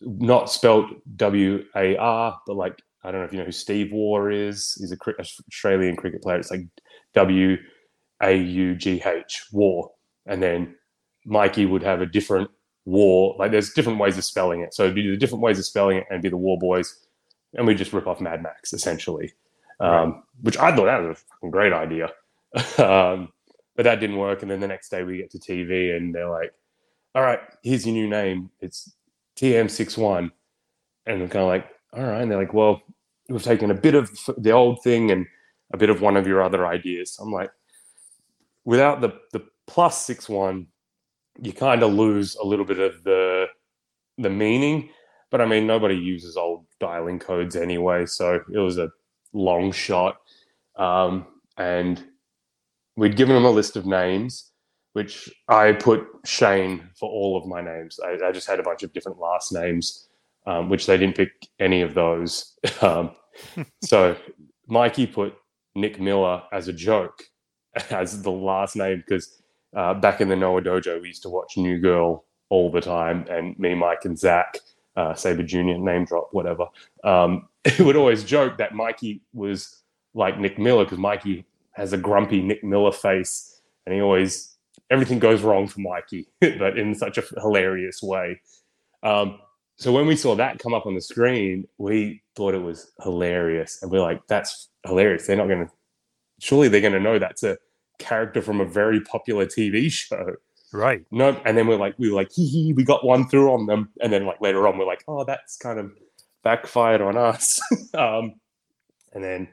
not 0.00 0.50
spelt 0.50 0.86
W 1.16 1.64
A 1.76 1.96
R, 1.96 2.38
but 2.46 2.56
like 2.56 2.80
I 3.04 3.10
don't 3.10 3.20
know 3.20 3.26
if 3.26 3.32
you 3.32 3.38
know 3.38 3.44
who 3.46 3.52
Steve 3.52 3.90
Waugh 3.92 4.28
is. 4.28 4.76
He's 4.78 4.92
a 4.92 4.96
cri- 4.96 5.14
Australian 5.18 5.96
cricket 5.96 6.22
player. 6.22 6.38
It's 6.38 6.50
like 6.50 6.66
W 7.14 7.56
A 8.22 8.36
U 8.36 8.74
G 8.76 9.02
H 9.04 9.44
Waugh, 9.52 9.88
and 10.26 10.42
then 10.42 10.74
Mikey 11.24 11.66
would 11.66 11.82
have 11.82 12.00
a 12.00 12.06
different 12.06 12.50
War. 12.84 13.36
Like 13.38 13.50
there's 13.50 13.72
different 13.72 13.98
ways 13.98 14.18
of 14.18 14.24
spelling 14.24 14.60
it. 14.60 14.74
So 14.74 14.84
it'd 14.84 14.94
be 14.94 15.08
the 15.08 15.16
different 15.16 15.42
ways 15.42 15.58
of 15.58 15.64
spelling 15.64 15.98
it, 15.98 16.06
and 16.10 16.22
be 16.22 16.28
the 16.28 16.36
War 16.36 16.58
Boys, 16.58 17.06
and 17.54 17.66
we 17.66 17.74
just 17.74 17.92
rip 17.92 18.06
off 18.06 18.20
Mad 18.20 18.42
Max 18.42 18.72
essentially, 18.72 19.32
um, 19.80 20.22
which 20.42 20.56
I 20.58 20.74
thought 20.74 20.86
that 20.86 21.02
was 21.02 21.18
a 21.18 21.20
fucking 21.34 21.50
great 21.50 21.72
idea. 21.72 22.06
um, 22.78 23.28
but 23.76 23.84
that 23.84 24.00
didn't 24.00 24.16
work, 24.18 24.42
and 24.42 24.50
then 24.50 24.60
the 24.60 24.68
next 24.68 24.90
day 24.90 25.02
we 25.02 25.18
get 25.18 25.30
to 25.30 25.38
TV, 25.38 25.96
and 25.96 26.14
they're 26.14 26.28
like, 26.28 26.52
"All 27.14 27.22
right, 27.22 27.40
here's 27.62 27.86
your 27.86 27.94
new 27.94 28.08
name. 28.08 28.50
It's 28.60 28.94
TM61," 29.36 30.30
and 31.06 31.20
we're 31.20 31.28
kind 31.28 31.42
of 31.42 31.48
like, 31.48 31.66
"All 31.94 32.02
right," 32.02 32.20
and 32.20 32.30
they're 32.30 32.38
like, 32.38 32.54
"Well." 32.54 32.82
we've 33.28 33.42
taken 33.42 33.70
a 33.70 33.74
bit 33.74 33.94
of 33.94 34.10
the 34.38 34.50
old 34.50 34.82
thing 34.82 35.10
and 35.10 35.26
a 35.72 35.76
bit 35.76 35.90
of 35.90 36.00
one 36.00 36.16
of 36.16 36.26
your 36.26 36.42
other 36.42 36.66
ideas. 36.66 37.18
I'm 37.20 37.32
like, 37.32 37.50
without 38.64 39.00
the 39.00 39.10
the 39.32 39.44
plus 39.66 40.04
six 40.04 40.28
one, 40.28 40.66
you 41.40 41.52
kind 41.52 41.82
of 41.82 41.92
lose 41.92 42.36
a 42.36 42.44
little 42.44 42.64
bit 42.64 42.78
of 42.78 43.02
the 43.04 43.46
the 44.18 44.30
meaning. 44.30 44.90
But 45.30 45.40
I 45.40 45.46
mean, 45.46 45.66
nobody 45.66 45.96
uses 45.96 46.36
old 46.36 46.66
dialing 46.78 47.18
codes 47.18 47.56
anyway, 47.56 48.06
so 48.06 48.40
it 48.52 48.58
was 48.58 48.78
a 48.78 48.90
long 49.32 49.72
shot. 49.72 50.16
Um, 50.76 51.26
and 51.56 52.02
we'd 52.96 53.16
given 53.16 53.34
them 53.34 53.44
a 53.44 53.50
list 53.50 53.76
of 53.76 53.86
names, 53.86 54.50
which 54.92 55.30
I 55.48 55.72
put 55.72 56.06
Shane 56.26 56.88
for 56.98 57.08
all 57.08 57.36
of 57.36 57.46
my 57.46 57.62
names. 57.62 57.98
I, 57.98 58.18
I 58.26 58.32
just 58.32 58.46
had 58.46 58.60
a 58.60 58.62
bunch 58.62 58.82
of 58.82 58.92
different 58.92 59.18
last 59.18 59.52
names, 59.52 60.08
um, 60.46 60.68
which 60.68 60.86
they 60.86 60.98
didn't 60.98 61.16
pick 61.16 61.30
any 61.58 61.80
of 61.80 61.94
those. 61.94 62.54
um, 62.82 63.12
so 63.82 64.16
Mikey 64.66 65.06
put 65.06 65.34
Nick 65.74 66.00
Miller 66.00 66.42
as 66.52 66.68
a 66.68 66.72
joke 66.72 67.22
as 67.90 68.22
the 68.22 68.30
last 68.30 68.76
name 68.76 68.98
because 68.98 69.41
uh, 69.74 69.94
back 69.94 70.20
in 70.20 70.28
the 70.28 70.36
Noah 70.36 70.62
Dojo, 70.62 71.00
we 71.00 71.08
used 71.08 71.22
to 71.22 71.30
watch 71.30 71.56
New 71.56 71.78
Girl 71.78 72.24
all 72.48 72.70
the 72.70 72.80
time, 72.80 73.26
and 73.30 73.58
me, 73.58 73.74
Mike, 73.74 74.04
and 74.04 74.18
Zack, 74.18 74.58
uh, 74.96 75.14
Sabre 75.14 75.42
Junior, 75.42 75.78
name 75.78 76.04
drop, 76.04 76.28
whatever, 76.32 76.66
um, 77.04 77.48
would 77.78 77.96
always 77.96 78.24
joke 78.24 78.58
that 78.58 78.74
Mikey 78.74 79.22
was 79.32 79.82
like 80.14 80.38
Nick 80.38 80.58
Miller 80.58 80.84
because 80.84 80.98
Mikey 80.98 81.46
has 81.72 81.92
a 81.92 81.96
grumpy 81.96 82.42
Nick 82.42 82.62
Miller 82.62 82.92
face, 82.92 83.62
and 83.86 83.94
he 83.94 84.00
always 84.00 84.56
everything 84.90 85.18
goes 85.18 85.42
wrong 85.42 85.66
for 85.66 85.80
Mikey, 85.80 86.28
but 86.40 86.78
in 86.78 86.94
such 86.94 87.16
a 87.18 87.22
hilarious 87.40 88.02
way. 88.02 88.40
Um, 89.02 89.38
so 89.76 89.90
when 89.90 90.06
we 90.06 90.16
saw 90.16 90.34
that 90.36 90.58
come 90.58 90.74
up 90.74 90.86
on 90.86 90.94
the 90.94 91.00
screen, 91.00 91.66
we 91.78 92.22
thought 92.36 92.54
it 92.54 92.62
was 92.62 92.92
hilarious, 93.02 93.82
and 93.82 93.90
we're 93.90 94.00
like, 94.00 94.20
"That's 94.28 94.68
hilarious." 94.86 95.26
They're 95.26 95.36
not 95.36 95.48
going 95.48 95.66
to. 95.66 95.72
Surely 96.40 96.68
they're 96.68 96.80
going 96.80 96.92
to 96.92 97.00
know 97.00 97.18
that's 97.18 97.42
a 97.42 97.56
character 98.02 98.42
from 98.42 98.60
a 98.60 98.64
very 98.64 99.00
popular 99.00 99.46
TV 99.46 99.90
show. 99.90 100.34
Right. 100.72 101.04
No, 101.10 101.40
and 101.44 101.56
then 101.56 101.66
we're 101.66 101.76
like, 101.76 101.94
we 101.98 102.10
were 102.10 102.16
like, 102.16 102.32
hee 102.32 102.46
hee, 102.46 102.72
we 102.72 102.84
got 102.84 103.04
one 103.04 103.28
through 103.28 103.52
on 103.52 103.66
them, 103.66 103.90
and 104.00 104.12
then 104.12 104.26
like 104.26 104.40
later 104.40 104.66
on, 104.66 104.78
we're 104.78 104.86
like, 104.86 105.04
oh, 105.06 105.24
that's 105.24 105.56
kind 105.56 105.78
of 105.78 105.92
backfired 106.42 107.00
on 107.00 107.16
us. 107.16 107.60
um, 107.94 108.34
and 109.12 109.22
then 109.22 109.48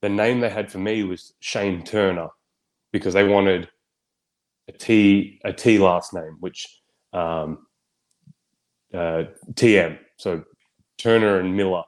the 0.00 0.08
name 0.08 0.40
they 0.40 0.50
had 0.50 0.70
for 0.70 0.78
me 0.78 1.02
was 1.02 1.34
Shane 1.40 1.82
Turner 1.82 2.28
because 2.92 3.14
they 3.14 3.26
wanted 3.26 3.68
a 4.68 4.72
T 4.72 5.40
a 5.44 5.52
T 5.52 5.78
last 5.78 6.14
name, 6.14 6.36
which 6.40 6.80
um, 7.12 7.66
uh, 8.94 9.24
TM, 9.54 9.98
so 10.16 10.44
Turner 10.98 11.40
and 11.40 11.56
Miller. 11.56 11.82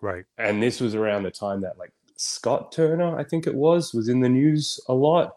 Right. 0.00 0.24
And 0.38 0.62
this 0.62 0.80
was 0.80 0.94
around 0.94 1.22
the 1.24 1.30
time 1.30 1.60
that 1.62 1.78
like 1.78 1.92
Scott 2.16 2.72
Turner, 2.72 3.18
I 3.18 3.24
think 3.24 3.46
it 3.46 3.54
was, 3.54 3.92
was 3.92 4.08
in 4.08 4.20
the 4.20 4.28
news 4.28 4.80
a 4.88 4.94
lot, 4.94 5.36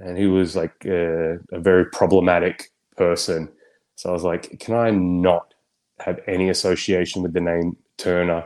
and 0.00 0.16
he 0.18 0.26
was 0.26 0.56
like 0.56 0.84
a, 0.84 1.38
a 1.52 1.60
very 1.60 1.86
problematic 1.86 2.70
person. 2.96 3.50
So 3.94 4.10
I 4.10 4.12
was 4.12 4.24
like, 4.24 4.58
can 4.60 4.74
I 4.74 4.90
not 4.90 5.54
have 6.00 6.20
any 6.26 6.48
association 6.50 7.22
with 7.22 7.32
the 7.32 7.40
name 7.40 7.76
Turner? 7.96 8.44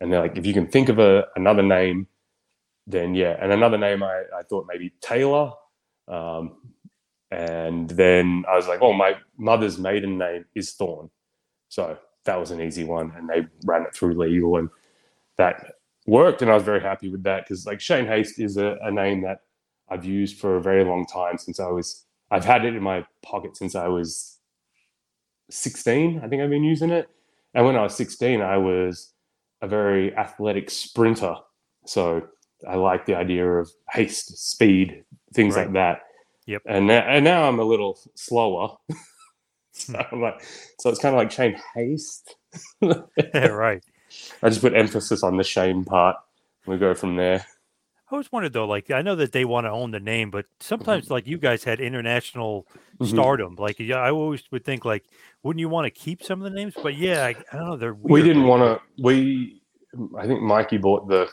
And 0.00 0.12
they're 0.12 0.20
like, 0.20 0.36
if 0.36 0.44
you 0.44 0.52
can 0.52 0.66
think 0.66 0.88
of 0.88 0.98
a, 0.98 1.26
another 1.36 1.62
name, 1.62 2.08
then 2.86 3.14
yeah. 3.14 3.36
And 3.40 3.52
another 3.52 3.78
name 3.78 4.02
I, 4.02 4.24
I 4.36 4.42
thought 4.42 4.66
maybe 4.68 4.92
Taylor. 5.00 5.52
Um, 6.08 6.56
and 7.30 7.88
then 7.88 8.44
I 8.50 8.56
was 8.56 8.68
like, 8.68 8.82
oh, 8.82 8.92
my 8.92 9.16
mother's 9.38 9.78
maiden 9.78 10.18
name 10.18 10.44
is 10.54 10.72
Thorne. 10.72 11.08
So 11.68 11.96
that 12.24 12.38
was 12.38 12.50
an 12.50 12.60
easy 12.60 12.84
one. 12.84 13.12
And 13.16 13.28
they 13.28 13.46
ran 13.64 13.82
it 13.82 13.94
through 13.94 14.18
legal 14.18 14.58
and 14.58 14.68
that 15.38 15.64
worked. 16.06 16.42
And 16.42 16.50
I 16.50 16.54
was 16.54 16.64
very 16.64 16.80
happy 16.80 17.08
with 17.08 17.22
that 17.22 17.44
because 17.44 17.64
like 17.64 17.80
Shane 17.80 18.06
Haste 18.06 18.38
is 18.38 18.58
a, 18.58 18.76
a 18.82 18.90
name 18.90 19.22
that 19.22 19.40
I've 19.90 20.04
used 20.04 20.38
for 20.38 20.56
a 20.56 20.62
very 20.62 20.84
long 20.84 21.06
time 21.06 21.38
since 21.38 21.60
I 21.60 21.68
was, 21.68 22.04
I've 22.30 22.44
had 22.44 22.64
it 22.64 22.74
in 22.76 22.82
my 22.82 23.04
pocket 23.22 23.56
since 23.56 23.74
I 23.74 23.88
was 23.88 24.38
16. 25.50 26.20
I 26.22 26.28
think 26.28 26.42
I've 26.42 26.50
been 26.50 26.64
using 26.64 26.90
it. 26.90 27.08
And 27.54 27.66
when 27.66 27.76
I 27.76 27.82
was 27.82 27.94
16, 27.96 28.40
I 28.40 28.56
was 28.58 29.12
a 29.62 29.68
very 29.68 30.14
athletic 30.16 30.70
sprinter. 30.70 31.34
So 31.86 32.22
I 32.68 32.76
like 32.76 33.06
the 33.06 33.16
idea 33.16 33.46
of 33.46 33.70
haste, 33.92 34.36
speed, 34.50 35.04
things 35.34 35.56
Right. 35.56 35.66
like 35.66 35.72
that. 35.74 36.00
Yep. 36.46 36.62
And 36.66 36.86
now, 36.86 37.00
and 37.00 37.24
now 37.24 37.48
I'm 37.48 37.60
a 37.60 37.64
little 37.64 37.98
slower. 38.14 38.76
so 39.72 39.94
hmm. 39.94 40.02
I'm 40.12 40.22
like, 40.22 40.42
so 40.80 40.90
it's 40.90 41.00
kind 41.00 41.14
of 41.14 41.18
like 41.20 41.30
shame 41.32 41.56
haste. 41.74 42.36
yeah, 42.82 43.48
right. 43.48 43.82
I 44.42 44.48
just 44.48 44.60
put 44.62 44.74
emphasis 44.74 45.22
on 45.22 45.36
the 45.36 45.44
shame 45.44 45.84
part. 45.84 46.16
We 46.66 46.78
go 46.78 46.94
from 46.94 47.16
there. 47.16 47.46
I 48.12 48.16
always 48.16 48.30
wondered 48.30 48.52
though, 48.52 48.66
like 48.66 48.90
I 48.90 49.00
know 49.00 49.16
that 49.16 49.32
they 49.32 49.46
want 49.46 49.64
to 49.64 49.70
own 49.70 49.90
the 49.90 49.98
name, 50.00 50.30
but 50.30 50.44
sometimes 50.60 51.10
like 51.10 51.26
you 51.26 51.38
guys 51.38 51.64
had 51.64 51.80
international 51.80 52.66
Mhm. 53.00 53.08
stardom. 53.08 53.54
Like 53.56 53.78
yeah, 53.80 53.96
I 53.96 54.10
always 54.10 54.42
would 54.52 54.64
think 54.66 54.84
like, 54.84 55.04
wouldn't 55.42 55.60
you 55.60 55.70
want 55.70 55.86
to 55.86 55.90
keep 55.90 56.22
some 56.22 56.40
of 56.42 56.44
the 56.44 56.54
names? 56.56 56.74
But 56.82 56.94
yeah, 56.94 57.24
I, 57.24 57.30
I 57.52 57.56
don't 57.56 57.66
know. 57.66 57.76
They're 57.76 57.94
we 57.94 58.22
didn't 58.22 58.44
want 58.44 58.62
to 58.62 59.02
we 59.02 59.58
i 60.18 60.26
think 60.26 60.40
mikey 60.40 60.78
bought 60.78 61.06
the 61.06 61.28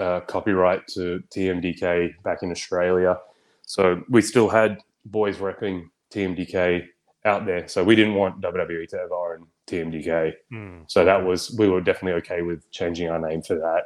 uh, 0.00 0.18
copyright 0.22 0.84
to 0.88 1.22
tmdk 1.32 2.12
back 2.24 2.42
in 2.42 2.50
australia 2.50 3.16
so 3.64 4.02
we 4.08 4.20
still 4.20 4.48
had 4.48 4.78
boys 5.04 5.36
repping 5.36 5.88
tmdk 6.12 6.84
out 7.24 7.46
there 7.46 7.68
so 7.68 7.84
we 7.84 7.94
didn't 7.94 8.14
want 8.14 8.40
wwe 8.40 8.88
to 8.88 8.96
ever 8.98 9.14
own 9.14 9.46
tmdk 9.68 10.32
Hmm. 10.50 10.78
so 10.88 11.04
that 11.04 11.24
was 11.24 11.54
we 11.60 11.68
were 11.68 11.80
definitely 11.80 12.18
okay 12.22 12.42
with 12.42 12.68
changing 12.72 13.08
our 13.08 13.20
name 13.20 13.40
for 13.40 13.54
that 13.54 13.84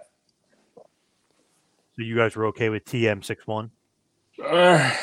So 1.96 2.02
you 2.02 2.14
guys 2.14 2.36
were 2.36 2.44
okay 2.46 2.68
with 2.68 2.84
TM61, 2.84 3.70
uh, 4.44 4.94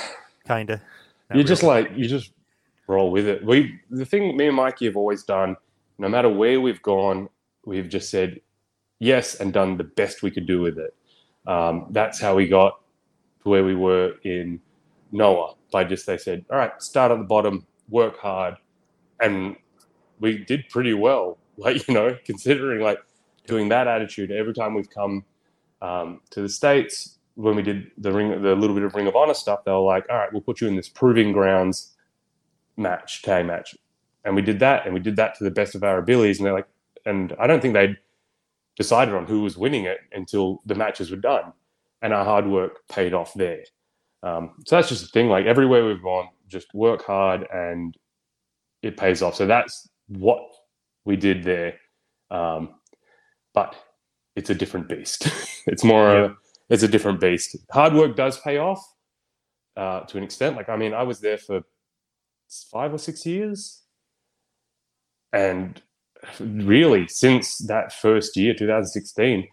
kinda. 0.48 0.80
Not 1.30 1.38
you 1.38 1.44
just 1.44 1.64
like 1.64 1.90
you 1.96 2.08
just 2.08 2.32
roll 2.88 3.10
with 3.10 3.28
it. 3.28 3.44
We 3.44 3.80
the 3.90 4.06
thing 4.06 4.38
me 4.38 4.48
and 4.48 4.56
mikey 4.56 4.86
have 4.86 4.96
always 4.96 5.24
done 5.24 5.56
no 5.98 6.08
matter 6.08 6.30
where 6.30 6.62
we've 6.62 6.82
gone 6.84 7.30
we've 7.66 7.90
just 7.90 8.12
said 8.12 8.40
yes 9.00 9.36
and 9.36 9.52
done 9.54 9.78
the 9.78 9.84
best 9.84 10.22
we 10.22 10.30
could 10.30 10.46
do 10.46 10.62
with 10.62 10.78
it. 10.78 10.94
Um, 11.48 11.88
that's 11.90 12.20
how 12.20 12.36
we 12.36 12.48
got 12.48 12.80
to 13.42 13.50
where 13.50 13.64
we 13.64 13.74
were 13.74 14.16
in 14.24 14.60
noah. 15.12 15.56
By 15.72 15.86
just 15.86 16.06
they 16.06 16.20
said 16.20 16.46
all 16.52 16.58
right 16.60 16.80
start 16.80 17.12
at 17.12 17.18
the 17.18 17.24
bottom 17.24 17.66
work 17.90 18.20
hard. 18.20 18.58
And 19.20 19.56
we 20.20 20.38
did 20.38 20.70
pretty 20.70 20.94
well 20.94 21.40
like 21.58 21.88
you 21.88 21.96
know 21.96 22.16
considering 22.24 22.82
like 22.82 23.00
doing 23.48 23.70
that 23.70 23.88
attitude 23.88 24.30
every 24.30 24.54
time 24.54 24.76
we've 24.76 24.92
come 24.92 25.26
um, 25.84 26.22
to 26.32 26.42
the 26.42 26.50
states 26.50 27.20
when 27.36 27.56
we 27.56 27.62
did 27.62 27.92
the 28.00 28.12
ring 28.12 28.42
the 28.42 28.56
little 28.56 28.76
bit 28.76 28.86
of 28.86 28.96
ring 28.96 29.08
of 29.08 29.16
honor 29.16 29.36
stuff 29.36 29.64
they 29.66 29.72
were 29.72 29.80
like 29.80 30.06
all 30.10 30.18
right 30.18 30.34
we'll 30.34 30.42
put 30.42 30.62
you 30.62 30.68
in 30.68 30.76
this 30.76 30.90
proving 30.90 31.34
grounds 31.34 31.96
match 32.78 33.22
tag 33.24 33.46
match. 33.46 33.76
And 34.26 34.36
we 34.36 34.42
did 34.42 34.60
that 34.60 34.86
and 34.86 34.94
we 34.96 35.02
did 35.02 35.18
that 35.18 35.38
to 35.38 35.44
the 35.44 35.52
best 35.52 35.76
of 35.76 35.84
our 35.84 36.00
abilities 36.00 36.40
and 36.40 36.48
they're 36.48 36.54
like 36.54 36.68
and 37.06 37.36
i 37.40 37.48
don't 37.48 37.62
think 37.62 37.76
they'd 37.76 37.98
decided 38.78 39.14
on 39.14 39.26
who 39.26 39.42
was 39.44 39.58
winning 39.58 39.86
it 39.86 40.00
until 40.14 40.62
the 40.66 40.76
matches 40.76 41.12
were 41.12 41.18
done 41.18 41.54
and 42.02 42.14
our 42.14 42.26
hard 42.26 42.48
work 42.48 42.80
paid 42.90 43.14
off 43.14 43.34
there. 43.36 43.64
Um, 44.24 44.52
so 44.66 44.76
that's 44.76 44.90
just 44.90 45.02
the 45.02 45.08
thing 45.10 45.30
like 45.30 45.46
everywhere 45.46 45.86
we've 45.86 46.02
gone 46.04 46.30
just 46.48 46.74
work 46.74 47.04
hard 47.04 47.48
and 47.54 47.96
it 48.82 48.98
pays 48.98 49.22
off. 49.22 49.36
So 49.36 49.48
that's 49.48 49.90
what 50.08 50.44
we 51.06 51.16
did 51.16 51.44
there. 51.44 51.76
Um, 52.32 52.76
but 53.54 53.76
it's 54.36 54.50
a 54.50 54.56
different 54.56 54.88
beast. 54.90 55.28
It's 55.68 55.84
more 55.84 56.08
Yeah. 56.14 56.26
a, 56.26 56.30
it's 56.70 56.84
a 56.84 56.88
different 56.90 57.22
beast. 57.22 57.56
Hard 57.72 57.94
work 57.94 58.18
does 58.18 58.38
pay 58.40 58.58
off 58.58 58.84
uh, 59.78 60.02
to 60.02 60.18
an 60.18 60.24
extent. 60.24 60.56
Like 60.58 60.70
i 60.70 60.76
mean 60.76 60.94
i 60.94 61.04
was 61.04 61.20
there 61.22 61.38
for 61.38 61.62
five 62.72 62.94
or 62.94 62.98
six 62.98 63.26
years. 63.26 63.82
And 65.32 65.82
really 66.40 67.08
since 67.08 67.58
that 67.68 67.92
first 67.92 68.38
year 68.38 68.54
2016 68.54 69.46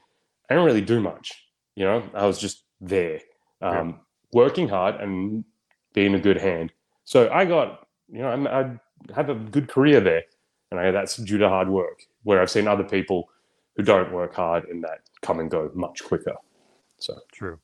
i 0.48 0.54
didn't 0.54 0.64
really 0.66 0.80
do 0.80 1.00
much 1.00 1.32
you 1.74 1.84
know? 1.84 2.02
I 2.14 2.26
was 2.26 2.38
just 2.38 2.64
there 2.80 3.20
um, 3.62 3.98
working 4.32 4.68
hard 4.68 4.94
and 5.00 5.44
being 5.94 6.14
a 6.14 6.20
good 6.20 6.36
hand. 6.36 6.72
So 7.04 7.28
i 7.30 7.44
got 7.44 7.86
you 8.08 8.20
know 8.22 8.28
I'm, 8.28 8.46
i 8.46 8.60
have 9.14 9.30
a 9.30 9.34
good 9.34 9.68
career 9.68 10.00
there. 10.00 10.22
And 10.70 10.78
I, 10.78 10.90
that's 10.92 11.16
due 11.16 11.38
to 11.38 11.48
hard 11.48 11.68
work 11.68 11.98
where 12.24 12.40
i've 12.42 12.50
seen 12.50 12.68
other 12.68 12.84
people 12.84 13.28
who 13.76 13.82
don't 13.82 14.12
work 14.12 14.34
hard 14.34 14.64
and 14.64 14.82
that 14.84 15.00
come 15.22 15.40
and 15.40 15.50
go 15.50 15.70
much 15.74 16.02
quicker 16.04 16.34
so 16.98 17.18
True. 17.32 17.58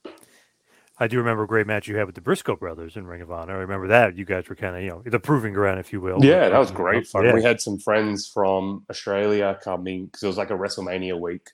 I 0.99 1.09
do 1.09 1.19
remember 1.19 1.45
a 1.45 1.47
great 1.47 1.66
match 1.66 1.88
you 1.88 1.97
had 1.97 2.07
with 2.07 2.14
the 2.14 2.23
Briscoe 2.23 2.57
brothers 2.57 2.97
in 2.97 3.07
Ring 3.07 3.21
of 3.21 3.31
Honor. 3.31 3.57
I 3.57 3.61
remember 3.61 3.88
that. 3.88 4.16
You 4.16 4.25
guys 4.25 4.49
were 4.49 4.57
kind 4.57 4.77
of, 4.77 4.83
you 4.83 4.88
know, 4.88 5.03
the 5.05 5.21
proving 5.21 5.53
ground, 5.53 5.79
if 5.79 5.92
you 5.92 6.01
will. 6.01 6.25
Yeah, 6.25 6.49
that 6.49 6.59
was 6.59 6.71
great 6.71 7.07
fun. 7.07 7.27
Yeah. 7.27 7.35
We 7.35 7.42
had 7.42 7.61
some 7.61 7.79
friends 7.79 8.27
from 8.27 8.87
Australia 8.88 9.59
coming 9.62 10.07
because 10.07 10.23
it 10.23 10.27
was 10.27 10.38
like 10.38 10.51
a 10.51 10.55
WrestleMania 10.55 11.21
week. 11.21 11.51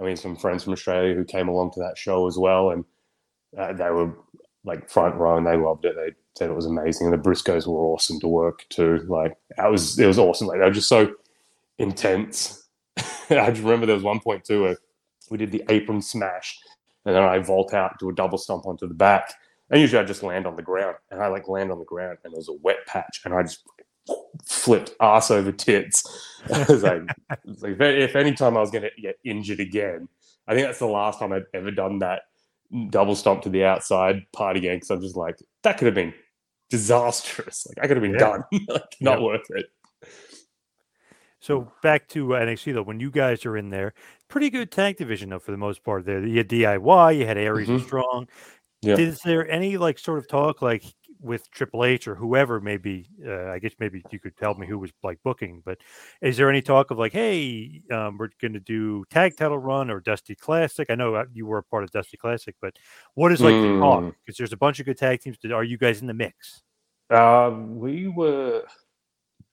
I 0.00 0.04
mean, 0.04 0.16
some 0.16 0.36
friends 0.36 0.64
from 0.64 0.72
Australia 0.72 1.14
who 1.14 1.24
came 1.24 1.48
along 1.48 1.72
to 1.72 1.80
that 1.80 1.98
show 1.98 2.26
as 2.26 2.38
well, 2.38 2.70
and 2.70 2.84
uh, 3.58 3.74
they 3.74 3.90
were 3.90 4.14
like 4.64 4.88
front 4.88 5.16
row 5.16 5.36
and 5.36 5.46
they 5.46 5.56
loved 5.56 5.84
it. 5.84 5.94
They 5.94 6.12
said 6.38 6.48
it 6.48 6.56
was 6.56 6.66
amazing, 6.66 7.08
and 7.08 7.12
the 7.12 7.28
Briscoes 7.28 7.66
were 7.66 7.84
awesome 7.84 8.20
to 8.20 8.28
work 8.28 8.64
too. 8.70 9.04
Like, 9.06 9.36
that 9.58 9.70
was 9.70 9.98
it 9.98 10.06
was 10.06 10.18
awesome. 10.18 10.46
Like, 10.46 10.60
they 10.60 10.64
were 10.64 10.70
just 10.70 10.88
so 10.88 11.14
intense. 11.78 12.67
I 13.46 13.50
just 13.50 13.62
remember 13.62 13.86
there 13.86 13.94
was 13.94 14.04
one 14.04 14.20
point 14.20 14.44
too 14.44 14.62
where 14.62 14.76
we 15.30 15.38
did 15.38 15.50
the 15.52 15.64
apron 15.68 16.00
smash, 16.02 16.58
and 17.04 17.14
then 17.14 17.22
I 17.22 17.38
vault 17.38 17.74
out, 17.74 17.98
do 17.98 18.08
a 18.08 18.14
double 18.14 18.38
stomp 18.38 18.66
onto 18.66 18.86
the 18.88 18.94
back. 18.94 19.32
And 19.70 19.80
usually 19.80 20.02
I 20.02 20.06
just 20.06 20.22
land 20.22 20.46
on 20.46 20.56
the 20.56 20.62
ground, 20.62 20.96
and 21.10 21.22
I 21.22 21.26
like 21.28 21.48
land 21.48 21.70
on 21.70 21.78
the 21.78 21.84
ground, 21.84 22.18
and 22.24 22.32
there 22.32 22.38
was 22.38 22.48
a 22.48 22.54
wet 22.62 22.86
patch, 22.86 23.20
and 23.24 23.34
I 23.34 23.42
just 23.42 23.62
flipped 24.46 24.92
ass 25.00 25.30
over 25.30 25.52
tits. 25.52 26.02
I 26.54 26.64
was 26.68 26.82
like, 26.82 27.02
like 27.44 27.72
if, 27.72 27.80
if 27.80 28.16
any 28.16 28.32
time 28.32 28.56
I 28.56 28.60
was 28.60 28.70
going 28.70 28.84
to 28.84 29.02
get 29.02 29.18
injured 29.24 29.60
again, 29.60 30.08
I 30.46 30.54
think 30.54 30.66
that's 30.66 30.78
the 30.78 30.86
last 30.86 31.18
time 31.18 31.32
I'd 31.32 31.44
ever 31.52 31.70
done 31.70 31.98
that 31.98 32.22
double 32.88 33.14
stomp 33.14 33.42
to 33.42 33.50
the 33.50 33.64
outside 33.64 34.22
part 34.32 34.56
again. 34.56 34.76
Because 34.76 34.90
I'm 34.90 35.02
just 35.02 35.16
like, 35.16 35.36
that 35.64 35.76
could 35.76 35.86
have 35.86 35.94
been 35.94 36.14
disastrous. 36.70 37.66
Like 37.66 37.84
I 37.84 37.88
could 37.88 37.96
have 37.98 38.02
been 38.02 38.12
Yeah. 38.12 38.18
done. 38.18 38.44
like, 38.68 38.96
not 39.00 39.18
Yeah. 39.18 39.24
worth 39.26 39.50
it. 39.50 39.66
So 41.40 41.70
back 41.82 42.08
to 42.08 42.34
uh, 42.34 42.40
NXT 42.40 42.74
though, 42.74 42.82
when 42.82 43.00
you 43.00 43.10
guys 43.10 43.46
are 43.46 43.56
in 43.56 43.70
there, 43.70 43.94
pretty 44.28 44.50
good 44.50 44.70
tag 44.72 44.96
division 44.96 45.30
though 45.30 45.38
for 45.38 45.52
the 45.52 45.56
most 45.56 45.84
part. 45.84 46.04
There, 46.04 46.24
you 46.26 46.38
had 46.38 46.48
DIY, 46.48 47.16
you 47.18 47.26
had 47.26 47.38
Aries 47.38 47.68
and 47.68 47.80
Mhm. 47.80 47.84
Strong. 47.86 48.28
Yeah. 48.82 48.96
Is 48.96 49.18
there 49.24 49.48
any 49.50 49.76
like 49.76 49.98
sort 49.98 50.18
of 50.18 50.28
talk 50.28 50.62
like 50.62 50.84
with 51.20 51.50
Triple 51.50 51.84
H 51.84 52.06
or 52.06 52.14
whoever 52.14 52.60
maybe? 52.60 53.08
Uh, 53.26 53.48
I 53.50 53.58
guess 53.58 53.72
maybe 53.80 54.04
you 54.10 54.20
could 54.20 54.36
tell 54.36 54.54
me 54.54 54.66
who 54.68 54.78
was 54.78 54.92
like 55.02 55.18
booking, 55.24 55.62
but 55.64 55.78
is 56.22 56.36
there 56.36 56.48
any 56.48 56.62
talk 56.62 56.90
of 56.92 56.98
like, 56.98 57.12
hey, 57.12 57.82
um, 57.90 58.18
we're 58.18 58.28
going 58.40 58.52
to 58.52 58.60
do 58.60 59.04
tag 59.10 59.36
title 59.36 59.58
run 59.58 59.90
or 59.90 59.98
Dusty 60.00 60.36
Classic? 60.36 60.88
I 60.90 60.94
know 60.94 61.14
uh, 61.16 61.24
you 61.32 61.46
were 61.46 61.58
a 61.58 61.62
part 61.64 61.82
of 61.82 61.90
Dusty 61.90 62.16
Classic, 62.16 62.54
but 62.60 62.76
what 63.14 63.32
is 63.32 63.40
like 63.40 63.54
the 63.54 63.66
Mm. 63.66 63.80
talk? 63.80 64.14
Because 64.24 64.38
there's 64.38 64.52
a 64.52 64.56
bunch 64.56 64.78
of 64.78 64.86
good 64.86 64.98
tag 64.98 65.20
teams. 65.20 65.38
Are 65.52 65.64
you 65.64 65.76
guys 65.76 66.00
in 66.00 66.06
the 66.06 66.14
mix? 66.14 66.62
Uh, 67.10 67.50
we 67.66 68.06
were 68.06 68.64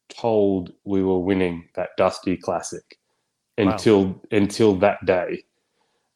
told 0.10 0.72
we 0.84 1.04
were 1.04 1.20
winning 1.20 1.68
that 1.76 1.90
Dusty 1.98 2.38
Classic 2.38 2.98
Wow. 3.58 3.72
until 3.72 4.22
until 4.32 4.76
that 4.76 5.06
day, 5.06 5.44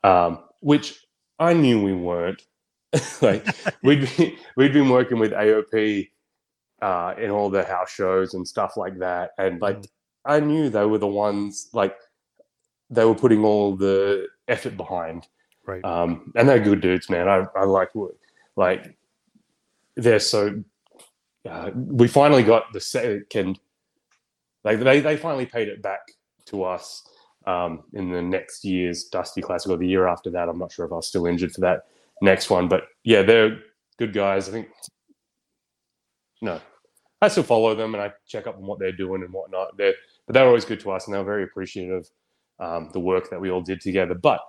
um, 0.03 0.39
which 0.61 1.05
I 1.39 1.53
knew 1.53 1.81
we 1.81 1.93
weren't. 1.93 2.41
like 3.21 3.45
we'd 3.83 4.09
be, 4.17 4.37
we'd 4.57 4.73
been 4.73 4.89
working 4.89 5.19
with 5.19 5.31
AOP 5.31 6.09
uh, 6.81 7.13
in 7.17 7.29
all 7.29 7.49
the 7.49 7.63
house 7.63 7.91
shows 7.91 8.33
and 8.33 8.47
stuff 8.47 8.75
like 8.77 8.97
that, 8.99 9.31
and 9.37 9.61
like 9.61 9.85
I 10.25 10.39
knew 10.39 10.69
they 10.69 10.85
were 10.85 10.97
the 10.97 11.07
ones 11.07 11.69
like 11.73 11.95
they 12.89 13.05
were 13.05 13.15
putting 13.15 13.45
all 13.45 13.75
the 13.75 14.27
effort 14.47 14.75
behind 14.75 15.27
Right. 15.65 15.85
um, 15.85 16.31
and 16.35 16.49
they're 16.49 16.59
good 16.59 16.81
dudes, 16.81 17.09
man. 17.11 17.27
I, 17.29 17.45
I 17.55 17.63
like 17.65 17.89
like 18.55 18.97
they're 19.95 20.19
so. 20.19 20.63
Uh, 21.47 21.71
we 21.75 22.07
finally 22.07 22.43
got 22.43 22.73
the 22.73 22.81
second, 22.81 23.59
like 24.63 24.79
they 24.79 24.99
they 24.99 25.17
finally 25.17 25.45
paid 25.45 25.67
it 25.67 25.81
back 25.81 26.01
to 26.45 26.63
us 26.63 27.03
um, 27.45 27.83
in 27.93 28.11
the 28.11 28.21
next 28.21 28.63
year's 28.65 29.05
Dusty 29.05 29.41
Classic 29.41 29.71
or 29.71 29.77
the 29.77 29.87
year 29.87 30.07
after 30.07 30.29
that. 30.31 30.49
I'm 30.49 30.59
not 30.59 30.71
sure 30.71 30.85
if 30.85 30.91
I 30.91 30.95
was 30.95 31.07
still 31.07 31.25
injured 31.25 31.51
for 31.51 31.61
that 31.61 31.85
next 32.21 32.49
one, 32.49 32.67
but 32.67 32.83
yeah, 33.03 33.21
they're 33.21 33.59
good 33.97 34.13
guys. 34.13 34.49
I 34.49 34.51
think 34.51 34.67
no, 36.41 36.59
I 37.21 37.27
still 37.27 37.43
follow 37.43 37.75
them 37.75 37.93
and 37.95 38.01
I 38.03 38.13
check 38.27 38.47
up 38.47 38.55
on 38.57 38.65
what 38.65 38.79
they're 38.79 38.91
doing 38.91 39.23
and 39.23 39.33
whatnot. 39.33 39.77
They're 39.77 39.93
but 40.25 40.33
they're 40.33 40.47
always 40.47 40.65
good 40.65 40.79
to 40.81 40.91
us 40.91 41.05
and 41.07 41.13
they're 41.15 41.23
very 41.23 41.43
appreciative 41.43 42.09
um, 42.59 42.89
the 42.93 42.99
work 42.99 43.29
that 43.29 43.41
we 43.41 43.49
all 43.49 43.61
did 43.61 43.81
together. 43.81 44.15
But 44.15 44.41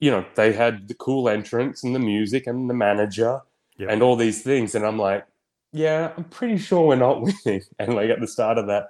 you 0.00 0.10
know, 0.10 0.24
they 0.34 0.52
had 0.52 0.88
the 0.88 0.94
cool 0.94 1.28
entrance 1.28 1.82
and 1.84 1.94
the 1.94 1.98
music 1.98 2.46
and 2.46 2.68
the 2.68 2.74
manager 2.74 3.40
Yeah. 3.78 3.86
and 3.90 4.02
all 4.02 4.14
these 4.16 4.42
things. 4.42 4.74
And 4.74 4.84
I'm 4.84 4.98
like, 4.98 5.26
yeah, 5.72 6.12
I'm 6.16 6.24
pretty 6.24 6.58
sure 6.58 6.86
we're 6.86 6.96
not 6.96 7.22
winning. 7.46 7.62
And 7.78 7.94
like 7.94 8.10
at 8.10 8.20
the 8.20 8.26
start 8.26 8.58
of 8.58 8.66
that 8.66 8.88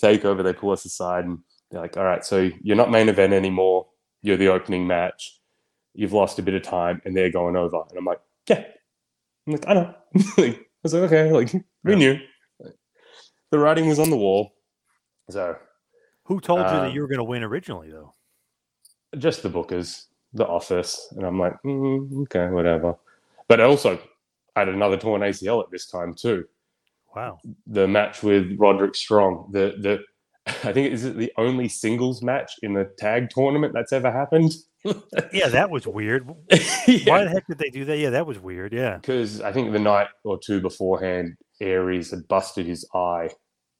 takeover, 0.00 0.42
they 0.42 0.52
pull 0.52 0.70
us 0.70 0.84
aside 0.84 1.24
and 1.24 1.38
they're 1.70 1.80
like, 1.80 1.96
all 1.96 2.04
right, 2.04 2.24
so 2.24 2.50
you're 2.62 2.76
not 2.76 2.90
main 2.90 3.08
event 3.08 3.32
anymore. 3.32 3.86
You're 4.22 4.36
the 4.36 4.48
opening 4.48 4.86
match. 4.86 5.38
You've 5.94 6.12
lost 6.12 6.38
a 6.38 6.42
bit 6.42 6.54
of 6.54 6.62
time 6.62 7.00
and 7.04 7.16
they're 7.16 7.30
going 7.32 7.56
over. 7.56 7.82
And 7.88 7.98
I'm 7.98 8.04
like, 8.04 8.20
yeah. 8.48 8.64
I'm 9.46 9.52
like, 9.54 9.68
I 9.68 9.74
know. 9.74 9.94
I 10.38 10.58
was 10.82 10.94
like, 10.94 11.02
okay, 11.12 11.30
like 11.32 11.52
we 11.84 11.92
Yeah. 11.92 11.96
knew. 11.96 12.18
The 13.50 13.58
writing 13.58 13.88
was 13.88 13.98
on 13.98 14.10
the 14.10 14.16
wall. 14.16 14.52
So 15.30 15.56
Who 16.24 16.40
told 16.40 16.60
you 16.70 16.80
that 16.80 16.92
you 16.92 17.00
were 17.00 17.08
going 17.08 17.18
to 17.18 17.24
win 17.24 17.42
originally 17.42 17.90
though? 17.90 18.14
just 19.18 19.42
the 19.42 19.50
bookers. 19.50 20.06
The 20.32 20.46
Office, 20.46 21.12
and 21.16 21.26
I'm 21.26 21.40
like, 21.40 21.60
mm, 21.64 22.22
okay, 22.22 22.46
whatever. 22.54 22.94
But 23.48 23.60
also, 23.60 23.98
I 24.54 24.60
had 24.60 24.68
another 24.68 24.96
torn 24.96 25.22
ACL 25.22 25.60
at 25.64 25.68
this 25.72 25.86
time 25.86 26.14
too. 26.14 26.46
Wow. 27.14 27.38
The 27.66 27.88
match 27.88 28.22
with 28.22 28.56
Roderick 28.58 28.94
Strong, 28.94 29.50
the 29.52 29.74
the 29.78 30.04
I 30.68 30.72
think 30.72 30.92
is 30.92 31.04
it 31.04 31.16
the 31.16 31.32
only 31.36 31.68
singles 31.68 32.22
match 32.22 32.52
in 32.62 32.74
the 32.74 32.90
tag 32.98 33.30
tournament 33.30 33.72
that's 33.74 33.92
ever 33.92 34.10
happened. 34.10 34.52
Yeah, 35.30 35.48
that 35.48 35.68
was 35.70 35.86
weird. 35.86 36.26
Why 36.26 37.24
the 37.24 37.30
heck 37.30 37.46
did 37.46 37.58
they 37.58 37.68
do 37.68 37.84
that? 37.84 37.98
Yeah, 37.98 38.08
that 38.10 38.26
was 38.26 38.38
weird. 38.38 38.72
Yeah. 38.72 38.96
Because 38.96 39.42
I 39.42 39.52
think 39.52 39.72
the 39.72 39.78
night 39.78 40.08
or 40.24 40.38
two 40.38 40.58
beforehand, 40.62 41.36
Aries 41.60 42.10
had 42.12 42.26
busted 42.28 42.64
his 42.64 42.88
eye 42.94 43.28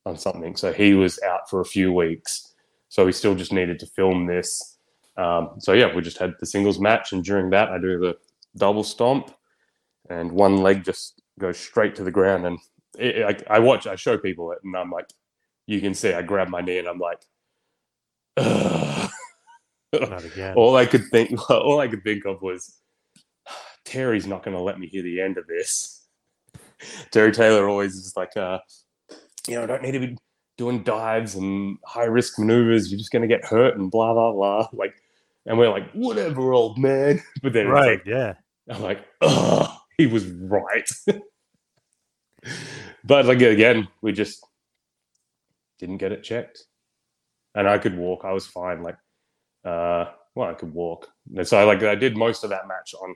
on 0.05 0.19
something, 0.19 0.57
so 0.57 0.75
he 0.75 0.93
was 0.93 1.19
out 1.23 1.49
for 1.49 1.63
a 1.63 1.65
few 1.65 1.91
weeks. 1.91 2.55
So 2.91 3.07
we 3.07 3.13
still 3.13 3.35
just 3.35 3.51
needed 3.51 3.79
to 3.79 3.87
film 3.87 4.27
this. 4.27 4.77
Um, 5.17 5.53
so 5.59 5.73
yeah, 5.73 5.95
we 5.95 6.03
just 6.03 6.19
had 6.19 6.35
the 6.39 6.47
singles 6.47 6.79
match, 6.79 7.13
and 7.13 7.25
during 7.25 7.49
that, 7.51 7.71
I 7.71 7.79
do 7.79 7.99
the 7.99 8.17
double 8.59 8.85
stomp, 8.85 9.31
and 10.11 10.33
one 10.33 10.59
leg 10.59 10.85
just 10.85 11.23
goes 11.39 11.59
straight 11.59 11.95
to 11.97 12.05
the 12.05 12.11
ground. 12.11 12.47
And 12.47 12.59
it, 12.99 13.45
I, 13.49 13.57
I 13.57 13.59
watch, 13.61 13.87
I 13.87 13.97
show 13.97 14.19
people 14.19 14.53
it, 14.53 14.59
and 14.65 14.77
I'm 14.77 14.91
like, 14.91 15.09
you 15.67 15.81
can 15.81 15.95
see, 15.95 16.13
I 16.13 16.23
grab 16.23 16.49
my 16.49 16.61
knee, 16.61 16.79
and 16.79 16.89
I'm 16.89 16.99
like, 16.99 17.23
Ugh. 18.37 19.11
Not 19.93 20.25
again. 20.25 20.55
all 20.57 20.77
I 20.77 20.87
could 20.87 21.05
think, 21.11 21.51
all 21.51 21.81
I 21.81 21.89
could 21.89 22.05
think 22.05 22.25
of 22.25 22.43
was, 22.43 22.77
Terry's 23.85 24.27
not 24.27 24.45
going 24.45 24.57
to 24.57 24.63
let 24.63 24.79
me 24.79 24.87
hear 24.87 25.03
the 25.03 25.21
end 25.21 25.37
of 25.37 25.47
this. 25.47 26.07
Terry 27.11 27.33
Taylor 27.33 27.69
always 27.69 27.95
is 27.95 28.17
like, 28.17 28.37
uh, 28.37 28.59
you 29.49 29.57
know, 29.57 29.67
don't 29.67 29.83
need 29.83 29.93
to 29.93 30.01
be 30.01 30.17
doing 30.57 30.83
dives 30.83 31.35
and 31.35 31.79
high 31.85 32.05
risk 32.05 32.39
maneuvers. 32.39 32.91
You're 32.91 32.99
just 32.99 33.11
going 33.11 33.23
to 33.23 33.29
get 33.29 33.45
hurt 33.45 33.77
and 33.77 33.91
blah 33.91 34.13
blah 34.13 34.33
blah. 34.33 34.69
Like, 34.73 34.95
and 35.47 35.59
we're 35.59 35.71
like, 35.71 35.91
whatever, 35.93 36.53
old 36.53 36.79
man. 36.79 37.21
But 37.43 37.53
then 37.53 37.69
right. 37.69 37.99
like, 37.99 38.07
Yeah. 38.07 38.35
I'm 38.69 38.83
like, 38.83 39.05
oh, 39.21 39.77
he 39.97 40.07
was 40.07 40.27
right. 40.27 40.89
But 43.05 43.27
like 43.27 43.43
again, 43.43 43.89
we 44.03 44.13
just 44.13 44.45
didn't 45.79 45.99
get 45.99 46.13
it 46.13 46.23
checked, 46.23 46.65
and 47.55 47.69
I 47.69 47.79
could 47.79 47.97
walk. 47.97 48.25
I 48.25 48.33
was 48.33 48.47
fine. 48.47 48.83
Like, 48.83 48.97
uh, 49.65 50.07
well, 50.35 50.51
I 50.51 50.55
could 50.55 50.73
walk. 50.73 51.09
And 51.37 51.47
so 51.47 51.59
I 51.59 51.65
like 51.65 51.83
I 51.83 51.95
did 51.95 52.17
most 52.17 52.45
of 52.45 52.51
that 52.51 52.69
match 52.69 52.95
on 53.01 53.15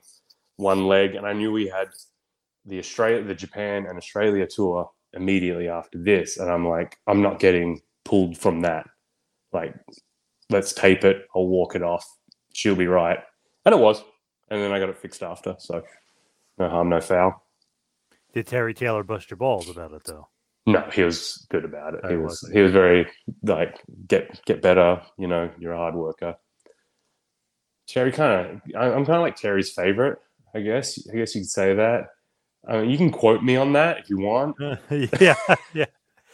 one 0.57 0.87
leg, 0.87 1.15
and 1.15 1.25
I 1.25 1.33
knew 1.33 1.51
we 1.51 1.67
had 1.67 1.89
the 2.65 2.79
Australia, 2.79 3.23
the 3.23 3.35
Japan 3.35 3.85
and 3.87 3.97
Australia 3.97 4.47
tour 4.47 4.89
immediately 5.13 5.69
after 5.69 5.97
this, 5.97 6.37
and 6.37 6.49
I'm 6.49 6.67
like, 6.67 6.97
I'm 7.07 7.21
not 7.21 7.39
getting 7.39 7.81
pulled 8.03 8.37
from 8.37 8.61
that. 8.61 8.87
Like, 9.53 9.73
let's 10.49 10.73
tape 10.73 11.03
it. 11.03 11.25
I'll 11.35 11.47
walk 11.47 11.75
it 11.75 11.83
off. 11.83 12.05
She'll 12.53 12.75
be 12.75 12.87
right, 12.87 13.19
and 13.65 13.73
it 13.73 13.79
was. 13.79 14.03
And 14.49 14.61
then 14.61 14.71
I 14.71 14.79
got 14.79 14.89
it 14.89 14.97
fixed 14.97 15.23
after, 15.23 15.55
so 15.57 15.83
no 16.57 16.69
harm, 16.69 16.89
no 16.89 17.01
foul. 17.01 17.44
Did 18.35 18.47
Terry 18.47 18.73
Taylor 18.73 19.03
bust 19.03 19.31
your 19.31 19.37
balls 19.37 19.69
about 19.69 19.93
it 19.93 20.03
though? 20.03 20.27
No, 20.67 20.81
he 20.91 21.03
was 21.03 21.47
good 21.49 21.63
about 21.63 21.93
it. 21.93 22.01
Oh, 22.03 22.09
He 22.09 22.17
was 22.17 22.47
he 22.51 22.59
was 22.59 22.73
very 22.73 23.07
like 23.43 23.81
get 24.07 24.43
get 24.45 24.61
better. 24.61 25.01
You 25.17 25.27
know, 25.27 25.49
you're 25.57 25.73
a 25.73 25.77
hard 25.77 25.95
worker. 25.95 26.35
Terry 27.87 28.11
kind 28.11 28.61
of 28.61 28.61
I'm 28.75 29.05
kind 29.05 29.15
of 29.17 29.21
like 29.21 29.37
Terry's 29.37 29.71
favorite. 29.71 30.19
I 30.53 30.59
guess 30.59 30.99
I 31.11 31.15
guess 31.15 31.33
you 31.33 31.41
could 31.41 31.49
say 31.49 31.75
that. 31.75 32.07
I 32.67 32.81
mean, 32.81 32.89
you 32.89 32.97
can 32.97 33.11
quote 33.11 33.41
me 33.41 33.55
on 33.55 33.73
that 33.73 33.99
if 33.99 34.09
you 34.09 34.17
want. 34.17 34.57
yeah. 35.21 35.35
Yeah. 35.73 35.85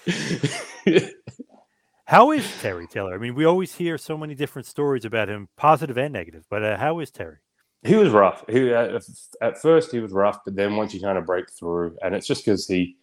How 2.06 2.32
is 2.32 2.46
Terry 2.62 2.88
Taylor? 2.88 3.14
I 3.14 3.18
mean, 3.20 3.36
we 3.36 3.46
always 3.46 3.76
hear 3.76 3.98
so 3.98 4.18
many 4.18 4.34
different 4.34 4.66
stories 4.66 5.06
about 5.06 5.30
him, 5.30 5.50
positive 5.56 5.98
and 5.98 6.12
negative. 6.12 6.46
But 6.50 6.64
uh, 6.64 6.78
how 6.78 7.00
is 7.00 7.10
Terry? 7.12 7.38
He 7.84 7.96
was 7.96 8.10
rough. 8.10 8.44
He 8.48 8.72
at, 8.74 9.02
first 9.62 9.92
he 9.92 10.00
was 10.00 10.12
rough, 10.12 10.40
but 10.46 10.56
then 10.56 10.76
once 10.76 10.94
you 10.94 11.02
kind 11.02 11.18
of 11.18 11.26
break 11.26 11.52
through, 11.52 11.98
and 12.04 12.14
it's 12.14 12.28
just 12.28 12.46
because 12.46 12.68
he 12.68 12.96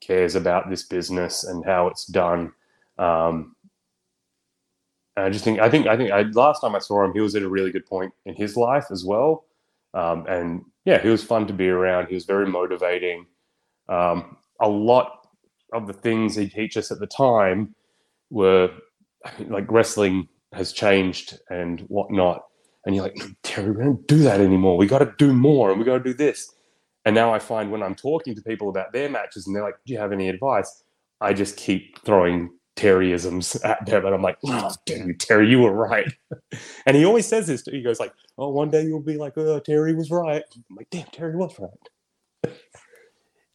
cares 0.00 0.34
about 0.34 0.68
this 0.70 0.84
business 0.84 1.44
and 1.44 1.64
how 1.64 1.86
it's 1.88 2.06
done. 2.06 2.52
Um, 2.98 3.54
I 5.16 5.28
just 5.28 5.44
think 5.44 5.60
I 5.60 5.68
think 5.68 5.86
I 5.86 5.96
think 5.96 6.10
I, 6.10 6.22
last 6.22 6.60
time 6.60 6.74
I 6.74 6.78
saw 6.78 7.04
him, 7.04 7.12
he 7.12 7.20
was 7.20 7.34
at 7.34 7.42
a 7.42 7.48
really 7.48 7.70
good 7.70 7.86
point 7.86 8.12
in 8.24 8.34
his 8.34 8.56
life 8.56 8.86
as 8.90 9.04
well. 9.04 9.44
Um, 9.94 10.26
and 10.26 10.62
yeah, 10.86 11.00
he 11.00 11.08
was 11.08 11.22
fun 11.22 11.46
to 11.46 11.52
be 11.52 11.68
around. 11.68 12.06
He 12.06 12.14
was 12.14 12.24
very 12.24 12.46
motivating. 12.46 13.26
Um, 13.88 14.38
a 14.60 14.68
lot 14.68 15.28
of 15.74 15.86
the 15.86 15.92
things 15.92 16.34
he 16.34 16.48
teach 16.48 16.76
us 16.78 16.90
at 16.90 16.98
the 16.98 17.06
time 17.06 17.74
were 18.30 18.70
I 19.24 19.30
mean, 19.38 19.50
like 19.50 19.70
wrestling 19.70 20.28
has 20.54 20.72
changed 20.72 21.38
and 21.50 21.80
whatnot. 21.82 22.44
And 22.84 22.94
you're 22.94 23.04
like, 23.04 23.16
Terry, 23.42 23.70
we 23.70 23.84
don't 23.84 24.06
do 24.08 24.18
that 24.18 24.40
anymore. 24.40 24.76
We 24.76 24.86
got 24.86 24.98
to 25.00 25.12
do 25.18 25.32
more 25.32 25.70
and 25.70 25.78
we 25.78 25.84
got 25.84 25.98
to 25.98 26.04
do 26.04 26.14
this. 26.14 26.52
And 27.04 27.14
now 27.14 27.32
I 27.32 27.38
find 27.38 27.70
when 27.70 27.82
I'm 27.82 27.94
talking 27.94 28.34
to 28.34 28.42
people 28.42 28.68
about 28.68 28.92
their 28.92 29.08
matches 29.08 29.46
and 29.46 29.54
they're 29.56 29.62
like, 29.62 29.76
Do 29.86 29.92
you 29.92 29.98
have 29.98 30.12
any 30.12 30.28
advice? 30.28 30.82
I 31.20 31.32
just 31.32 31.56
keep 31.56 32.00
throwing 32.04 32.50
Terryisms 32.76 33.64
at 33.64 33.84
them. 33.86 34.04
And 34.06 34.14
I'm 34.14 34.22
like, 34.22 34.38
oh, 34.46 34.70
damn 34.86 35.06
you, 35.08 35.14
Terry, 35.14 35.48
you 35.48 35.60
were 35.60 35.72
right. 35.72 36.12
and 36.86 36.96
he 36.96 37.04
always 37.04 37.26
says 37.26 37.46
this. 37.46 37.62
He 37.62 37.82
goes 37.82 38.00
like, 38.00 38.12
Oh, 38.38 38.48
one 38.48 38.70
day 38.70 38.82
you'll 38.84 39.00
be 39.02 39.16
like, 39.18 39.34
Oh, 39.36 39.60
Terry 39.60 39.94
was 39.94 40.10
right. 40.10 40.42
I'm 40.70 40.76
like, 40.76 40.88
damn, 40.90 41.06
Terry 41.06 41.36
was 41.36 41.58
right. 41.58 42.52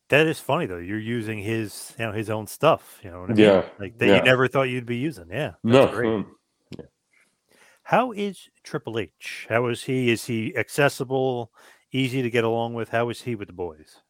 That 0.09 0.25
is 0.27 0.39
funny 0.39 0.67
though. 0.67 0.77
You're 0.77 0.99
using 0.99 1.39
his, 1.39 1.93
you 1.99 2.05
know, 2.05 2.13
his 2.13 2.29
own 2.29 2.47
stuff. 2.47 2.99
You 3.03 3.11
know 3.11 3.21
what 3.21 3.31
I 3.31 3.33
mean? 3.33 3.43
Yeah, 3.43 3.65
Like 3.77 3.97
that 3.97 4.07
yeah. 4.07 4.15
you 4.17 4.21
never 4.23 4.47
thought 4.47 4.63
you'd 4.69 4.85
be 4.85 4.95
using. 4.97 5.25
Yeah. 5.29 5.55
That's 5.67 5.87
No, 5.87 5.87
great. 5.87 6.07
Mm. 6.07 6.25
How 7.87 8.11
is 8.11 8.49
Triple 8.63 8.99
H? 8.99 9.45
How 9.47 9.67
is 9.67 9.83
he? 9.83 10.09
Is 10.09 10.25
he 10.25 10.53
accessible, 10.57 11.53
easy 11.93 12.21
to 12.21 12.29
get 12.29 12.43
along 12.43 12.73
with? 12.73 12.89
How 12.89 13.07
is 13.07 13.21
he 13.21 13.33
with 13.33 13.47
the 13.47 13.53
boys? 13.53 14.01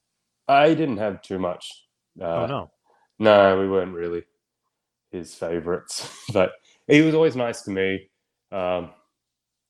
I 0.48 0.74
didn't 0.74 0.98
have 0.98 1.22
too 1.22 1.38
much. 1.38 1.84
Uh, 2.20 2.26
oh 2.26 2.46
no. 2.48 2.72
No, 3.20 3.60
we 3.60 3.70
weren't 3.70 3.94
really 3.94 4.24
his 5.12 5.36
favorites, 5.36 6.10
but 6.34 6.54
he 6.88 7.02
was 7.02 7.14
always 7.14 7.36
nice 7.36 7.62
to 7.62 7.70
me. 7.70 8.10
Um, 8.52 8.90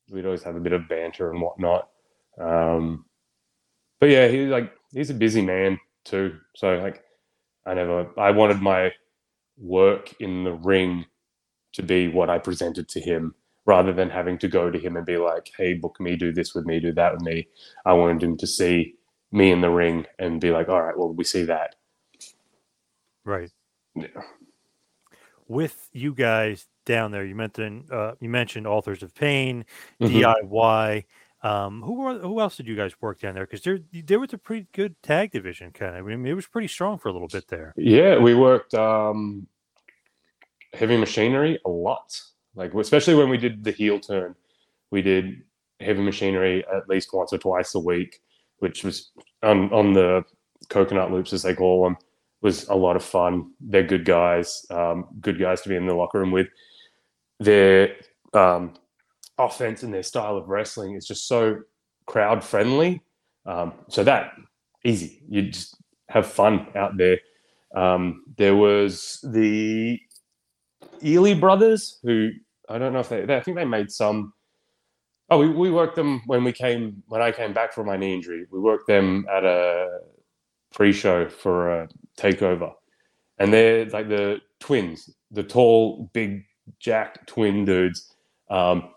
we'd 0.10 0.26
always 0.26 0.44
have 0.44 0.56
a 0.56 0.62
bit 0.62 0.72
of 0.72 0.88
banter 0.88 1.30
and 1.30 1.42
whatnot. 1.42 1.90
Um, 2.40 3.04
but 4.00 4.08
yeah, 4.08 4.30
he's 4.30 4.48
like 4.48 4.72
he's 4.94 5.10
a 5.10 5.16
busy 5.16 5.42
man 5.42 5.82
too. 6.06 6.38
So 6.56 6.78
like, 6.78 7.04
I 7.66 7.74
never 7.74 8.10
I 8.18 8.32
wanted 8.32 8.62
my 8.62 8.94
work 9.58 10.14
in 10.22 10.46
the 10.46 10.54
ring 10.54 11.06
to 11.74 11.84
be 11.84 12.08
what 12.08 12.30
I 12.30 12.38
presented 12.38 12.88
to 12.88 13.02
him, 13.02 13.36
rather 13.68 13.94
than 13.94 14.10
having 14.10 14.38
to 14.40 14.48
go 14.48 14.72
to 14.72 14.80
him 14.80 14.98
and 14.98 15.06
be 15.06 15.18
like, 15.18 15.52
"Hey, 15.56 15.76
book 15.76 16.00
me, 16.00 16.16
do 16.16 16.32
this 16.32 16.56
with 16.56 16.66
me, 16.66 16.80
do 16.80 16.94
that 16.94 17.14
with 17.14 17.22
me." 17.22 17.48
I 17.86 17.94
wanted 17.94 18.24
him 18.24 18.38
to 18.38 18.48
see 18.48 18.96
me 19.32 19.52
in 19.52 19.62
the 19.62 19.70
ring 19.70 20.08
and 20.18 20.42
be 20.42 20.50
like, 20.50 20.70
"All 20.70 20.82
right, 20.82 20.98
well, 20.98 21.14
we 21.14 21.24
see 21.24 21.44
that." 21.44 21.76
Right. 23.24 23.52
Yeah. 23.94 24.08
With 25.48 25.90
you 25.92 26.14
guys 26.14 26.68
down 26.86 27.12
there, 27.12 27.26
you 27.26 27.36
mentioned 27.36 27.92
uh, 27.92 28.16
you 28.20 28.30
mentioned 28.30 28.66
Authors 28.66 29.04
of 29.04 29.14
Pain, 29.14 29.66
Mhm. 30.02 30.10
DIY. 30.10 31.06
Um, 31.44 31.84
who 31.84 31.94
were, 31.94 32.18
who 32.18 32.40
else 32.40 32.58
did 32.58 32.68
you 32.68 32.76
guys 32.76 33.00
work 33.00 33.20
down 33.20 33.36
there? 33.36 33.46
Because 33.46 33.62
there 33.62 33.80
there 33.92 34.20
was 34.20 34.34
a 34.34 34.38
pretty 34.38 34.68
good 34.72 34.96
tag 35.04 35.32
division 35.32 35.72
kind 35.72 35.96
of. 35.96 36.06
I 36.06 36.16
mean, 36.16 36.26
it 36.26 36.34
was 36.34 36.48
pretty 36.48 36.68
strong 36.68 36.98
for 36.98 37.10
a 37.10 37.14
little 37.14 37.28
bit 37.28 37.48
there. 37.48 37.74
Yeah, 37.78 38.18
we 38.18 38.34
worked 38.34 38.74
um, 38.74 39.48
heavy 40.74 40.98
machinery 40.98 41.60
a 41.66 41.70
lot. 41.70 42.20
Like 42.58 42.74
especially 42.74 43.16
when 43.16 43.30
we 43.30 43.38
did 43.38 43.64
the 43.64 43.72
heel 43.72 44.00
turn, 44.00 44.36
we 44.92 45.02
did 45.02 45.44
heavy 45.80 46.02
machinery 46.02 46.66
at 46.76 46.90
least 46.90 47.14
once 47.14 47.32
or 47.32 47.38
twice 47.38 47.76
a 47.76 47.80
week, 47.80 48.20
which 48.60 48.84
was 48.84 49.12
on 49.44 49.72
on 49.72 49.94
the 49.94 50.26
coconut 50.70 51.12
loops 51.12 51.34
as 51.34 51.44
they 51.44 51.54
call 51.54 51.84
them. 51.84 51.98
Was 52.42 52.68
a 52.68 52.76
lot 52.76 52.96
of 52.96 53.04
fun. 53.04 53.52
They're 53.60 53.84
good 53.84 54.06
guys, 54.06 54.66
um, 54.70 55.08
good 55.22 55.40
guys 55.40 55.62
to 55.62 55.70
be 55.70 55.76
in 55.76 55.88
the 55.88 55.94
locker 55.94 56.20
room 56.20 56.32
with. 56.32 56.48
Their 57.40 57.96
um, 58.34 58.74
offense 59.38 59.84
and 59.84 59.94
their 59.94 60.04
style 60.04 60.38
of 60.38 60.48
wrestling 60.48 60.96
is 60.96 61.06
just 61.06 61.28
so 61.28 61.60
crowd 62.06 62.44
friendly. 62.44 63.02
Um, 63.46 63.74
so 63.90 64.04
that 64.04 64.34
easy. 64.84 65.22
You 65.30 65.44
just 65.44 65.78
have 66.10 66.26
fun 66.28 66.68
out 66.76 66.98
there. 66.98 67.20
Um, 67.76 68.24
there 68.38 68.56
was 68.56 69.20
the 69.24 70.00
Ely 71.04 71.34
brothers, 71.34 72.00
who 72.04 72.32
I 72.70 72.78
don't 72.78 72.94
know 72.94 73.00
if 73.00 73.10
they, 73.10 73.26
they 73.26 73.38
I 73.38 73.42
think 73.42 73.58
they 73.58 73.66
made 73.66 73.92
some. 73.92 74.34
Oh, 75.30 75.40
we, 75.40 75.50
we 75.50 75.72
worked 75.72 75.96
them 75.96 76.22
when 76.26 76.44
we 76.44 76.52
came 76.54 77.04
when 77.08 77.22
I 77.22 77.32
came 77.32 77.54
back 77.54 77.74
from 77.74 77.88
my 77.88 77.98
knee 77.98 78.14
injury. 78.14 78.46
We 78.52 78.60
worked 78.60 78.88
them 78.88 79.26
at 79.32 79.44
a 79.44 80.00
pre-show 80.74 81.30
for 81.30 81.82
a 81.82 81.90
takeover, 82.18 82.74
and 83.38 83.54
they're 83.54 83.86
like 83.86 84.10
the 84.10 84.42
twins, 84.60 85.10
the 85.32 85.44
tall, 85.44 86.10
big, 86.14 86.44
jacked 86.80 87.28
twin 87.28 87.66
dudes, 87.66 88.14
um, 88.50 88.90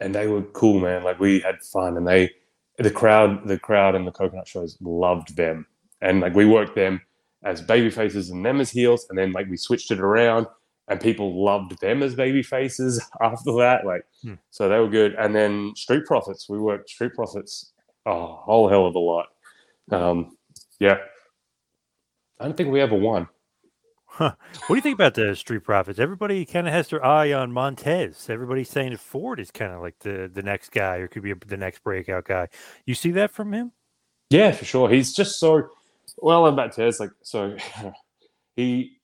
and 0.00 0.14
they 0.14 0.26
were 0.26 0.42
cool, 0.42 0.80
man. 0.80 1.02
Like 1.02 1.18
we 1.18 1.40
had 1.40 1.62
fun, 1.62 1.96
and 1.96 2.06
they 2.06 2.30
the 2.78 2.90
crowd, 2.90 3.46
the 3.46 3.58
crowd, 3.58 3.94
and 3.94 4.06
the 4.06 4.12
coconut 4.12 4.48
shows 4.48 4.76
loved 4.80 5.36
them, 5.36 5.66
and 6.00 6.20
like 6.20 6.34
we 6.34 6.44
worked 6.44 6.74
them 6.74 7.00
as 7.42 7.60
baby 7.60 7.90
faces 7.90 8.30
and 8.30 8.44
them 8.44 8.60
as 8.60 8.70
heels, 8.70 9.06
and 9.08 9.18
then 9.18 9.32
like 9.32 9.48
we 9.48 9.56
switched 9.56 9.90
it 9.90 10.00
around, 10.00 10.46
and 10.90 11.00
people 11.00 11.42
loved 11.42 11.80
them 11.80 12.02
as 12.02 12.14
baby 12.14 12.42
faces 12.42 13.02
after 13.22 13.52
that. 13.58 13.86
Like, 13.86 14.02
Hmm. 14.22 14.34
so 14.50 14.68
they 14.68 14.78
were 14.78 14.88
good. 14.88 15.14
And 15.14 15.34
then 15.34 15.72
Street 15.76 16.04
Profits, 16.04 16.48
we 16.48 16.58
worked 16.58 16.90
Street 16.90 17.14
Profits 17.14 17.72
a 18.06 18.12
whole 18.26 18.68
hell 18.68 18.84
of 18.86 18.94
a 18.94 18.98
lot. 18.98 19.26
Um, 19.90 20.36
yeah, 20.78 20.98
I 22.38 22.44
don't 22.44 22.56
think 22.56 22.70
we 22.70 22.80
ever 22.80 22.94
won. 22.96 23.28
What 24.18 24.36
do 24.68 24.74
you 24.74 24.80
think 24.80 24.94
about 24.96 25.14
the 25.14 25.34
Street 25.36 25.62
Profits? 25.64 25.98
Everybody 26.00 26.44
kind 26.44 26.66
of 26.66 26.72
has 26.72 26.88
their 26.88 27.04
eye 27.04 27.32
on 27.32 27.52
Montez. 27.52 28.28
Everybody's 28.28 28.68
saying 28.68 28.90
that 28.90 28.98
Ford 29.00 29.38
is 29.38 29.50
kind 29.52 29.72
of 29.72 29.80
like 29.80 29.98
the 30.00 30.28
the 30.32 30.42
next 30.42 30.72
guy, 30.72 30.96
or 30.96 31.06
could 31.08 31.22
be 31.22 31.32
the 31.46 31.56
next 31.56 31.82
breakout 31.84 32.24
guy. 32.24 32.48
You 32.86 32.94
see 32.94 33.12
that 33.12 33.30
from 33.30 33.52
him? 33.52 33.72
Yeah, 34.30 34.50
for 34.50 34.64
sure. 34.64 34.88
He's 34.90 35.14
just 35.14 35.38
so 35.38 35.68
well 36.18 36.46
about 36.46 36.72
Tez. 36.72 36.98
Like, 36.98 37.10
so 37.22 37.56
he 38.56 38.98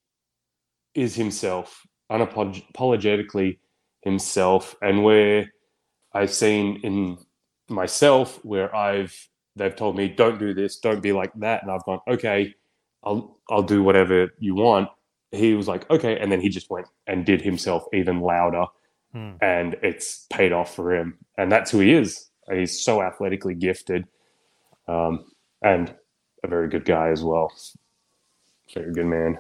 is 0.96 1.14
himself, 1.14 1.86
unapologetically 2.10 3.58
himself, 4.02 4.76
and 4.82 5.04
where 5.04 5.52
I've 6.12 6.32
seen 6.32 6.80
in 6.82 7.18
myself 7.68 8.44
where 8.44 8.74
I've 8.74 9.14
they've 9.56 9.74
told 9.76 9.96
me 9.96 10.08
don't 10.08 10.38
do 10.38 10.54
this, 10.54 10.78
don't 10.78 11.02
be 11.02 11.12
like 11.12 11.32
that, 11.36 11.62
and 11.62 11.70
I've 11.70 11.84
gone 11.84 12.00
okay, 12.08 12.54
I'll 13.04 13.38
I'll 13.50 13.62
do 13.62 13.82
whatever 13.82 14.30
you 14.38 14.54
want. 14.54 14.88
He 15.32 15.54
was 15.54 15.68
like 15.68 15.88
okay, 15.90 16.18
and 16.18 16.30
then 16.32 16.40
he 16.40 16.48
just 16.48 16.70
went 16.70 16.86
and 17.06 17.24
did 17.26 17.42
himself 17.42 17.84
even 17.92 18.20
louder, 18.20 18.66
Hmm. 19.12 19.32
and 19.40 19.76
it's 19.82 20.26
paid 20.32 20.52
off 20.52 20.74
for 20.74 20.94
him, 20.94 21.18
and 21.38 21.50
that's 21.50 21.70
who 21.70 21.80
he 21.80 21.92
is. 21.92 22.30
He's 22.52 22.80
so 22.84 23.02
athletically 23.02 23.54
gifted 23.54 24.06
um, 24.88 25.24
and 25.62 25.94
a 26.44 26.48
very 26.48 26.68
good 26.68 26.84
guy 26.84 27.08
as 27.08 27.24
well. 27.24 27.52
Very 28.74 28.92
good 28.92 29.06
man. 29.06 29.38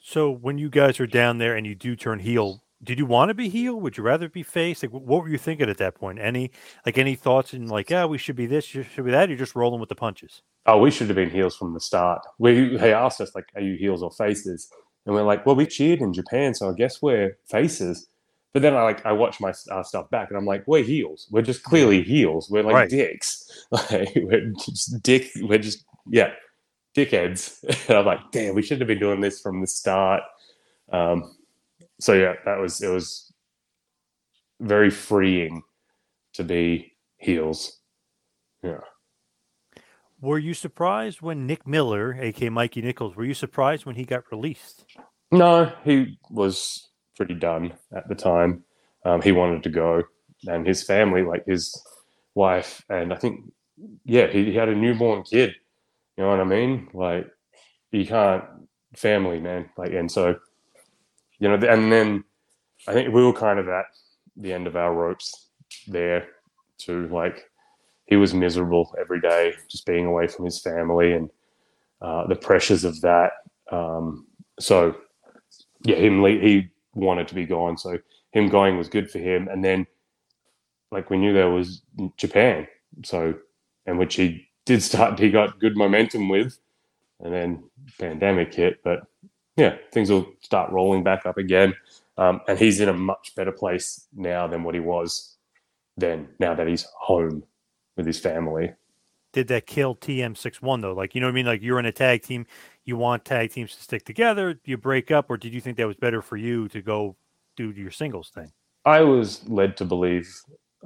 So 0.00 0.30
when 0.30 0.58
you 0.58 0.70
guys 0.70 0.98
are 0.98 1.06
down 1.06 1.38
there 1.38 1.54
and 1.54 1.66
you 1.66 1.74
do 1.74 1.94
turn 1.94 2.18
heel, 2.20 2.62
did 2.82 2.98
you 2.98 3.04
want 3.04 3.28
to 3.28 3.34
be 3.34 3.50
heel? 3.50 3.78
Would 3.80 3.98
you 3.98 4.02
rather 4.02 4.28
be 4.30 4.42
face? 4.42 4.82
Like, 4.82 4.92
what 4.92 5.22
were 5.22 5.28
you 5.28 5.36
thinking 5.36 5.68
at 5.68 5.76
that 5.78 5.94
point? 5.94 6.18
Any 6.18 6.50
like 6.86 6.96
any 6.96 7.14
thoughts 7.14 7.52
in 7.52 7.66
like, 7.68 7.90
yeah, 7.90 8.06
we 8.06 8.16
should 8.16 8.36
be 8.36 8.46
this, 8.46 8.74
you 8.74 8.82
should 8.82 9.04
be 9.04 9.10
that? 9.10 9.28
You're 9.28 9.36
just 9.38 9.54
rolling 9.54 9.78
with 9.80 9.90
the 9.90 9.94
punches. 9.94 10.42
Oh, 10.66 10.78
we 10.78 10.90
should 10.90 11.08
have 11.08 11.16
been 11.16 11.30
heels 11.30 11.56
from 11.56 11.74
the 11.74 11.80
start. 11.80 12.22
We 12.38 12.76
they 12.78 12.92
asked 12.94 13.20
us 13.20 13.34
like, 13.34 13.46
"Are 13.54 13.60
you 13.62 13.76
heels 13.76 14.02
or 14.02 14.10
faces?" 14.10 14.70
And 15.04 15.14
we're 15.14 15.22
like, 15.22 15.44
"Well, 15.44 15.56
we 15.56 15.66
cheered 15.66 16.00
in 16.00 16.12
Japan, 16.12 16.54
so 16.54 16.70
I 16.70 16.74
guess 16.74 17.00
we're 17.02 17.36
faces." 17.48 18.06
But 18.52 18.62
then 18.62 18.74
I 18.74 18.82
like 18.82 19.04
I 19.04 19.12
watch 19.12 19.40
my 19.40 19.52
our 19.70 19.84
stuff 19.84 20.08
back, 20.10 20.28
and 20.30 20.38
I'm 20.38 20.46
like, 20.46 20.64
"We're 20.66 20.82
heels. 20.82 21.28
We're 21.30 21.42
just 21.42 21.62
clearly 21.62 22.02
heels. 22.02 22.48
We're 22.50 22.62
like 22.62 22.74
Right. 22.74 22.90
dicks. 22.90 23.46
Like 23.72 24.12
we're 24.16 24.52
just 24.64 25.02
dick. 25.02 25.30
We're 25.36 25.58
just 25.58 25.84
yeah, 26.10 26.32
dickheads." 26.94 27.64
And 27.88 27.98
I'm 27.98 28.06
like, 28.06 28.30
"Damn, 28.32 28.54
we 28.54 28.62
shouldn't 28.62 28.82
have 28.82 28.88
been 28.88 28.98
doing 28.98 29.20
this 29.20 29.40
from 29.40 29.60
the 29.60 29.66
start." 29.66 30.22
Um, 30.92 31.36
so 32.00 32.12
yeah, 32.14 32.34
that 32.44 32.58
was 32.58 32.80
it 32.82 32.88
was 32.88 33.32
very 34.60 34.90
freeing 34.90 35.62
to 36.34 36.44
be 36.44 36.92
heels. 37.16 37.80
Yeah. 38.62 38.80
Were 40.20 40.38
you 40.38 40.52
surprised 40.52 41.22
when 41.22 41.46
Nick 41.46 41.66
Miller, 41.66 42.16
aka 42.20 42.50
Mikey 42.50 42.82
Nicholls, 42.82 43.16
were 43.16 43.24
you 43.24 43.34
surprised 43.34 43.86
when 43.86 43.96
he 43.96 44.04
got 44.04 44.30
released? 44.30 44.84
No, 45.32 45.72
he 45.82 46.18
was 46.30 46.90
pretty 47.16 47.34
done 47.34 47.72
at 47.94 48.06
the 48.08 48.14
time. 48.14 48.64
Um, 49.04 49.22
he 49.22 49.32
wanted 49.32 49.62
to 49.62 49.70
go, 49.70 50.02
and 50.46 50.66
his 50.66 50.82
family, 50.82 51.22
like 51.22 51.46
his 51.46 51.74
wife, 52.34 52.84
and 52.90 53.14
I 53.14 53.16
think, 53.16 53.50
yeah, 54.04 54.26
he, 54.26 54.44
he 54.46 54.54
had 54.54 54.68
a 54.68 54.74
newborn 54.74 55.22
kid. 55.22 55.54
You 56.20 56.26
know 56.26 56.32
what 56.32 56.40
I 56.40 56.44
mean? 56.44 56.90
Like, 56.92 57.30
you 57.92 58.04
can't 58.04 58.44
family, 58.94 59.40
man. 59.40 59.70
Like, 59.78 59.94
and 59.94 60.12
so, 60.12 60.36
you 61.38 61.48
know, 61.48 61.54
and 61.54 61.90
then 61.90 62.24
I 62.86 62.92
think 62.92 63.14
we 63.14 63.24
were 63.24 63.32
kind 63.32 63.58
of 63.58 63.70
at 63.70 63.86
the 64.36 64.52
end 64.52 64.66
of 64.66 64.76
our 64.76 64.92
ropes 64.92 65.48
there 65.88 66.28
too. 66.76 67.08
Like, 67.08 67.48
he 68.04 68.16
was 68.16 68.34
miserable 68.34 68.94
every 69.00 69.22
day, 69.22 69.54
just 69.70 69.86
being 69.86 70.04
away 70.04 70.26
from 70.26 70.44
his 70.44 70.60
family 70.60 71.14
and 71.14 71.30
uh, 72.02 72.26
the 72.26 72.36
pressures 72.36 72.84
of 72.84 73.00
that. 73.00 73.32
Um, 73.72 74.26
so 74.58 74.96
yeah, 75.84 75.96
him 75.96 76.22
he 76.22 76.68
wanted 76.92 77.28
to 77.28 77.34
be 77.34 77.46
gone, 77.46 77.78
so 77.78 77.96
him 78.32 78.50
going 78.50 78.76
was 78.76 78.90
good 78.90 79.10
for 79.10 79.20
him. 79.20 79.48
And 79.48 79.64
then, 79.64 79.86
like 80.92 81.08
we 81.08 81.16
knew 81.16 81.32
there 81.32 81.48
was 81.48 81.80
Japan, 82.18 82.68
so 83.04 83.32
and 83.86 83.98
which 83.98 84.16
he 84.16 84.49
did 84.70 84.84
start, 84.84 85.18
he 85.18 85.30
got 85.30 85.58
good 85.58 85.76
momentum 85.76 86.28
with, 86.28 86.56
and 87.18 87.34
then 87.34 87.64
pandemic 87.98 88.54
hit. 88.54 88.80
But 88.84 89.00
yeah, 89.56 89.76
things 89.90 90.10
will 90.10 90.32
start 90.42 90.70
rolling 90.70 91.02
back 91.02 91.26
up 91.26 91.38
again, 91.38 91.74
um, 92.16 92.40
and 92.46 92.56
he's 92.56 92.78
in 92.78 92.88
a 92.88 92.92
much 92.92 93.34
better 93.34 93.50
place 93.50 94.06
now 94.14 94.46
than 94.46 94.62
what 94.62 94.76
he 94.76 94.80
was 94.80 95.36
then. 95.96 96.28
Now 96.38 96.54
that 96.54 96.68
he's 96.68 96.86
home 96.96 97.42
with 97.96 98.06
his 98.06 98.20
family. 98.20 98.72
Did 99.32 99.48
that 99.48 99.66
kill 99.66 99.96
TM61 99.96 100.82
though? 100.82 100.94
Like, 100.94 101.16
you 101.16 101.20
know 101.20 101.26
what 101.26 101.32
I 101.32 101.34
mean? 101.34 101.46
Like, 101.46 101.62
you're 101.62 101.80
in 101.80 101.86
a 101.86 101.92
tag 101.92 102.22
team, 102.22 102.46
you 102.84 102.96
want 102.96 103.24
tag 103.24 103.50
teams 103.50 103.74
to 103.74 103.82
stick 103.82 104.04
together, 104.04 104.60
you 104.64 104.76
break 104.76 105.10
up, 105.10 105.30
or 105.30 105.36
did 105.36 105.52
you 105.52 105.60
think 105.60 105.78
that 105.78 105.86
was 105.88 105.96
better 105.96 106.22
for 106.22 106.36
you 106.36 106.68
to 106.68 106.80
go 106.80 107.16
do 107.56 107.72
your 107.72 107.90
singles 107.90 108.30
thing? 108.30 108.52
I 108.84 109.00
was 109.00 109.48
led 109.48 109.76
to 109.78 109.84
believe 109.84 110.32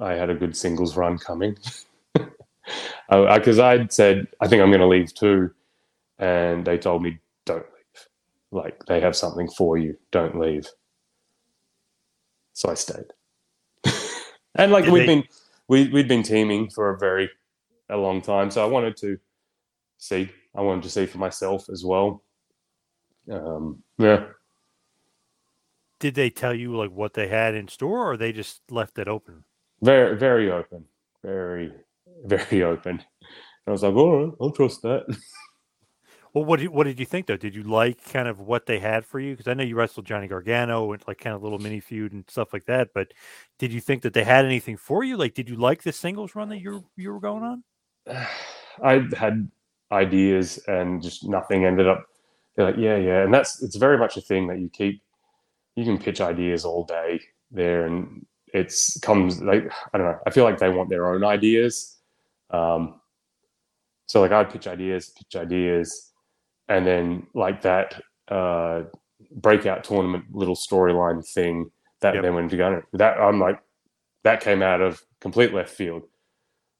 I 0.01 0.13
had 0.13 0.31
a 0.31 0.35
good 0.35 0.57
singles 0.57 0.97
run 0.97 1.19
coming 1.19 1.55
because 3.09 3.59
I'd 3.59 3.91
said 3.93 4.27
I 4.41 4.47
think 4.47 4.61
I'm 4.61 4.69
going 4.69 4.81
to 4.81 4.87
leave 4.87 5.13
too, 5.13 5.51
and 6.19 6.65
they 6.65 6.77
told 6.77 7.03
me 7.03 7.19
don't 7.45 7.65
leave. 7.65 8.07
Like 8.51 8.85
they 8.87 8.99
have 9.01 9.15
something 9.15 9.49
for 9.49 9.77
you, 9.77 9.97
don't 10.11 10.39
leave. 10.39 10.67
So 12.53 12.69
I 12.69 12.73
stayed, 12.75 13.05
and 14.55 14.71
like 14.71 14.85
Did 14.85 14.93
we've 14.93 15.01
they- 15.07 15.15
been 15.15 15.23
we 15.67 15.87
we'd 15.89 16.07
been 16.07 16.23
teaming 16.23 16.69
for 16.69 16.91
a 16.91 16.97
very 16.97 17.29
a 17.89 17.97
long 17.97 18.21
time, 18.21 18.49
so 18.51 18.63
I 18.63 18.67
wanted 18.67 18.95
to 18.97 19.17
see. 19.97 20.29
I 20.55 20.61
wanted 20.61 20.83
to 20.83 20.89
see 20.89 21.05
for 21.05 21.17
myself 21.17 21.69
as 21.69 21.83
well. 21.83 22.23
Um, 23.29 23.83
yeah. 23.97 24.27
Did 25.99 26.15
they 26.15 26.29
tell 26.29 26.53
you 26.53 26.75
like 26.75 26.91
what 26.91 27.13
they 27.13 27.27
had 27.27 27.55
in 27.55 27.67
store, 27.67 28.09
or 28.11 28.15
they 28.17 28.31
just 28.31 28.61
left 28.71 28.97
it 28.99 29.07
open? 29.07 29.43
very 29.81 30.15
very 30.17 30.49
open 30.49 30.85
very 31.21 31.71
very 32.25 32.63
open 32.71 32.91
and 32.91 33.67
i 33.67 33.71
was 33.71 33.83
like 33.83 33.93
all 33.93 34.25
right 34.25 34.33
i'll 34.41 34.51
trust 34.51 34.81
that 34.81 35.03
Well, 36.33 36.43
what 36.43 36.59
did, 36.59 36.67
what 36.67 36.83
did 36.83 36.99
you 36.99 37.05
think 37.05 37.27
though? 37.27 37.37
Did 37.37 37.55
you 37.55 37.63
like 37.63 38.11
kind 38.11 38.27
of 38.27 38.41
what 38.41 38.65
they 38.65 38.77
had 38.77 39.05
for 39.05 39.21
you? 39.21 39.31
Because 39.31 39.47
I 39.47 39.53
know 39.53 39.63
you 39.63 39.77
wrestled 39.77 40.05
Johnny 40.05 40.27
Gargano 40.27 40.91
and 40.91 41.01
like 41.07 41.17
kind 41.17 41.33
of 41.33 41.41
little 41.41 41.59
mini 41.59 41.79
feud 41.79 42.11
and 42.11 42.25
stuff 42.27 42.51
like 42.51 42.65
that. 42.65 42.89
But 42.93 43.13
did 43.57 43.71
you 43.71 43.79
think 43.79 44.01
that 44.01 44.13
they 44.13 44.25
had 44.25 44.43
anything 44.43 44.75
for 44.75 45.05
you? 45.05 45.15
Like, 45.15 45.33
did 45.33 45.49
you 45.49 45.55
like 45.55 45.83
the 45.83 45.93
singles 45.93 46.35
run 46.35 46.49
that 46.49 46.59
you 46.59 46.83
you 46.97 47.13
were 47.13 47.21
going 47.21 47.43
on? 47.43 47.63
i 48.83 49.07
had 49.17 49.49
ideas 49.91 50.57
and 50.67 51.01
just 51.01 51.23
nothing 51.27 51.65
ended 51.65 51.87
up 51.87 52.05
they're 52.55 52.65
like 52.65 52.77
yeah 52.77 52.97
yeah 52.97 53.23
and 53.23 53.33
that's 53.33 53.61
it's 53.61 53.75
very 53.75 53.97
much 53.97 54.17
a 54.17 54.21
thing 54.21 54.47
that 54.47 54.59
you 54.59 54.69
keep 54.69 55.01
you 55.75 55.85
can 55.85 55.97
pitch 55.97 56.21
ideas 56.21 56.65
all 56.65 56.83
day 56.83 57.19
there 57.51 57.85
and 57.85 58.25
it's 58.53 58.99
comes 58.99 59.41
like 59.41 59.71
i 59.93 59.97
don't 59.97 60.07
know 60.07 60.19
i 60.25 60.29
feel 60.29 60.43
like 60.43 60.57
they 60.57 60.69
want 60.69 60.89
their 60.89 61.13
own 61.13 61.23
ideas 61.23 61.94
um 62.55 62.81
so 64.05 64.21
like 64.21 64.31
i'd 64.31 64.49
pitch 64.49 64.67
ideas 64.67 65.03
pitch 65.17 65.35
ideas 65.45 65.89
and 66.73 66.85
then 66.89 67.07
like 67.33 67.61
that 67.61 67.89
uh 68.29 68.83
breakout 69.45 69.83
tournament 69.83 70.23
little 70.31 70.55
storyline 70.55 71.21
thing 71.35 71.69
that 72.01 72.13
Yep. 72.15 72.23
then 72.23 72.35
went 72.35 72.51
to 72.51 72.57
go 72.57 72.81
that 72.93 73.17
i'm 73.19 73.39
like 73.39 73.59
that 74.23 74.41
came 74.41 74.61
out 74.63 74.81
of 74.81 75.03
complete 75.21 75.53
left 75.53 75.69
field. 75.69 76.03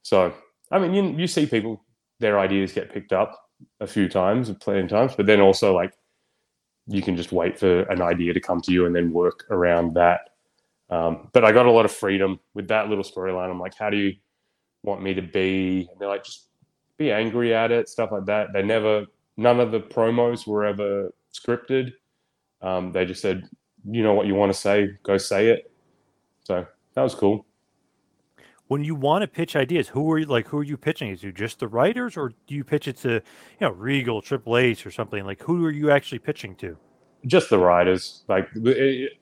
So 0.04 0.34
i 0.72 0.80
mean 0.80 0.94
you, 0.94 1.04
you 1.22 1.28
see 1.28 1.46
people 1.46 1.84
their 2.20 2.40
ideas 2.40 2.74
get 2.74 2.92
picked 2.94 3.14
up 3.14 3.32
a 3.80 3.88
few 3.88 4.08
times 4.10 4.52
plenty 4.66 4.82
of 4.82 4.90
times 4.90 5.14
but 5.18 5.26
then 5.26 5.42
also 5.42 5.74
like 5.82 5.94
you 6.88 7.02
can 7.02 7.16
just 7.18 7.32
wait 7.32 7.58
for 7.58 7.82
an 7.94 8.02
idea 8.02 8.34
to 8.34 8.40
come 8.40 8.62
to 8.62 8.72
you 8.72 8.86
and 8.86 8.96
then 8.96 9.12
work 9.12 9.46
around 9.50 9.96
that. 9.96 10.22
Um, 10.92 11.30
but 11.34 11.44
i 11.44 11.52
got 11.52 11.66
a 11.66 11.72
lot 11.72 11.86
of 11.86 11.92
freedom 11.92 12.40
with 12.54 12.68
that 12.68 12.90
little 12.90 13.04
storyline. 13.04 13.50
I'm 13.50 13.60
like 13.60 13.76
how 13.78 13.90
do 13.90 13.98
you 13.98 14.14
want 14.86 15.02
me 15.02 15.13
to 15.13 15.21
be 15.21 15.88
and 15.91 16.00
they're 16.00 16.08
like 16.08 16.24
just 16.24 16.48
be 16.97 17.12
angry 17.12 17.53
at 17.53 17.72
it 17.72 17.89
stuff 17.89 18.12
like 18.12 18.26
that 18.26 18.53
they 18.53 18.64
never 18.64 19.05
none 19.38 19.60
of 19.60 19.72
the 19.72 19.80
promos 19.80 20.47
were 20.47 20.66
ever 20.66 21.14
scripted 21.34 21.91
um, 22.62 22.91
they 22.91 23.05
just 23.05 23.22
said 23.22 23.49
you 23.89 24.03
know 24.03 24.14
what 24.14 24.28
you 24.28 24.36
want 24.36 24.51
to 24.53 24.57
say 24.57 24.89
go 25.03 25.18
say 25.18 25.49
it 25.49 25.72
so 26.43 26.66
that 26.93 27.01
was 27.01 27.16
cool 27.16 27.45
When 28.68 28.84
you 28.84 28.95
want 28.95 29.22
to 29.22 29.28
pitch 29.28 29.55
ideas, 29.55 29.89
who 29.89 30.12
are 30.12 30.18
you 30.20 30.26
like? 30.26 30.47
Who 30.47 30.57
are 30.57 30.64
you 30.64 30.78
pitching? 30.78 31.10
Is 31.12 31.24
it 31.24 31.36
just 31.36 31.60
the 31.60 31.68
writers, 31.68 32.18
or 32.18 32.32
do 32.47 32.55
you 32.55 32.64
pitch 32.64 32.88
it 32.88 32.97
to 32.97 33.10
you 33.12 33.22
know 33.62 33.72
Regal, 33.72 34.22
Triple 34.22 34.57
H, 34.57 34.86
or 34.88 34.91
something? 34.91 35.24
Like, 35.26 35.41
who 35.43 35.64
are 35.66 35.72
you 35.72 35.91
actually 35.91 36.20
pitching 36.20 36.55
to? 36.57 36.78
just 37.28 37.49
the 37.49 37.57
writers 37.57 38.24
like 38.28 38.47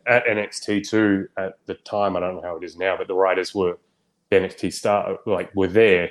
at 0.08 0.26
NXT 0.26 0.88
too 0.90 1.28
at 1.38 1.54
the 1.68 1.76
time 1.76 2.18
I 2.18 2.20
don't 2.20 2.36
know 2.36 2.42
how 2.42 2.58
it 2.58 2.64
is 2.64 2.76
now 2.78 2.98
but 2.98 3.08
the 3.08 3.16
writers 3.16 3.56
were 3.56 3.78
the 4.42 4.48
NXT 4.48 4.74
star 4.74 5.18
like 5.26 5.54
were 5.56 5.68
there 5.68 6.10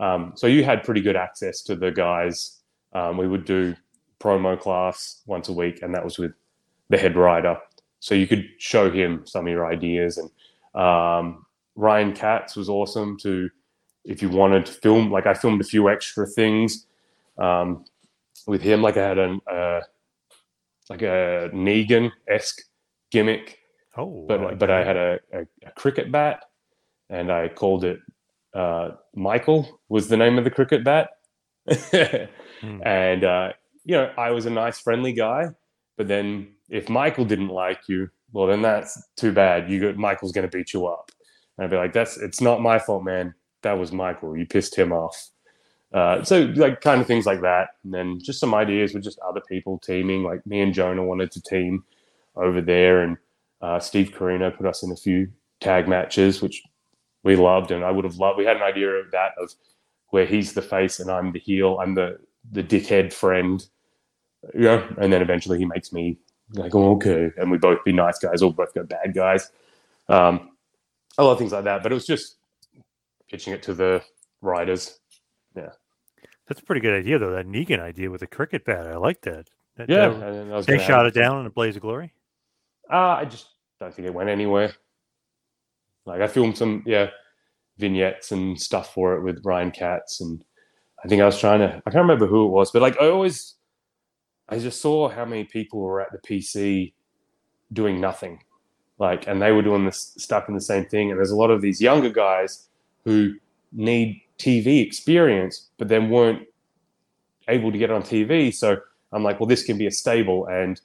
um, 0.00 0.32
so 0.36 0.46
you 0.46 0.64
had 0.64 0.82
pretty 0.82 1.00
good 1.00 1.16
access 1.16 1.62
to 1.62 1.76
the 1.76 1.90
guys 1.90 2.60
um, 2.92 3.16
we 3.16 3.26
would 3.26 3.44
do 3.44 3.74
promo 4.20 4.58
class 4.58 5.22
once 5.26 5.48
a 5.48 5.52
week 5.52 5.82
and 5.82 5.94
that 5.94 6.04
was 6.04 6.18
with 6.18 6.32
the 6.90 6.98
head 6.98 7.16
writer 7.16 7.56
so 8.02 8.16
you 8.16 8.26
could 8.26 8.48
show 8.58 8.90
him 8.90 9.22
some 9.26 9.46
of 9.46 9.52
your 9.52 9.64
ideas. 9.64 10.18
And 10.18 10.28
um, 10.74 11.46
Ryan 11.76 12.12
Katz 12.12 12.56
was 12.56 12.68
awesome 12.68 13.16
to 13.18 13.48
if 14.04 14.20
you 14.20 14.28
wanted 14.28 14.66
to 14.66 14.72
film. 14.72 15.08
Like 15.08 15.26
I 15.26 15.34
filmed 15.34 15.60
a 15.60 15.64
few 15.64 15.88
extra 15.88 16.26
things 16.26 16.88
um, 17.38 17.84
with 18.48 18.60
him. 18.60 18.82
Like 18.82 18.96
I 18.96 19.06
had 19.06 19.18
an 19.18 19.40
uh, 19.48 19.80
like 20.90 21.02
a 21.02 21.48
Negan 21.54 22.10
esque 22.28 22.62
gimmick, 23.12 23.60
Oh, 23.96 24.26
but 24.26 24.40
like 24.40 24.58
but 24.58 24.68
I 24.68 24.82
had 24.82 24.96
a, 24.96 25.20
a, 25.32 25.40
a 25.64 25.70
cricket 25.76 26.10
bat, 26.10 26.42
and 27.12 27.30
I 27.30 27.48
called 27.48 27.84
it 27.84 28.00
uh, 28.54 28.90
Michael 29.14 29.80
was 29.88 30.08
the 30.08 30.16
name 30.16 30.38
of 30.38 30.44
the 30.44 30.50
cricket 30.50 30.84
bat. 30.84 31.10
Hmm. 32.62 32.80
And 32.86 33.24
uh, 33.24 33.54
you 33.84 33.96
know, 33.96 34.12
I 34.16 34.30
was 34.30 34.46
a 34.46 34.50
nice, 34.50 34.78
friendly 34.78 35.12
guy. 35.12 35.48
But 35.96 36.06
then, 36.06 36.52
if 36.70 36.88
Michael 36.88 37.24
didn't 37.24 37.48
like 37.48 37.88
you, 37.88 38.08
well, 38.32 38.46
then 38.46 38.62
that's 38.62 39.02
too 39.16 39.32
bad. 39.32 39.68
You 39.68 39.80
go, 39.80 39.92
Michael's 39.94 40.30
going 40.30 40.48
to 40.48 40.56
beat 40.56 40.72
you 40.72 40.86
up. 40.86 41.10
And 41.58 41.64
I'd 41.64 41.70
be 41.70 41.76
like, 41.76 41.92
"That's 41.92 42.16
it's 42.18 42.40
not 42.40 42.60
my 42.60 42.78
fault, 42.78 43.02
man. 43.02 43.34
That 43.62 43.80
was 43.80 43.90
Michael. 43.90 44.36
You 44.36 44.46
pissed 44.46 44.76
him 44.76 44.92
off." 44.92 45.30
Uh, 45.92 46.22
so, 46.22 46.42
like, 46.54 46.82
kind 46.82 47.00
of 47.00 47.08
things 47.08 47.26
like 47.26 47.40
that. 47.40 47.70
And 47.82 47.92
then 47.92 48.20
just 48.20 48.38
some 48.38 48.54
ideas 48.54 48.94
with 48.94 49.02
just 49.02 49.18
other 49.18 49.42
people 49.48 49.80
teaming. 49.80 50.22
Like 50.22 50.46
me 50.46 50.60
and 50.60 50.72
Jonah 50.72 51.04
wanted 51.04 51.32
to 51.32 51.42
team 51.42 51.82
over 52.36 52.60
there, 52.60 53.00
and 53.00 53.16
uh, 53.60 53.80
Steve 53.80 54.12
Corino 54.12 54.56
put 54.56 54.66
us 54.66 54.84
in 54.84 54.92
a 54.92 54.96
few 54.96 55.26
tag 55.60 55.88
matches, 55.88 56.40
which 56.40 56.62
we 57.22 57.36
loved, 57.36 57.70
and 57.70 57.84
I 57.84 57.90
would 57.90 58.04
have 58.04 58.16
loved. 58.16 58.38
We 58.38 58.44
had 58.44 58.56
an 58.56 58.62
idea 58.62 58.88
of 58.90 59.10
that 59.12 59.32
of 59.38 59.52
where 60.10 60.26
he's 60.26 60.52
the 60.52 60.62
face 60.62 61.00
and 61.00 61.10
I'm 61.10 61.32
the 61.32 61.38
heel. 61.38 61.78
I'm 61.80 61.94
the 61.94 62.18
the 62.50 62.62
dickhead 62.62 63.12
friend, 63.12 63.64
you 64.54 64.60
know. 64.62 64.86
And 64.98 65.12
then 65.12 65.22
eventually 65.22 65.58
he 65.58 65.64
makes 65.64 65.92
me 65.92 66.18
like, 66.54 66.74
oh, 66.74 66.96
okay, 66.96 67.30
and 67.36 67.50
we 67.50 67.58
both 67.58 67.82
be 67.84 67.92
nice 67.92 68.18
guys, 68.18 68.42
or 68.42 68.52
both 68.52 68.74
go 68.74 68.82
bad 68.84 69.14
guys. 69.14 69.50
Um, 70.08 70.50
a 71.18 71.24
lot 71.24 71.32
of 71.32 71.38
things 71.38 71.52
like 71.52 71.64
that. 71.64 71.82
But 71.82 71.92
it 71.92 71.94
was 71.94 72.06
just 72.06 72.36
pitching 73.30 73.52
it 73.52 73.62
to 73.64 73.74
the 73.74 74.02
writers. 74.40 74.98
Yeah, 75.56 75.70
that's 76.48 76.60
a 76.60 76.64
pretty 76.64 76.80
good 76.80 76.98
idea, 76.98 77.18
though. 77.18 77.30
That 77.32 77.46
Negan 77.46 77.78
idea 77.80 78.10
with 78.10 78.20
the 78.20 78.26
cricket 78.26 78.64
bat. 78.64 78.86
I 78.86 78.96
like 78.96 79.20
that. 79.22 79.48
That- 79.76 79.88
Yeah, 79.88 80.08
that- 80.08 80.14
and 80.14 80.34
then 80.34 80.52
I 80.52 80.56
was 80.56 80.66
they 80.66 80.78
shot 80.78 81.06
it 81.06 81.14
down 81.14 81.40
in 81.40 81.46
a 81.46 81.50
blaze 81.50 81.76
of 81.76 81.82
glory. 81.82 82.12
Uh, 82.92 82.96
I 83.20 83.24
just 83.24 83.46
don't 83.80 83.94
think 83.94 84.06
it 84.06 84.12
went 84.12 84.28
anywhere. 84.28 84.72
Like 86.06 86.20
I 86.20 86.26
filmed 86.26 86.56
some 86.56 86.82
yeah 86.86 87.10
vignettes 87.78 88.32
and 88.32 88.60
stuff 88.60 88.92
for 88.94 89.14
it 89.14 89.22
with 89.22 89.44
Ryan 89.44 89.70
Katz, 89.70 90.20
and 90.20 90.44
I 91.04 91.08
think 91.08 91.22
I 91.22 91.26
was 91.26 91.38
trying 91.38 91.60
to 91.60 91.82
I 91.86 91.90
can't 91.90 92.02
remember 92.02 92.26
who 92.26 92.46
it 92.46 92.50
was, 92.50 92.70
but 92.70 92.82
like 92.82 93.00
I 93.00 93.08
always 93.08 93.54
I 94.48 94.58
just 94.58 94.80
saw 94.80 95.08
how 95.08 95.24
many 95.24 95.44
people 95.44 95.80
were 95.80 96.00
at 96.00 96.12
the 96.12 96.18
PC 96.18 96.92
doing 97.72 98.00
nothing, 98.00 98.42
like, 98.98 99.26
and 99.26 99.40
they 99.40 99.52
were 99.52 99.62
doing 99.62 99.84
this 99.84 100.14
stuck 100.18 100.48
in 100.48 100.54
the 100.54 100.60
same 100.60 100.84
thing. 100.84 101.10
And 101.10 101.18
there's 101.18 101.30
a 101.30 101.36
lot 101.36 101.50
of 101.50 101.62
these 101.62 101.80
younger 101.80 102.10
guys 102.10 102.68
who 103.04 103.34
need 103.72 104.20
TV 104.38 104.84
experience, 104.84 105.70
but 105.78 105.88
then 105.88 106.10
weren't 106.10 106.46
able 107.48 107.72
to 107.72 107.78
get 107.78 107.90
on 107.90 108.02
TV. 108.02 108.54
So 108.54 108.76
I'm 109.12 109.22
like, 109.22 109.40
well, 109.40 109.46
this 109.46 109.64
can 109.64 109.78
be 109.78 109.86
a 109.86 109.90
stable, 109.90 110.46
and 110.46 110.80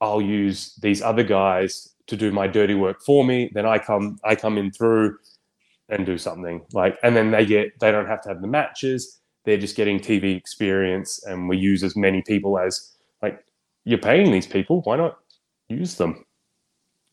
I'll 0.00 0.22
use 0.22 0.74
these 0.82 1.02
other 1.02 1.22
guys 1.22 1.91
to 2.06 2.16
do 2.16 2.32
my 2.32 2.46
dirty 2.46 2.74
work 2.74 3.00
for 3.02 3.24
me. 3.24 3.50
Then 3.54 3.66
I 3.66 3.78
come, 3.78 4.18
I 4.24 4.34
come 4.34 4.58
in 4.58 4.72
through 4.72 5.16
and 5.88 6.06
do 6.06 6.18
something 6.18 6.62
like, 6.72 6.98
and 7.02 7.16
then 7.16 7.30
they 7.30 7.46
get, 7.46 7.78
they 7.80 7.92
don't 7.92 8.06
have 8.06 8.22
to 8.22 8.28
have 8.28 8.40
the 8.40 8.48
matches. 8.48 9.20
They're 9.44 9.58
just 9.58 9.76
getting 9.76 9.98
TV 9.98 10.36
experience, 10.36 11.22
and 11.24 11.48
we 11.48 11.58
use 11.58 11.82
as 11.82 11.96
many 11.96 12.22
people 12.22 12.58
as 12.58 12.92
like 13.22 13.44
you're 13.84 13.98
paying 13.98 14.30
these 14.30 14.46
people. 14.46 14.82
Why 14.82 14.96
not 14.96 15.18
use 15.68 15.96
them? 15.96 16.24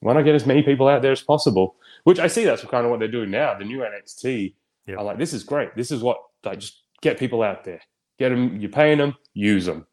Why 0.02 0.14
not 0.14 0.22
get 0.24 0.36
as 0.36 0.46
many 0.46 0.62
people 0.62 0.88
out 0.88 1.02
there 1.02 1.12
as 1.12 1.22
possible? 1.22 1.76
Which 2.04 2.20
I 2.20 2.28
see 2.28 2.46
that's 2.46 2.64
kind 2.64 2.86
of 2.86 2.92
what 2.92 3.00
they're 3.00 3.08
doing 3.10 3.32
now. 3.32 3.58
The 3.58 3.66
new 3.66 3.80
NXT. 3.80 4.54
Yep. 4.86 5.00
I'm 5.00 5.06
like, 5.06 5.18
this 5.18 5.34
is 5.34 5.44
great. 5.44 5.76
This 5.76 5.92
is 5.92 6.02
what 6.02 6.18
like 6.44 6.60
just 6.60 6.84
get 7.02 7.18
people 7.18 7.42
out 7.42 7.64
there. 7.64 7.82
Get 8.20 8.30
them. 8.30 8.60
You're 8.60 8.70
paying 8.70 9.00
them. 9.00 9.16
Use 9.34 9.66
them. 9.66 9.86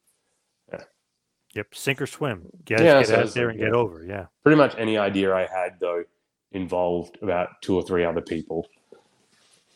Yep, 1.57 1.74
sink 1.74 2.02
or 2.02 2.07
swim. 2.07 2.46
Get, 2.64 2.80
Yeah, 2.80 2.98
get 3.00 3.09
so 3.09 3.20
out 3.20 3.34
there 3.34 3.48
and 3.48 3.59
yeah. 3.59 3.66
get 3.66 3.74
over. 3.74 4.04
Yeah. 4.04 4.26
pretty 4.42 4.57
much 4.59 4.74
any 4.78 4.96
idea 4.98 5.34
I 5.34 5.46
had 5.46 5.80
though 5.80 6.04
involved 6.52 7.18
about 7.22 7.48
two 7.62 7.74
or 7.74 7.82
three 7.82 8.04
other 8.04 8.20
people. 8.20 8.66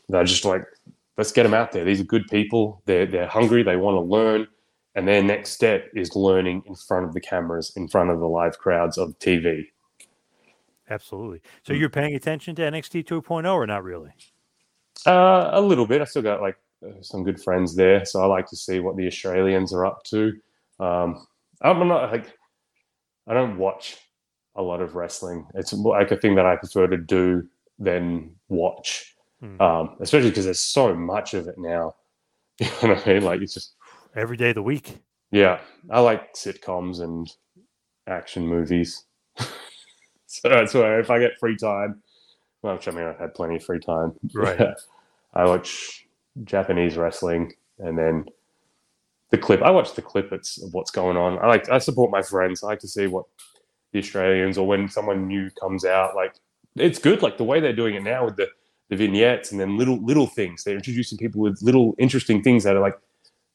They're 0.09 0.25
just 0.25 0.45
like, 0.45 0.65
let's 1.17 1.33
get 1.33 1.45
them 1.45 1.55
out 1.55 1.73
there. 1.73 1.85
These 1.85 2.01
are 2.01 2.05
good 2.05 2.27
people. 2.29 2.83
They're 2.85 3.07
they're 3.07 3.27
hungry. 3.29 3.63
They 3.63 3.77
want 3.77 3.97
to 3.97 4.01
learn, 4.01 4.47
and 4.95 5.07
their 5.09 5.23
next 5.23 5.51
step 5.51 5.89
is 5.95 6.15
learning 6.15 6.63
in 6.67 6.75
front 6.75 7.07
of 7.07 7.15
the 7.15 7.21
cameras, 7.21 7.73
in 7.77 7.89
front 7.89 8.11
of 8.11 8.19
the 8.21 8.29
live 8.29 8.59
crowds 8.59 8.99
of 8.99 9.19
TV. 9.19 9.67
Absolutely. 10.89 11.41
So 11.63 11.73
Hmm. 11.73 11.81
you're 11.81 11.89
paying 11.89 12.15
attention 12.15 12.55
to 12.57 12.63
NXT 12.63 13.05
2.0 13.05 13.55
or 13.55 13.67
not 13.67 13.85
really? 13.85 14.11
Uh, 15.07 15.51
a 15.53 15.61
little 15.61 15.87
bit. 15.87 16.01
I 16.01 16.05
still 16.05 16.23
got 16.23 16.41
like 16.43 16.57
uh, 16.85 17.01
some 17.01 17.23
good 17.25 17.41
friends 17.41 17.75
there, 17.77 18.05
so 18.05 18.21
I 18.21 18.27
like 18.27 18.47
to 18.49 18.57
see 18.57 18.81
what 18.81 18.97
the 18.97 19.07
Australians 19.07 19.73
are 19.73 19.87
up 19.87 20.03
to. 20.05 20.33
Um, 20.81 21.27
I'm 21.63 21.87
not 21.89 22.11
like 22.13 22.33
I 23.27 23.35
don't 23.35 23.59
watch 23.59 23.97
a 24.57 24.63
lot 24.63 24.81
of 24.81 24.95
wrestling. 24.95 25.47
It's 25.55 25.73
more 25.73 25.99
like 25.99 26.11
a 26.11 26.17
thing 26.17 26.35
that 26.37 26.47
I 26.47 26.57
prefer 26.57 26.87
to 26.89 26.97
do 26.97 27.47
than 27.79 28.35
watch, 28.49 29.15
Hmm. 29.41 29.61
um, 29.61 29.97
especially 30.01 30.31
because 30.31 30.45
there's 30.45 30.61
so 30.61 30.95
much 30.95 31.35
of 31.35 31.49
it 31.49 31.57
now. 31.59 31.95
You 32.61 32.67
know 32.83 32.95
what 32.95 33.07
I 33.07 33.15
mean? 33.15 33.23
Like 33.25 33.41
it's 33.41 33.55
just 33.55 33.75
Every 34.15 34.37
day 34.37 34.49
of 34.51 34.57
the 34.57 34.63
week. 34.63 34.99
yeah. 35.31 35.61
I 35.91 36.01
like 36.01 36.35
sitcoms 36.35 37.01
and 37.01 37.27
action 38.07 38.47
movies, 38.47 39.05
so 40.27 40.49
that's 40.49 40.75
why 40.75 40.99
if 40.99 41.11
I 41.11 41.19
get 41.21 41.39
free 41.39 41.57
time, 41.57 42.03
well, 42.63 42.75
which 42.75 42.89
I 42.89 42.91
mean 42.91 43.05
I've 43.05 43.19
had 43.19 43.35
plenty 43.35 43.57
of 43.57 43.65
free 43.65 43.79
time, 43.81 44.13
Right. 44.35 44.61
I 45.35 45.45
watch 45.45 46.07
Japanese 46.45 46.97
wrestling 46.97 47.53
and 47.79 47.97
then 47.97 48.27
the 49.31 49.39
clip. 49.39 49.63
I 49.63 49.71
watch 49.71 49.95
the 49.95 50.03
clippets 50.03 50.63
of 50.63 50.75
what's 50.75 50.91
going 50.91 51.17
on. 51.17 51.39
I 51.39 51.47
like 51.47 51.69
I 51.69 51.79
support 51.79 52.11
my 52.11 52.23
friends. 52.23 52.63
I 52.63 52.69
like 52.69 52.81
to 52.81 52.89
see 52.89 53.07
what 53.07 53.25
the 53.93 54.01
Australians 54.01 54.59
or 54.59 54.67
when 54.67 54.89
someone 54.89 55.27
new 55.27 55.51
comes 55.61 55.85
out. 55.85 56.15
Like 56.15 56.35
it's 56.77 56.99
good. 56.99 57.23
Like 57.23 57.39
the 57.39 57.45
way 57.45 57.61
they're 57.61 57.73
doing 57.73 57.95
it 57.95 58.03
now 58.03 58.25
with 58.25 58.37
the 58.37 58.49
the 58.89 58.97
vignettes 58.97 59.53
and 59.53 59.61
then 59.61 59.79
little 59.79 60.05
little 60.05 60.27
things. 60.27 60.65
They're 60.65 60.77
introducing 60.77 61.17
people 61.17 61.41
with 61.41 61.63
little 61.63 61.95
interesting 61.99 62.43
things 62.43 62.65
that 62.65 62.77
are 62.77 62.81
like 62.81 62.99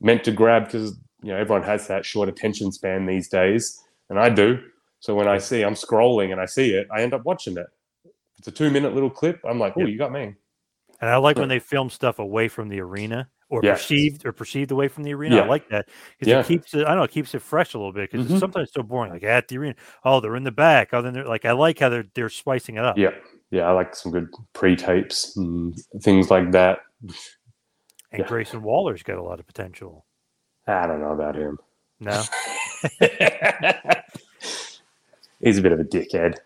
meant 0.02 0.24
to 0.24 0.32
grab 0.32 0.66
because 0.66 0.98
you 1.22 1.32
know 1.32 1.38
everyone 1.38 1.64
has 1.64 1.88
that 1.88 2.06
short 2.06 2.30
attention 2.30 2.72
span 2.72 3.06
these 3.06 3.28
days, 3.28 3.82
and 4.10 4.18
I 4.18 4.30
do. 4.30 4.60
So 5.00 5.14
when 5.14 5.28
I 5.28 5.38
see 5.38 5.62
I'm 5.62 5.76
scrolling 5.76 6.32
and 6.32 6.40
I 6.40 6.46
see 6.46 6.72
it, 6.72 6.88
I 6.92 7.02
end 7.02 7.14
up 7.14 7.26
watching 7.26 7.58
it. 7.58 7.68
It's 8.40 8.48
a 8.48 8.52
two 8.52 8.72
minute 8.72 8.94
little 8.94 9.10
clip. 9.10 9.42
I'm 9.44 9.60
like, 9.60 9.74
oh, 9.78 9.86
you 9.86 9.98
got 9.98 10.12
me. 10.12 10.36
And 11.02 11.10
I 11.10 11.18
like 11.18 11.38
when 11.38 11.50
they 11.50 11.60
film 11.60 11.90
stuff 11.90 12.20
away 12.20 12.48
from 12.48 12.70
the 12.70 12.80
arena 12.80 13.30
or 13.50 13.62
Yes. 13.64 13.82
perceived 13.82 14.26
or 14.26 14.32
perceived 14.32 14.72
away 14.72 14.88
from 14.88 15.04
the 15.04 15.14
arena. 15.14 15.36
Yeah. 15.38 15.42
I 15.44 15.46
like 15.48 15.70
that 15.70 15.88
because 16.18 16.32
Yeah. 16.32 16.40
it 16.40 16.48
keeps 16.48 16.74
it. 16.74 16.82
I 16.86 16.90
don't 16.90 16.98
know, 16.98 17.04
it 17.04 17.12
keeps 17.12 17.34
it 17.36 17.42
fresh 17.42 17.74
a 17.74 17.78
little 17.78 17.94
bit 17.94 18.10
because 18.12 18.26
Mhm. 18.28 18.32
it's 18.32 18.40
sometimes 18.40 18.72
so 18.74 18.82
boring. 18.84 19.12
Like 19.12 19.24
at 19.24 19.48
the 19.48 19.58
arena, 19.58 19.76
oh, 20.04 20.20
they're 20.20 20.36
in 20.36 20.44
the 20.44 20.52
back. 20.52 20.90
Oh, 20.94 21.02
then 21.02 21.14
they're 21.14 21.26
like, 21.28 21.46
I 21.46 21.52
like 21.52 21.80
how 21.80 21.90
they're 21.90 22.06
they're 22.16 22.30
spicing 22.30 22.76
it 22.78 22.84
up. 22.84 22.98
Yeah, 22.98 23.12
yeah, 23.52 23.64
I 23.68 23.72
like 23.72 23.96
some 23.96 24.12
good 24.12 24.30
pre-tapes 24.54 25.38
and 25.38 25.76
things 26.02 26.32
like 26.32 26.52
that. 26.52 26.80
And 27.02 27.14
Yeah. 28.22 28.28
Grayson 28.28 28.64
Waller's 28.64 29.04
got 29.04 29.18
a 29.18 29.24
lot 29.24 29.40
of 29.40 29.46
potential. 29.48 30.06
I 30.68 30.88
don't 30.88 31.00
know 31.02 31.12
about 31.12 31.36
him. 31.36 31.60
No, 32.00 32.24
He's 35.42 35.58
a 35.58 35.62
bit 35.62 35.72
of 35.72 35.80
a 35.80 35.84
dickhead. 35.84 36.38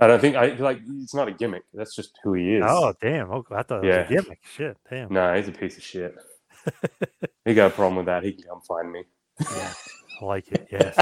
I 0.00 0.06
don't 0.06 0.20
think 0.20 0.36
I 0.36 0.46
like. 0.54 0.80
It's 1.02 1.14
not 1.14 1.28
a 1.28 1.32
gimmick. 1.32 1.62
That's 1.72 1.94
just 1.94 2.18
who 2.22 2.34
he 2.34 2.54
is. 2.56 2.64
oh 2.66 2.94
damn, 3.00 3.30
oh, 3.30 3.44
I 3.50 3.62
thought 3.62 3.84
it 3.84 3.88
was 3.88 3.94
Yeah. 3.96 4.00
a 4.02 4.08
gimmick. 4.22 4.40
Shit, 4.44 4.76
damn. 4.90 5.12
no, 5.12 5.34
he's 5.34 5.48
a 5.48 5.52
piece 5.52 5.76
of 5.76 5.82
shit. 5.82 6.14
He 7.44 7.54
got 7.54 7.72
a 7.72 7.74
problem 7.74 7.96
with 7.96 8.06
that. 8.06 8.22
He 8.22 8.32
can 8.32 8.44
come 8.44 8.60
find 8.60 8.90
me. 8.90 9.04
Yeah, 9.40 9.72
I 10.20 10.24
like 10.24 10.50
it. 10.52 10.68
Yes. 10.70 10.96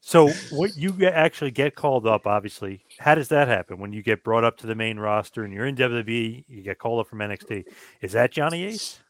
So, 0.00 0.30
what 0.52 0.76
you 0.76 1.04
actually 1.06 1.50
get 1.50 1.74
called 1.74 2.06
up? 2.06 2.28
Obviously, 2.28 2.84
how 3.00 3.16
does 3.16 3.26
that 3.28 3.48
happen 3.48 3.80
when 3.80 3.92
you 3.92 4.04
get 4.04 4.22
brought 4.22 4.44
up 4.44 4.56
to 4.58 4.66
the 4.68 4.76
main 4.76 5.00
roster 5.00 5.42
and 5.42 5.52
you're 5.52 5.66
in 5.66 5.74
WWE? 5.74 6.44
You 6.46 6.62
get 6.62 6.78
called 6.78 7.00
up 7.00 7.08
from 7.08 7.18
NXT. 7.18 7.64
Is 8.02 8.12
that 8.12 8.30
Johnny 8.30 8.66
Ace? 8.66 9.00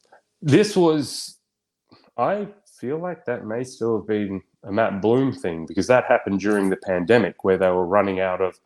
This 0.40 0.74
was. 0.74 1.36
I 2.16 2.48
feel 2.80 2.98
like 2.98 3.26
that 3.26 3.44
may 3.44 3.62
still 3.62 3.98
have 3.98 4.06
been 4.06 4.40
a 4.64 4.72
Matt 4.72 5.02
Bloom 5.02 5.32
thing 5.32 5.66
because 5.66 5.86
that 5.88 6.04
happened 6.04 6.40
during 6.40 6.70
the 6.70 6.78
pandemic 6.78 7.44
where 7.44 7.58
they 7.58 7.68
were 7.68 7.86
running 7.86 8.20
out 8.20 8.40
of 8.40 8.58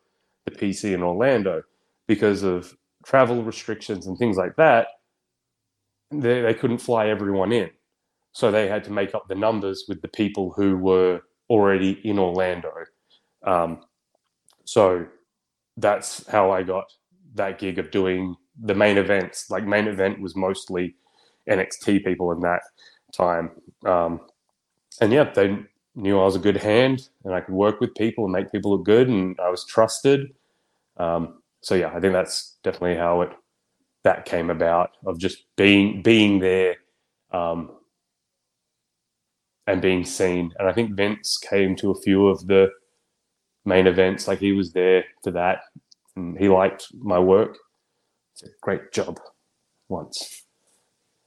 the 0.45 0.51
PC 0.51 0.93
in 0.93 1.03
Orlando 1.03 1.63
because 2.07 2.43
of 2.43 2.73
travel 3.05 3.43
restrictions 3.43 4.07
and 4.07 4.17
things 4.17 4.37
like 4.37 4.55
that. 4.55 4.87
They, 6.11 6.41
they 6.41 6.53
couldn't 6.53 6.79
fly 6.79 7.07
everyone 7.07 7.51
in. 7.51 7.69
So 8.33 8.51
they 8.51 8.67
had 8.67 8.83
to 8.85 8.91
make 8.91 9.15
up 9.15 9.27
the 9.27 9.35
numbers 9.35 9.85
with 9.87 10.01
the 10.01 10.07
people 10.09 10.53
who 10.55 10.77
were 10.77 11.21
already 11.49 12.01
in 12.07 12.19
Orlando. 12.19 12.71
Um, 13.45 13.83
so 14.65 15.07
that's 15.77 16.27
how 16.27 16.51
I 16.51 16.63
got 16.63 16.85
that 17.35 17.59
gig 17.59 17.79
of 17.79 17.91
doing 17.91 18.35
the 18.61 18.75
main 18.75 18.97
events. 18.97 19.49
Like, 19.49 19.65
main 19.65 19.87
event 19.87 20.21
was 20.21 20.35
mostly 20.35 20.95
NXT 21.49 22.05
people 22.05 22.31
in 22.31 22.41
that 22.41 22.61
time. 23.13 23.51
Um, 23.85 24.21
and 25.01 25.11
yeah, 25.13 25.25
they 25.33 25.57
knew 25.95 26.19
I 26.19 26.25
was 26.25 26.35
a 26.35 26.39
good 26.39 26.57
hand 26.57 27.09
and 27.25 27.33
I 27.33 27.41
could 27.41 27.55
work 27.55 27.79
with 27.81 27.95
people 27.95 28.25
and 28.25 28.33
make 28.33 28.51
people 28.51 28.71
look 28.71 28.85
good, 28.85 29.09
and 29.09 29.39
I 29.39 29.49
was 29.49 29.65
trusted. 29.65 30.33
Um, 30.97 31.41
so 31.61 31.75
yeah, 31.75 31.89
I 31.95 31.99
think 31.99 32.13
that's 32.13 32.57
definitely 32.63 32.97
how 32.97 33.21
it 33.21 33.31
that 34.03 34.25
came 34.25 34.49
about 34.49 34.91
of 35.05 35.19
just 35.19 35.45
being 35.55 36.01
being 36.01 36.39
there 36.39 36.75
um, 37.31 37.71
and 39.67 39.81
being 39.81 40.03
seen. 40.05 40.51
And 40.59 40.67
I 40.67 40.73
think 40.73 40.95
Vince 40.95 41.37
came 41.37 41.75
to 41.77 41.91
a 41.91 42.01
few 42.01 42.27
of 42.27 42.45
the 42.47 42.71
main 43.65 43.87
events, 43.87 44.27
like 44.27 44.39
he 44.39 44.53
was 44.53 44.73
there 44.73 45.03
for 45.23 45.31
that, 45.31 45.61
and 46.15 46.37
he 46.37 46.49
liked 46.49 46.87
my 46.99 47.19
work. 47.19 47.57
It's 48.33 48.43
a 48.43 48.47
great 48.61 48.91
job. 48.91 49.19
Once, 49.89 50.43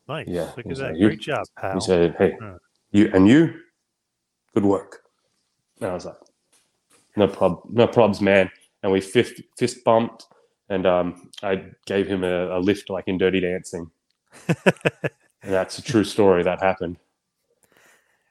Nice. 0.09 0.27
Yeah, 0.27 0.51
Look 0.57 0.67
at 0.67 0.77
that. 0.77 0.93
like, 0.93 0.99
Great 1.01 1.21
job, 1.21 1.45
pal. 1.59 1.75
he 1.75 1.81
said, 1.81 2.15
"Hey, 2.19 2.35
Huh. 2.41 2.57
you 2.93 3.11
and 3.13 3.29
you, 3.29 3.61
good 4.55 4.65
work." 4.65 5.03
And 5.83 5.91
I 5.91 5.95
was 5.95 6.07
like, 6.07 6.17
"No 7.15 7.29
prob, 7.29 7.61
no 7.71 7.87
probs, 7.87 8.23
man." 8.23 8.51
And 8.83 8.91
we 8.91 9.03
fist 9.03 9.41
fist 9.59 9.85
bumped, 9.85 10.27
and 10.69 10.87
um, 10.87 11.31
I 11.43 11.67
gave 11.87 12.07
him 12.07 12.25
a, 12.25 12.57
a 12.57 12.61
lift 12.61 12.91
like 12.91 13.05
in 13.07 13.19
Dirty 13.19 13.41
Dancing. 13.41 13.91
and 14.49 15.11
that's 15.43 15.79
a 15.79 15.83
true 15.83 16.05
story 16.05 16.43
that 16.43 16.61
happened. 16.63 16.97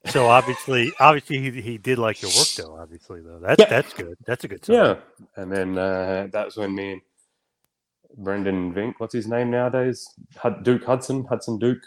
so 0.07 0.27
obviously, 0.27 0.91
obviously 0.99 1.39
he, 1.39 1.61
he 1.61 1.77
did 1.77 1.97
like 1.97 2.21
your 2.21 2.31
work 2.37 2.47
though. 2.57 2.77
Obviously 2.81 3.21
though, 3.21 3.39
that's 3.39 3.59
Yeah. 3.59 3.69
that's 3.69 3.93
good. 3.93 4.17
That's 4.25 4.43
a 4.43 4.47
good 4.47 4.65
sign. 4.65 4.75
Yeah, 4.75 4.95
and 5.37 5.51
then 5.51 5.77
uh, 5.77 6.27
that's 6.31 6.57
when 6.57 6.75
me 6.75 6.91
and 6.93 7.01
Brendan 8.17 8.73
Vink, 8.73 8.95
what's 8.99 9.13
his 9.13 9.27
name 9.27 9.49
nowadays? 9.51 10.07
Duke 10.63 10.83
Hudson, 10.83 11.25
Hudson 11.25 11.57
Duke. 11.57 11.81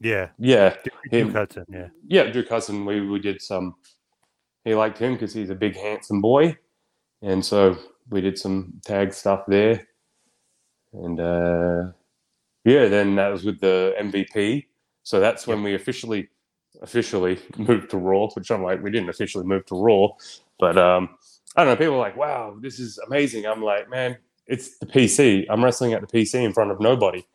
Yeah. 0.00 0.28
Yeah, 0.38 0.74
Duke, 0.82 0.94
Him. 1.10 1.26
Duke 1.28 1.36
Hudson. 1.36 1.64
Yeah. 1.68 1.88
yeah, 2.06 2.24
Duke 2.30 2.48
Hudson. 2.48 2.84
We 2.84 3.06
we 3.06 3.20
did 3.20 3.40
some. 3.40 3.74
He 4.64 4.74
liked 4.74 4.98
him 4.98 5.12
because 5.14 5.32
he's 5.32 5.50
a 5.50 5.54
big, 5.54 5.76
handsome 5.76 6.20
boy, 6.20 6.56
and 7.22 7.44
so 7.44 7.76
we 8.12 8.20
did 8.20 8.38
some 8.38 8.74
tag 8.84 9.12
stuff 9.12 9.44
there. 9.48 9.86
And 10.92 11.18
uh, 11.20 11.92
yeah, 12.64 12.86
then 12.88 13.16
that 13.16 13.28
was 13.28 13.44
with 13.44 13.60
the 13.60 13.94
MVP. 13.98 14.66
So 15.02 15.20
that's 15.20 15.46
when 15.46 15.62
we 15.62 15.74
officially 15.74 16.28
officially 16.82 17.38
moved 17.56 17.90
to 17.90 17.96
Raw, 17.98 18.28
which 18.28 18.50
I'm 18.50 18.62
like, 18.62 18.82
we 18.82 18.90
didn't 18.90 19.08
officially 19.08 19.44
move 19.44 19.66
to 19.66 19.74
Raw, 19.74 20.08
but 20.58 20.76
um, 20.78 21.10
I 21.56 21.64
don't 21.64 21.72
know. 21.72 21.76
People 21.76 21.94
are 21.94 21.98
like, 21.98 22.16
wow, 22.16 22.56
this 22.60 22.78
is 22.78 22.98
amazing. 22.98 23.46
I'm 23.46 23.62
like, 23.62 23.88
man, 23.90 24.16
it's 24.46 24.78
the 24.78 24.86
PC. 24.86 25.46
I'm 25.50 25.64
wrestling 25.64 25.92
at 25.92 26.00
the 26.00 26.06
PC 26.06 26.42
in 26.44 26.52
front 26.52 26.70
of 26.70 26.80
nobody. 26.80 27.26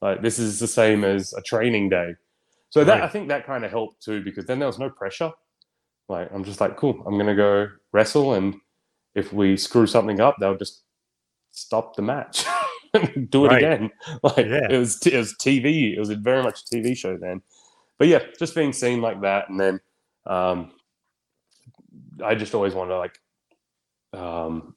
Like 0.00 0.22
this 0.22 0.38
is 0.38 0.58
the 0.58 0.66
same 0.66 1.04
as 1.04 1.32
a 1.34 1.42
training 1.42 1.88
day. 1.90 2.14
So 2.70 2.84
that 2.84 2.94
Right. 2.94 3.02
I 3.02 3.08
think 3.08 3.28
that 3.28 3.46
kind 3.46 3.64
of 3.64 3.70
helped 3.70 4.02
too 4.02 4.22
because 4.22 4.46
then 4.46 4.58
there 4.58 4.68
was 4.68 4.78
no 4.78 4.88
pressure. 4.90 5.32
Like 6.08 6.30
I'm 6.32 6.44
just 6.44 6.60
like, 6.60 6.76
cool, 6.76 7.02
I'm 7.06 7.18
gonna 7.18 7.36
go 7.36 7.68
wrestle, 7.92 8.34
and 8.34 8.54
if 9.20 9.32
we 9.32 9.56
screw 9.58 9.86
something 9.88 10.20
up, 10.20 10.36
they'll 10.40 10.58
just 10.58 10.82
stop 11.52 11.96
the 11.96 12.02
match, 12.02 12.44
do 13.30 13.46
it 13.46 13.52
Right. 13.52 13.52
again. 13.52 13.90
Like 14.24 14.48
Yeah. 14.48 14.68
it 14.68 14.78
was, 14.78 15.04
it 15.06 15.16
was 15.16 15.34
TV. 15.34 15.94
It 15.96 16.00
was 16.00 16.10
a 16.10 16.16
very 16.16 16.42
much 16.42 16.62
a 16.62 16.76
TV 16.76 16.96
show 16.96 17.16
then. 17.18 17.42
But 17.98 18.08
yeah, 18.08 18.20
just 18.38 18.54
being 18.54 18.72
seen 18.72 19.00
like 19.02 19.20
that, 19.22 19.48
and 19.50 19.60
then 19.60 19.80
um, 20.26 20.72
I 22.24 22.34
just 22.34 22.54
always 22.54 22.74
wanted 22.74 22.90
to 22.94 22.98
like. 22.98 23.18
Um, 24.14 24.76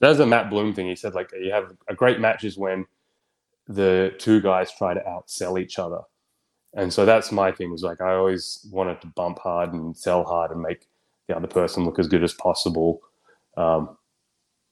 there's 0.00 0.20
a 0.20 0.26
Matt 0.26 0.50
Bloom 0.50 0.74
thing. 0.74 0.88
He 0.88 0.96
said 0.96 1.14
like 1.14 1.30
you 1.40 1.52
have 1.52 1.72
a 1.88 1.94
great 1.94 2.20
match 2.20 2.44
is 2.44 2.58
when 2.58 2.86
the 3.68 4.14
two 4.18 4.40
guys 4.40 4.72
try 4.72 4.94
to 4.94 5.00
outsell 5.00 5.60
each 5.60 5.78
other. 5.78 6.00
And 6.74 6.92
so 6.92 7.06
that's 7.06 7.32
my 7.32 7.52
thing 7.52 7.70
was 7.72 7.82
like 7.82 8.00
I 8.00 8.14
always 8.14 8.66
wanted 8.70 9.00
to 9.02 9.08
bump 9.08 9.38
hard 9.40 9.72
and 9.72 9.96
sell 9.96 10.24
hard 10.24 10.50
and 10.52 10.60
make 10.60 10.88
the 11.28 11.36
other 11.36 11.48
person 11.48 11.84
look 11.84 11.98
as 11.98 12.08
good 12.08 12.24
as 12.24 12.34
possible. 12.34 13.00
Um, 13.58 13.96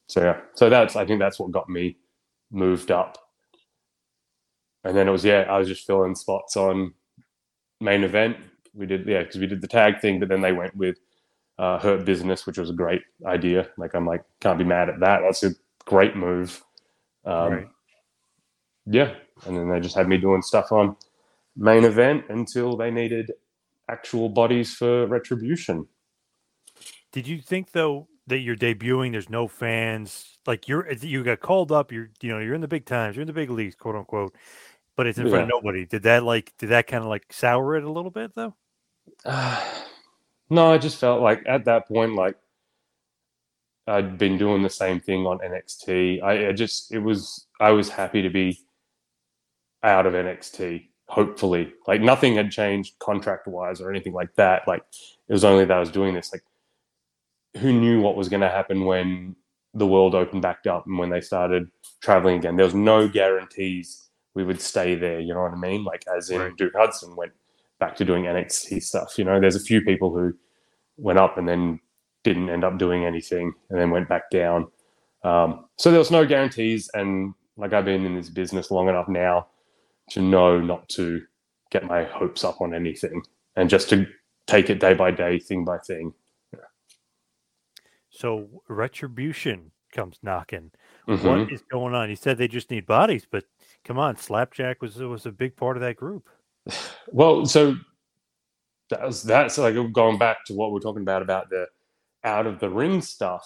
so 0.07 0.21
yeah, 0.23 0.39
so 0.53 0.69
that's 0.69 0.95
I 0.95 1.05
think 1.05 1.19
that's 1.19 1.39
what 1.39 1.51
got 1.51 1.69
me 1.69 1.97
moved 2.51 2.89
up. 2.91 3.17
And 4.83 4.95
then 4.95 5.07
it 5.07 5.11
was 5.11 5.25
yeah, 5.25 5.45
I 5.49 5.57
was 5.59 5.67
just 5.67 5.85
filling 5.85 6.15
spots 6.15 6.55
on 6.55 6.93
main 7.81 8.03
event. 8.05 8.37
We 8.73 8.85
did 8.85 9.05
yeah 9.05 9.19
because 9.19 9.37
we 9.37 9.47
did 9.47 9.61
the 9.61 9.67
tag 9.67 9.99
thing, 9.99 10.19
but 10.19 10.29
then 10.29 10.41
they 10.41 10.53
went 10.53 10.75
with 10.75 10.97
uh, 11.59 11.79
Hurt 11.79 12.05
Business, 12.05 12.45
which 12.45 12.57
was 12.57 12.69
a 12.69 12.73
great 12.73 13.01
idea. 13.25 13.69
Like 13.77 13.93
I'm 13.93 14.05
like 14.05 14.23
can't 14.39 14.57
be 14.57 14.63
mad 14.63 14.89
at 14.89 15.01
that. 15.01 15.21
That's 15.21 15.43
a 15.43 15.51
great 15.85 16.15
move. 16.15 16.63
Um, 17.25 17.53
Right. 17.53 17.67
Yeah, 18.85 19.15
and 19.45 19.57
then 19.57 19.69
they 19.69 19.81
just 19.81 19.97
had 19.97 20.07
me 20.07 20.17
doing 20.17 20.41
stuff 20.41 20.71
on 20.71 20.95
main 21.57 21.83
event 21.83 22.23
until 22.29 22.77
they 22.77 22.89
needed 22.89 23.33
actual 23.89 24.29
bodies 24.29 24.73
for 24.73 25.07
retribution. 25.07 25.87
Did 27.11 27.27
you 27.27 27.41
think 27.41 27.73
though 27.73 28.07
that 28.27 28.39
you're 28.39 28.55
debuting? 28.55 29.11
There's 29.11 29.29
no 29.29 29.47
fans. 29.47 30.37
Like 30.45 30.67
you're 30.67 30.91
you 30.91 31.23
got 31.23 31.39
called 31.39 31.71
up. 31.71 31.91
You're 31.91 32.09
you 32.21 32.29
know 32.29 32.39
you're 32.39 32.53
in 32.53 32.61
the 32.61 32.67
big 32.67 32.85
times. 32.85 33.15
You're 33.15 33.21
in 33.21 33.27
the 33.27 33.33
big 33.33 33.49
leagues, 33.49 33.75
quote 33.75 33.95
unquote. 33.95 34.35
But 34.95 35.07
it's 35.07 35.19
in 35.19 35.29
front 35.29 35.43
of 35.43 35.49
nobody. 35.49 35.85
Did 35.85 36.03
that 36.03 36.23
like 36.23 36.53
did 36.57 36.69
that 36.69 36.87
kind 36.87 37.03
of 37.03 37.09
like 37.09 37.31
sour 37.31 37.75
it 37.75 37.83
a 37.83 37.91
little 37.91 38.11
bit 38.11 38.33
though? 38.35 38.55
no, 40.49 40.73
I 40.73 40.77
just 40.77 40.97
felt 40.97 41.21
like 41.21 41.43
at 41.47 41.65
that 41.65 41.87
point, 41.87 42.15
like 42.15 42.35
I'd 43.87 44.17
been 44.17 44.37
doing 44.37 44.61
the 44.61 44.69
same 44.69 44.99
thing 44.99 45.25
on 45.25 45.39
NXT. 45.39 46.21
I, 46.21 46.49
I 46.49 46.51
just, 46.51 46.91
it 46.91 46.99
was, 46.99 47.47
I 47.59 47.71
was 47.71 47.89
happy 47.89 48.21
to 48.21 48.29
be 48.29 48.59
out 49.81 50.05
of 50.05 50.13
NXT. 50.13 50.89
Hopefully, 51.07 51.73
like 51.87 52.01
nothing 52.01 52.35
had 52.35 52.51
changed 52.51 52.99
contract 52.99 53.47
wise 53.47 53.79
or 53.79 53.89
anything 53.89 54.11
like 54.11 54.35
that. 54.35 54.67
Like 54.67 54.83
it 55.29 55.31
was 55.31 55.45
only 55.45 55.63
that 55.63 55.77
I 55.77 55.79
was 55.79 55.89
doing 55.89 56.13
this. 56.13 56.33
Like, 56.33 56.43
who 57.57 57.73
knew 57.73 58.01
what 58.01 58.15
was 58.15 58.29
going 58.29 58.41
to 58.41 58.49
happen 58.49 58.85
when 58.85 59.35
the 59.73 59.87
world 59.87 60.15
opened 60.15 60.41
back 60.41 60.65
up 60.67 60.85
and 60.87 60.97
when 60.97 61.09
they 61.09 61.21
started 61.21 61.69
traveling 62.01 62.37
again? 62.39 62.55
There 62.55 62.65
was 62.65 62.75
no 62.75 63.07
guarantees 63.07 64.09
we 64.33 64.43
would 64.43 64.61
stay 64.61 64.95
there. 64.95 65.19
You 65.19 65.33
know 65.33 65.41
what 65.41 65.53
I 65.53 65.57
mean? 65.57 65.83
Like, 65.83 66.03
as 66.15 66.29
in 66.29 66.39
Right. 66.39 66.55
Duke 66.57 66.73
Hudson 66.75 67.15
went 67.15 67.33
back 67.79 67.95
to 67.97 68.05
doing 68.05 68.23
NXT 68.23 68.81
stuff. 68.83 69.17
You 69.17 69.25
know, 69.25 69.39
there's 69.39 69.55
a 69.55 69.59
few 69.59 69.81
people 69.81 70.13
who 70.13 70.33
went 70.97 71.19
up 71.19 71.37
and 71.37 71.47
then 71.47 71.79
didn't 72.23 72.49
end 72.49 72.63
up 72.63 72.77
doing 72.77 73.05
anything 73.05 73.53
and 73.69 73.79
then 73.79 73.89
went 73.89 74.09
back 74.09 74.29
down. 74.29 74.67
Um, 75.23 75.65
so 75.77 75.89
there 75.89 75.99
was 75.99 76.11
no 76.11 76.25
guarantees. 76.25 76.89
And 76.93 77.33
like 77.57 77.73
I've 77.73 77.85
been 77.85 78.05
in 78.05 78.15
this 78.15 78.29
business 78.29 78.71
long 78.71 78.89
enough 78.89 79.07
now 79.07 79.47
to 80.11 80.21
know 80.21 80.59
not 80.59 80.87
to 80.89 81.21
get 81.71 81.83
my 81.85 82.03
hopes 82.03 82.43
up 82.43 82.61
on 82.61 82.73
anything 82.73 83.21
and 83.55 83.69
just 83.69 83.89
to 83.89 84.07
take 84.45 84.69
it 84.69 84.79
day 84.79 84.93
by 84.93 85.11
day, 85.11 85.39
thing 85.39 85.65
by 85.65 85.77
thing. 85.79 86.13
So 88.17 88.49
retribution 88.67 89.71
comes 89.91 90.17
knocking. 90.23 90.71
Mhm. 91.07 91.23
What 91.23 91.51
is 91.51 91.61
going 91.61 91.93
on? 91.93 92.09
You 92.09 92.15
said 92.15 92.37
they 92.39 92.47
just 92.47 92.71
need 92.71 92.87
bodies, 92.87 93.27
but 93.29 93.45
come 93.85 93.99
on, 93.99 94.15
Slapjack 94.17 94.81
was 94.81 94.97
was 94.97 95.25
a 95.27 95.31
big 95.31 95.55
part 95.55 95.77
of 95.77 95.81
that 95.81 95.95
group. 95.97 96.27
Well, 97.13 97.45
so 97.45 97.75
that 98.89 99.01
was 99.03 99.23
that's 99.23 99.57
like 99.57 99.75
going 99.93 100.17
back 100.17 100.43
to 100.45 100.53
what 100.53 100.71
we're 100.71 100.79
talking 100.79 101.03
about 101.03 101.21
about 101.21 101.49
the 101.49 101.67
out 102.23 102.45
of 102.47 102.59
the 102.59 102.69
ring 102.69 103.01
stuff. 103.01 103.45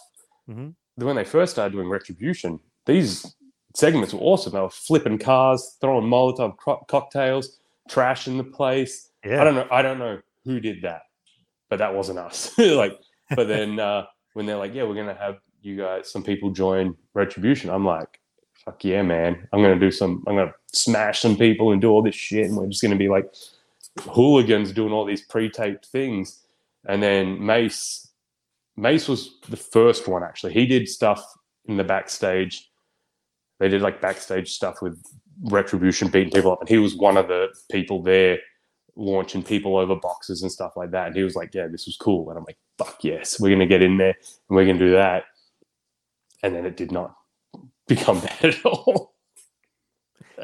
Mhm. 0.49 0.73
When 0.95 1.15
they 1.15 1.25
first 1.25 1.51
started 1.51 1.73
doing 1.73 1.89
retribution, 1.89 2.59
these 2.85 3.35
segments 3.75 4.13
were 4.13 4.21
awesome. 4.21 4.53
They 4.53 4.59
were 4.61 4.69
flipping 4.69 5.17
cars, 5.19 5.77
throwing 5.81 6.05
Molotov 6.09 6.57
co- 6.57 6.83
cocktails, 6.87 7.59
trashing 7.89 8.37
the 8.37 8.43
place. 8.43 9.11
Yeah, 9.25 9.41
I 9.41 9.43
don't 9.43 9.55
know. 9.55 9.67
I 9.69 9.81
don't 9.81 9.99
know 9.99 10.19
who 10.45 10.59
did 10.59 10.81
that, 10.83 11.03
but 11.69 11.77
that 11.79 11.93
wasn't 11.93 12.19
us. 12.19 12.57
like, 12.57 12.99
but 13.35 13.47
then 13.47 13.79
uh, 13.79 14.05
when 14.33 14.45
they're 14.45 14.57
like, 14.57 14.73
"Yeah, 14.73 14.83
we're 14.83 14.95
gonna 14.95 15.13
have 15.13 15.39
you 15.61 15.77
guys, 15.77 16.11
some 16.11 16.23
people 16.23 16.49
join 16.51 16.95
Retribution," 17.13 17.69
I'm 17.69 17.85
like, 17.85 18.19
"Fuck 18.53 18.83
yeah, 18.83 19.01
man! 19.01 19.47
I'm 19.51 19.61
gonna 19.61 19.79
do 19.79 19.91
some. 19.91 20.23
I'm 20.27 20.35
gonna 20.35 20.53
smash 20.73 21.19
some 21.19 21.37
people 21.37 21.71
and 21.71 21.81
do 21.81 21.89
all 21.89 22.01
this 22.01 22.15
shit, 22.15 22.45
and 22.47 22.57
we're 22.57 22.67
just 22.67 22.81
gonna 22.81 22.95
be 22.95 23.09
like 23.09 23.33
hooligans 24.01 24.71
doing 24.71 24.93
all 24.93 25.05
these 25.05 25.21
pre-taped 25.21 25.85
things." 25.87 26.45
And 26.87 27.01
then 27.03 27.45
Mace, 27.45 28.11
Mace 28.75 29.07
was 29.07 29.39
the 29.49 29.57
first 29.57 30.07
one 30.07 30.23
actually. 30.23 30.53
He 30.53 30.65
did 30.65 30.87
stuff 30.89 31.23
in 31.65 31.77
the 31.77 31.83
backstage. 31.83 32.69
They 33.59 33.69
did 33.69 33.81
like 33.81 34.01
backstage 34.01 34.51
stuff 34.51 34.81
with 34.81 35.01
Retribution 35.43 36.07
beating 36.09 36.31
people 36.31 36.51
up, 36.51 36.61
and 36.61 36.69
he 36.69 36.77
was 36.77 36.95
one 36.95 37.17
of 37.17 37.27
the 37.27 37.49
people 37.71 38.01
there 38.01 38.39
launching 38.95 39.43
people 39.43 39.77
over 39.77 39.95
boxes 39.95 40.41
and 40.41 40.51
stuff 40.51 40.75
like 40.75 40.91
that. 40.91 41.07
And 41.07 41.15
he 41.15 41.23
was 41.23 41.35
like, 41.35 41.53
"Yeah, 41.53 41.67
this 41.67 41.85
was 41.85 41.97
cool." 41.97 42.29
And 42.29 42.37
I'm 42.37 42.45
like, 42.45 42.57
"Fuck 42.85 43.03
yes, 43.03 43.39
we're 43.39 43.49
gonna 43.51 43.65
get 43.65 43.81
in 43.81 43.97
there 43.97 44.15
and 44.49 44.55
we're 44.55 44.65
gonna 44.65 44.79
do 44.79 44.91
that." 44.91 45.25
And 46.43 46.55
then 46.55 46.65
it 46.65 46.75
did 46.77 46.91
not 46.91 47.15
become 47.87 48.19
that 48.21 48.43
at 48.43 48.65
all. 48.65 49.13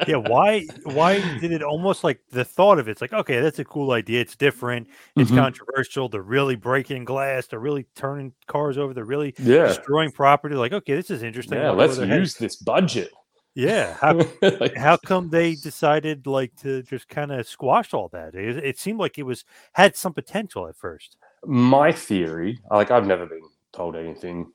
yeah. 0.06 0.16
Why 0.16 0.64
why 0.84 1.20
did 1.40 1.50
it 1.50 1.62
almost 1.62 2.04
like 2.04 2.20
the 2.30 2.44
thought 2.44 2.78
of 2.78 2.86
it's 2.88 3.00
like 3.00 3.12
okay, 3.12 3.40
that's 3.40 3.58
a 3.58 3.64
cool 3.64 3.90
idea. 3.92 4.20
It's 4.20 4.36
different. 4.36 4.86
It's 5.16 5.30
Mhm. 5.30 5.36
controversial. 5.38 6.08
They're 6.08 6.22
really 6.22 6.54
breaking 6.56 7.04
glass. 7.04 7.46
They're 7.48 7.58
really 7.58 7.86
turning 7.96 8.32
cars 8.46 8.78
over. 8.78 8.94
They're 8.94 9.04
really 9.04 9.34
Yeah, 9.38 9.66
destroying 9.68 10.12
property. 10.12 10.54
Like 10.54 10.72
okay, 10.72 10.94
this 10.94 11.10
is 11.10 11.22
interesting. 11.22 11.58
yeah. 11.58 11.70
Let's 11.70 11.96
headed. 11.96 12.16
use 12.16 12.34
this 12.36 12.56
budget. 12.56 13.10
Yeah, 13.54 13.94
how 13.94 14.12
Like, 14.60 14.76
how 14.76 14.96
come 14.98 15.30
they 15.30 15.56
decided 15.56 16.28
like 16.28 16.54
to 16.58 16.82
just 16.84 17.08
kind 17.08 17.32
of 17.32 17.48
squash 17.48 17.92
all 17.92 18.08
that? 18.10 18.36
It, 18.36 18.58
it 18.58 18.78
seemed 18.78 19.00
like 19.00 19.18
it 19.18 19.24
was 19.24 19.44
had 19.72 19.96
some 19.96 20.12
potential 20.14 20.68
at 20.68 20.76
first. 20.76 21.16
My 21.44 21.92
theory, 21.92 22.58
like 22.70 22.90
I've 22.90 23.06
never 23.06 23.26
been 23.26 23.48
told 23.72 23.96
anything 23.96 24.52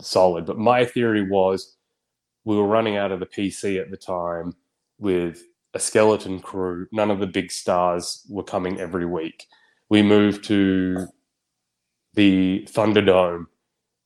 solid, 0.00 0.46
but 0.46 0.58
my 0.58 0.84
theory 0.84 1.28
was 1.28 1.76
we 2.44 2.56
were 2.56 2.66
running 2.66 2.96
out 2.96 3.12
of 3.12 3.20
the 3.20 3.26
PC 3.26 3.80
at 3.80 3.90
the 3.90 3.96
time 3.96 4.54
with 4.98 5.42
a 5.74 5.78
skeleton 5.78 6.40
crew. 6.40 6.86
None 6.92 7.10
of 7.10 7.20
the 7.20 7.26
big 7.26 7.50
stars 7.50 8.24
were 8.28 8.44
coming 8.44 8.80
every 8.80 9.04
week. 9.04 9.46
We 9.88 10.02
moved 10.02 10.44
to 10.44 11.06
the 12.14 12.66
Thunderdome, 12.70 13.46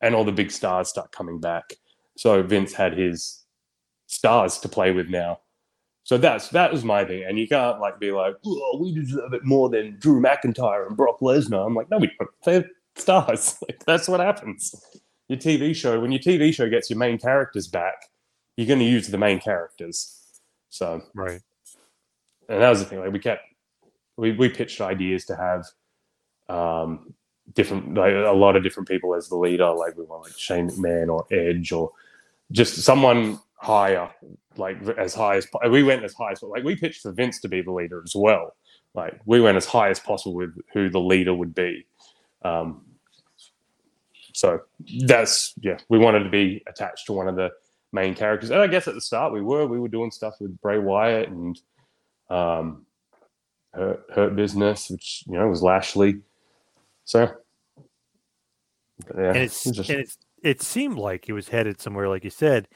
and 0.00 0.14
all 0.14 0.24
the 0.24 0.32
big 0.32 0.50
stars 0.50 0.88
start 0.88 1.12
coming 1.12 1.38
back. 1.38 1.74
So 2.16 2.42
Vince 2.42 2.72
had 2.72 2.98
his 2.98 3.44
stars 4.06 4.58
to 4.58 4.68
play 4.68 4.90
with 4.92 5.08
now. 5.08 5.40
So 6.10 6.18
that's 6.18 6.48
that 6.48 6.72
was 6.72 6.82
my 6.82 7.04
thing, 7.04 7.22
and 7.22 7.38
you 7.38 7.46
can't 7.46 7.78
like 7.78 8.00
be 8.00 8.10
like, 8.10 8.34
"Oh, 8.44 8.78
we 8.80 8.92
deserve 8.92 9.32
it 9.32 9.44
more 9.44 9.68
than 9.68 9.96
Drew 10.00 10.20
McIntyre 10.20 10.84
and 10.88 10.96
Brock 10.96 11.20
Lesnar." 11.20 11.64
I'm 11.64 11.76
like, 11.76 11.88
no, 11.88 11.98
we 11.98 12.10
don't. 12.18 12.30
They're 12.44 12.68
stars. 12.96 13.56
Like 13.68 13.84
that's 13.86 14.08
what 14.08 14.18
happens. 14.18 14.74
Your 15.28 15.38
TV 15.38 15.72
show, 15.72 16.00
when 16.00 16.10
your 16.10 16.18
TV 16.18 16.52
show 16.52 16.68
gets 16.68 16.90
your 16.90 16.98
main 16.98 17.16
characters 17.16 17.68
back, 17.68 18.06
you're 18.56 18.66
going 18.66 18.80
to 18.80 18.84
use 18.84 19.06
the 19.06 19.18
main 19.18 19.38
characters. 19.38 20.40
So 20.68 21.00
Right. 21.14 21.40
and 22.48 22.60
that 22.60 22.70
was 22.70 22.80
the 22.80 22.86
thing. 22.86 22.98
Like 22.98 23.12
we 23.12 23.20
kept, 23.20 23.44
we 24.16 24.32
we 24.32 24.48
pitched 24.48 24.80
ideas 24.80 25.24
to 25.26 25.36
have 25.36 25.64
um, 26.48 27.14
different, 27.54 27.94
like 27.94 28.14
a 28.14 28.32
lot 28.32 28.56
of 28.56 28.64
different 28.64 28.88
people 28.88 29.14
as 29.14 29.28
the 29.28 29.36
leader. 29.36 29.70
Like 29.70 29.96
we 29.96 30.02
want 30.02 30.24
like 30.24 30.36
Shane 30.36 30.70
McMahon 30.70 31.08
or 31.08 31.24
Edge 31.30 31.70
or 31.70 31.92
just 32.50 32.82
someone 32.82 33.38
higher, 33.54 34.10
like 34.56 34.76
as 34.98 35.14
high 35.14 35.36
as 35.36 35.46
we 35.70 35.82
went 35.82 36.04
as 36.04 36.14
high 36.14 36.32
as 36.32 36.42
like 36.42 36.64
we 36.64 36.76
pitched 36.76 37.02
for 37.02 37.12
Vince 37.12 37.40
to 37.40 37.48
be 37.48 37.62
the 37.62 37.72
leader 37.72 38.02
as 38.04 38.14
well. 38.14 38.54
Like 38.94 39.20
we 39.24 39.40
went 39.40 39.56
as 39.56 39.66
high 39.66 39.90
as 39.90 40.00
possible 40.00 40.34
with 40.34 40.56
who 40.72 40.90
the 40.90 40.98
leader 41.00 41.32
would 41.34 41.54
be. 41.54 41.86
Um, 42.42 42.84
so 44.32 44.60
that's 45.06 45.54
yeah, 45.60 45.78
we 45.88 45.98
wanted 45.98 46.24
to 46.24 46.30
be 46.30 46.62
attached 46.66 47.06
to 47.06 47.12
one 47.12 47.28
of 47.28 47.36
the 47.36 47.50
main 47.92 48.14
characters, 48.14 48.50
and 48.50 48.60
I 48.60 48.66
guess 48.66 48.88
at 48.88 48.94
the 48.94 49.00
start 49.00 49.32
we 49.32 49.42
were. 49.42 49.66
We 49.66 49.78
were 49.78 49.88
doing 49.88 50.10
stuff 50.10 50.34
with 50.40 50.60
Bray 50.60 50.78
Wyatt 50.78 51.28
and 51.28 51.60
um, 52.28 52.86
Hurt, 53.74 54.04
Hurt 54.14 54.36
Business, 54.36 54.90
which 54.90 55.24
you 55.26 55.34
know 55.38 55.48
was 55.48 55.62
Lashley. 55.62 56.20
So 57.04 57.32
yeah, 59.16 59.28
and 59.28 59.36
it's, 59.36 59.66
it 59.66 59.72
just- 59.72 59.90
and 59.90 60.00
it's 60.00 60.18
it 60.42 60.62
seemed 60.62 60.96
like 60.96 61.28
it 61.28 61.34
was 61.34 61.48
headed 61.48 61.80
somewhere, 61.80 62.08
like 62.08 62.24
you 62.24 62.30
said, 62.30 62.66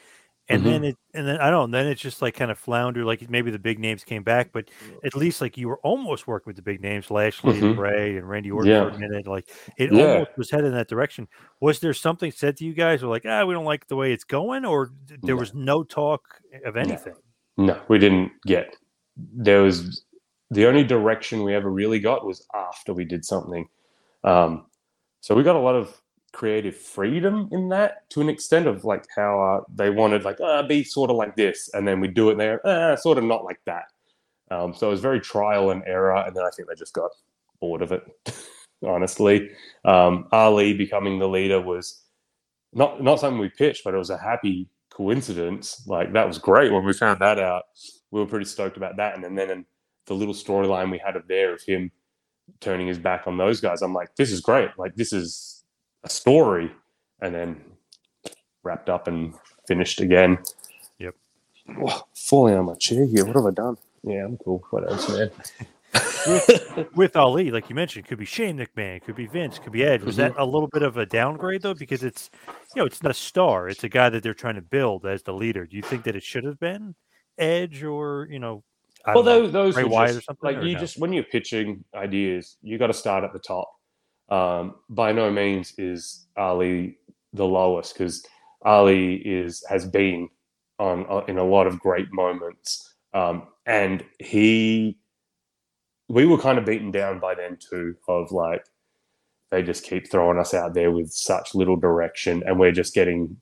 and 0.48 0.62
Mhm. 0.62 0.64
then 0.64 0.84
it 0.84 0.96
and 1.14 1.26
then 1.26 1.38
I 1.40 1.48
don't 1.50 1.70
then 1.70 1.86
it's 1.86 2.00
just 2.02 2.20
like 2.20 2.34
kind 2.34 2.50
of 2.50 2.58
flounder 2.58 3.04
Like 3.04 3.28
maybe 3.30 3.50
the 3.50 3.58
big 3.58 3.78
names 3.78 4.04
came 4.04 4.22
back, 4.22 4.50
but 4.52 4.70
at 5.04 5.14
least 5.14 5.40
like 5.40 5.56
you 5.56 5.68
were 5.68 5.78
almost 5.78 6.26
working 6.26 6.50
with 6.50 6.56
the 6.56 6.62
big 6.62 6.80
names, 6.82 7.10
Lashley 7.10 7.54
and 7.58 7.74
Mhm. 7.74 7.76
Bray 7.76 8.16
and 8.18 8.28
Randy 8.28 8.50
Orton 8.50 8.70
Yeah. 8.70 8.82
for 8.90 8.96
a 8.96 8.98
minute. 8.98 9.26
Like 9.26 9.48
it 9.78 9.92
Yeah. 9.92 10.04
almost 10.12 10.36
was 10.36 10.50
headed 10.50 10.66
in 10.66 10.74
that 10.74 10.88
direction. 10.88 11.28
Was 11.60 11.80
there 11.80 11.94
something 11.94 12.30
said 12.30 12.56
to 12.58 12.64
you 12.64 12.74
guys, 12.74 13.02
or 13.02 13.06
like 13.08 13.24
ah, 13.26 13.44
we 13.44 13.54
don't 13.54 13.64
like 13.64 13.86
the 13.86 13.96
way 13.96 14.12
it's 14.12 14.24
going, 14.24 14.64
or 14.64 14.90
there 15.22 15.34
No. 15.34 15.40
was 15.40 15.54
no 15.54 15.82
talk 15.82 16.22
of 16.64 16.76
anything? 16.76 17.14
No, 17.56 17.80
we 17.88 17.98
didn't 17.98 18.32
get. 18.46 18.76
There 19.16 19.62
was 19.62 20.04
the 20.50 20.66
only 20.66 20.84
direction 20.84 21.42
we 21.42 21.54
ever 21.54 21.70
really 21.70 22.00
got 22.00 22.26
was 22.26 22.46
after 22.54 22.92
we 22.92 23.04
did 23.04 23.24
something. 23.24 23.66
Um, 24.24 24.66
so 25.20 25.34
we 25.34 25.42
got 25.42 25.56
a 25.56 25.60
lot 25.60 25.74
of 25.74 26.00
creative 26.34 26.76
freedom 26.76 27.48
in 27.52 27.68
that 27.70 28.08
to 28.10 28.20
an 28.20 28.28
extent 28.28 28.66
of 28.66 28.84
like 28.84 29.06
how 29.16 29.40
uh, 29.40 29.60
they 29.74 29.88
wanted 29.88 30.24
like 30.24 30.40
uh, 30.40 30.62
be 30.62 30.84
sort 30.84 31.10
of 31.10 31.16
like 31.16 31.36
this, 31.36 31.70
and 31.72 31.86
then 31.88 32.00
we 32.00 32.08
do 32.08 32.30
it 32.30 32.36
there, 32.38 32.64
uh, 32.66 32.96
sort 32.96 33.18
of 33.18 33.24
not 33.24 33.44
like 33.44 33.60
that. 33.66 33.84
Um, 34.50 34.74
so 34.74 34.88
it 34.88 34.90
was 34.90 35.00
very 35.00 35.20
trial 35.20 35.70
and 35.70 35.82
error, 35.86 36.16
and 36.16 36.36
then 36.36 36.44
I 36.44 36.50
think 36.50 36.68
they 36.68 36.74
just 36.74 36.92
got 36.92 37.10
bored 37.60 37.82
of 37.82 37.92
it. 37.92 38.02
honestly, 38.86 39.50
um, 39.84 40.28
Ali 40.32 40.74
becoming 40.74 41.18
the 41.18 41.28
leader 41.28 41.60
was 41.60 42.02
not 42.72 43.02
not 43.02 43.20
something 43.20 43.38
we 43.38 43.48
pitched, 43.48 43.84
but 43.84 43.94
it 43.94 43.98
was 43.98 44.10
a 44.10 44.18
happy 44.18 44.68
coincidence. 44.90 45.82
Like 45.86 46.12
that 46.12 46.26
was 46.26 46.38
great 46.38 46.72
when 46.72 46.84
we 46.84 46.92
found 46.92 47.20
that 47.20 47.38
out. 47.38 47.64
We 48.10 48.20
were 48.20 48.26
pretty 48.26 48.46
stoked 48.46 48.76
about 48.76 48.96
that, 48.96 49.14
and 49.14 49.24
then 49.24 49.34
then 49.34 49.64
the 50.06 50.14
little 50.14 50.34
storyline 50.34 50.90
we 50.90 50.98
had 50.98 51.16
of 51.16 51.26
there 51.28 51.54
of 51.54 51.62
him 51.62 51.90
turning 52.60 52.86
his 52.86 52.98
back 52.98 53.26
on 53.26 53.38
those 53.38 53.60
guys. 53.60 53.80
I'm 53.80 53.94
like, 53.94 54.14
this 54.16 54.30
is 54.30 54.40
great. 54.40 54.70
Like 54.76 54.94
this 54.96 55.12
is 55.12 55.53
a 56.04 56.08
story, 56.08 56.70
and 57.20 57.34
then 57.34 57.60
wrapped 58.62 58.88
up 58.88 59.08
and 59.08 59.34
finished 59.66 60.00
again. 60.00 60.38
Yep. 60.98 61.14
Whoa, 61.76 62.00
falling 62.14 62.54
on 62.54 62.66
my 62.66 62.74
chair 62.74 63.06
here. 63.06 63.24
What 63.24 63.36
have 63.36 63.46
I 63.46 63.50
done? 63.50 63.76
Yeah, 64.02 64.26
I'm 64.26 64.36
cool. 64.38 64.62
What 64.70 64.90
else, 64.90 65.08
man? 65.08 65.30
With 66.94 67.16
Ali, 67.16 67.50
like 67.50 67.68
you 67.68 67.74
mentioned, 67.74 68.04
it 68.04 68.08
could 68.08 68.18
be 68.18 68.24
Shane 68.24 68.58
McMahon, 68.58 68.96
it 68.96 69.04
could 69.04 69.14
be 69.14 69.26
Vince, 69.26 69.56
it 69.56 69.62
could 69.62 69.72
be 69.72 69.84
Edge. 69.84 70.02
Was 70.02 70.16
that 70.16 70.32
mm-hmm. 70.32 70.40
a 70.40 70.44
little 70.44 70.68
bit 70.68 70.82
of 70.82 70.96
a 70.96 71.06
downgrade 71.06 71.62
though? 71.62 71.74
Because 71.74 72.02
it's 72.02 72.30
you 72.74 72.82
know, 72.82 72.86
it's 72.86 73.02
not 73.02 73.10
a 73.10 73.14
star, 73.14 73.68
it's 73.68 73.84
a 73.84 73.88
guy 73.88 74.08
that 74.08 74.22
they're 74.22 74.34
trying 74.34 74.56
to 74.56 74.62
build 74.62 75.06
as 75.06 75.22
the 75.22 75.32
leader. 75.32 75.66
Do 75.66 75.76
you 75.76 75.82
think 75.82 76.04
that 76.04 76.16
it 76.16 76.22
should 76.22 76.44
have 76.44 76.58
been 76.58 76.94
Edge 77.38 77.84
or 77.84 78.26
you 78.30 78.38
know 78.38 78.64
I 79.04 79.14
well, 79.14 79.22
don't 79.22 79.34
know, 79.34 79.42
those, 79.42 79.52
those 79.52 79.74
Bray 79.74 79.84
were 79.84 79.90
Wyatt 79.90 80.08
just, 80.08 80.18
or 80.18 80.22
something, 80.22 80.50
like 80.50 80.56
or 80.56 80.66
you 80.66 80.74
no? 80.74 80.80
just 80.80 80.98
when 80.98 81.12
you're 81.12 81.24
pitching 81.24 81.84
ideas, 81.94 82.56
you 82.62 82.78
got 82.78 82.86
to 82.86 82.94
start 82.94 83.22
at 83.22 83.32
the 83.32 83.38
top. 83.38 83.70
Um, 84.28 84.76
by 84.88 85.12
no 85.12 85.30
means 85.30 85.74
is 85.78 86.26
Ali 86.36 86.98
the 87.32 87.46
lowest 87.46 87.94
because 87.94 88.24
Ali 88.64 89.16
is 89.16 89.64
has 89.68 89.86
been 89.86 90.28
on 90.78 91.06
uh, 91.08 91.24
in 91.28 91.38
a 91.38 91.44
lot 91.44 91.66
of 91.66 91.78
great 91.80 92.12
moments, 92.12 92.94
um, 93.12 93.48
and 93.66 94.04
he 94.18 94.98
we 96.08 96.26
were 96.26 96.38
kind 96.38 96.58
of 96.58 96.64
beaten 96.64 96.90
down 96.90 97.18
by 97.18 97.34
then 97.34 97.56
too 97.58 97.96
of 98.08 98.30
like 98.32 98.64
they 99.50 99.62
just 99.62 99.84
keep 99.84 100.10
throwing 100.10 100.38
us 100.38 100.54
out 100.54 100.74
there 100.74 100.90
with 100.90 101.12
such 101.12 101.54
little 101.54 101.76
direction, 101.76 102.42
and 102.46 102.58
we're 102.58 102.72
just 102.72 102.94
getting 102.94 103.36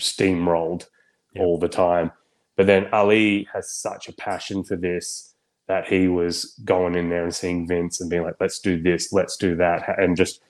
steamrolled 0.00 0.86
Yep. 1.34 1.44
all 1.44 1.58
the 1.58 1.68
time. 1.68 2.10
But 2.56 2.66
then 2.66 2.86
Ali 2.92 3.46
has 3.52 3.70
such 3.70 4.08
a 4.08 4.12
passion 4.14 4.64
for 4.64 4.76
this 4.76 5.34
that 5.68 5.86
he 5.88 6.08
was 6.08 6.60
going 6.64 6.96
in 6.96 7.10
there 7.10 7.24
and 7.24 7.34
seeing 7.34 7.68
Vince 7.68 8.00
and 8.00 8.10
being 8.10 8.24
like, 8.24 8.36
let's 8.40 8.60
do 8.60 8.82
this, 8.82 9.12
let's 9.12 9.36
do 9.36 9.56
that, 9.56 9.98
and 10.00 10.16
just 10.16 10.42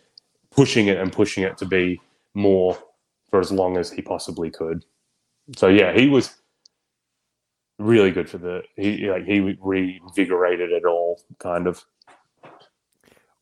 pushing 0.50 0.88
it 0.88 0.98
and 0.98 1.12
pushing 1.12 1.44
it 1.44 1.58
to 1.58 1.66
be 1.66 2.00
more 2.34 2.78
for 3.30 3.40
as 3.40 3.52
long 3.52 3.76
as 3.78 3.90
he 3.92 4.02
possibly 4.02 4.50
could. 4.50 4.84
So 5.56 5.68
yeah, 5.68 5.92
he 5.94 6.08
was 6.08 6.36
really 7.78 8.10
good 8.12 8.28
for 8.30 8.38
the 8.38 8.62
he 8.76 9.10
like 9.10 9.24
he 9.26 9.40
reinvigorated 9.60 10.72
it 10.72 10.84
all 10.86 11.20
kind 11.38 11.66
of. 11.66 11.84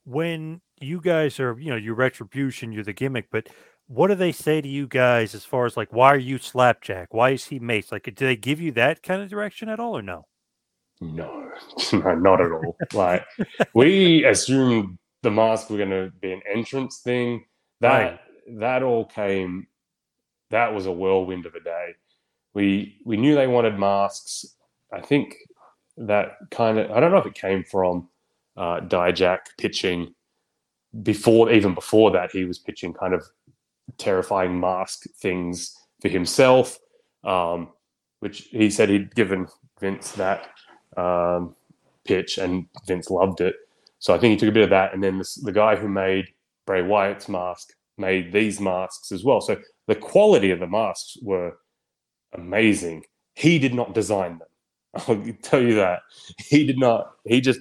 when 0.05 0.61
you 0.81 1.01
guys 1.01 1.41
are, 1.41 1.59
you 1.59 1.71
know, 1.71 1.77
your 1.77 1.95
retribution, 1.95 2.73
you're 2.73 2.85
the 2.85 2.93
gimmick, 2.93 3.29
but 3.31 3.49
what 3.89 4.09
do 4.09 4.15
they 4.15 4.33
say 4.33 4.61
to 4.61 4.69
you 4.69 4.87
guys 4.87 5.35
as 5.35 5.45
far 5.45 5.67
as 5.67 5.77
like 5.77 5.93
why 5.93 6.09
are 6.09 6.19
you 6.19 6.39
slapjack? 6.39 7.15
Why 7.15 7.31
is 7.31 7.47
he 7.47 7.59
mace? 7.59 7.93
Like 7.93 8.05
do 8.05 8.27
they 8.27 8.37
give 8.37 8.61
you 8.61 8.73
that 8.73 9.03
kind 9.03 9.23
of 9.23 9.31
direction 9.31 9.69
at 9.69 9.81
all 9.81 9.97
or 9.97 10.03
no? 10.03 10.27
No, 11.01 11.51
no, 11.93 12.15
not 12.15 12.41
at 12.41 12.53
all. 12.53 12.77
like 12.95 13.25
we 13.75 14.25
assumed 14.25 14.99
the 15.23 15.31
mask 15.31 15.71
were 15.71 15.77
going 15.77 15.91
to 15.91 16.13
be 16.21 16.33
an 16.33 16.43
entrance 16.51 16.99
thing. 16.99 17.45
That 17.81 18.21
that 18.59 18.83
all 18.83 19.05
came. 19.05 19.67
That 20.51 20.73
was 20.75 20.87
a 20.87 20.93
whirlwind 20.93 21.47
of 21.47 21.55
a 21.55 21.61
day. 21.61 21.95
We 22.55 22.99
we 23.05 23.17
knew 23.17 23.35
they 23.35 23.47
wanted 23.47 23.79
masks. 23.79 24.47
I 24.93 25.01
think 25.01 25.35
that 25.99 26.37
kind 26.51 26.79
of. 26.79 26.91
I 26.91 27.01
don't 27.01 27.11
know 27.11 27.19
if 27.19 27.27
it 27.27 27.35
came 27.35 27.65
from 27.65 28.09
uh, 28.57 28.81
Dijak 28.81 29.41
pitching 29.59 30.15
before, 31.03 31.51
even 31.51 31.75
before 31.75 32.11
that, 32.13 32.31
he 32.31 32.45
was 32.45 32.59
pitching 32.59 32.93
kind 32.93 33.15
of 33.15 33.25
terrifying 33.99 34.59
mask 34.59 35.05
things 35.19 35.75
for 36.01 36.09
himself, 36.09 36.79
um, 37.25 37.69
which 38.21 38.49
he 38.51 38.71
said 38.71 38.89
he'd 38.89 39.15
given 39.15 39.47
Vince 39.81 40.13
that 40.13 40.49
um, 40.97 41.55
pitch, 42.05 42.39
and 42.39 42.67
Vince 42.87 43.11
loved 43.11 43.41
it. 43.41 43.57
So 43.99 44.15
I 44.15 44.19
think 44.19 44.33
he 44.33 44.37
took 44.37 44.51
a 44.51 44.53
bit 44.53 44.65
of 44.65 44.71
that, 44.71 44.95
and 44.95 45.03
then 45.03 45.19
this, 45.19 45.35
the 45.35 45.53
guy 45.53 45.77
who 45.77 45.89
made 45.89 46.27
Bray 46.67 46.83
Wyatt's 46.83 47.29
mask 47.29 47.73
made 47.99 48.33
these 48.33 48.61
masks 48.61 49.13
as 49.13 49.25
well. 49.25 49.41
So 49.41 49.57
the 49.87 49.95
quality 49.95 50.51
of 50.51 50.61
the 50.61 50.67
masks 50.67 51.17
were 51.23 51.57
amazing. 52.35 53.05
He 53.35 53.59
did 53.59 53.75
not 53.75 53.95
design 53.95 54.39
them. 54.39 54.49
I'll 55.09 55.35
tell 55.43 55.63
you 55.63 55.75
that 55.77 56.01
he 56.39 56.67
did 56.67 56.79
not. 56.79 57.13
He 57.25 57.41
just 57.41 57.61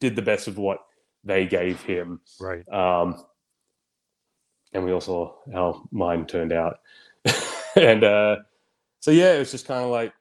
did 0.00 0.16
the 0.16 0.22
best 0.22 0.48
of 0.48 0.58
what 0.58 0.78
they 1.24 1.46
gave 1.46 1.80
him. 1.82 2.20
Right. 2.40 2.68
Um, 2.72 3.24
and 4.72 4.84
we 4.84 4.92
also 4.92 5.36
how 5.52 5.86
mine 5.90 6.26
turned 6.26 6.52
out. 6.52 6.80
and 7.76 8.04
uh, 8.04 8.36
so 9.00 9.10
yeah, 9.10 9.34
it 9.34 9.38
was 9.38 9.50
just 9.50 9.66
kind 9.66 9.84
of 9.84 9.90
like 9.90 10.12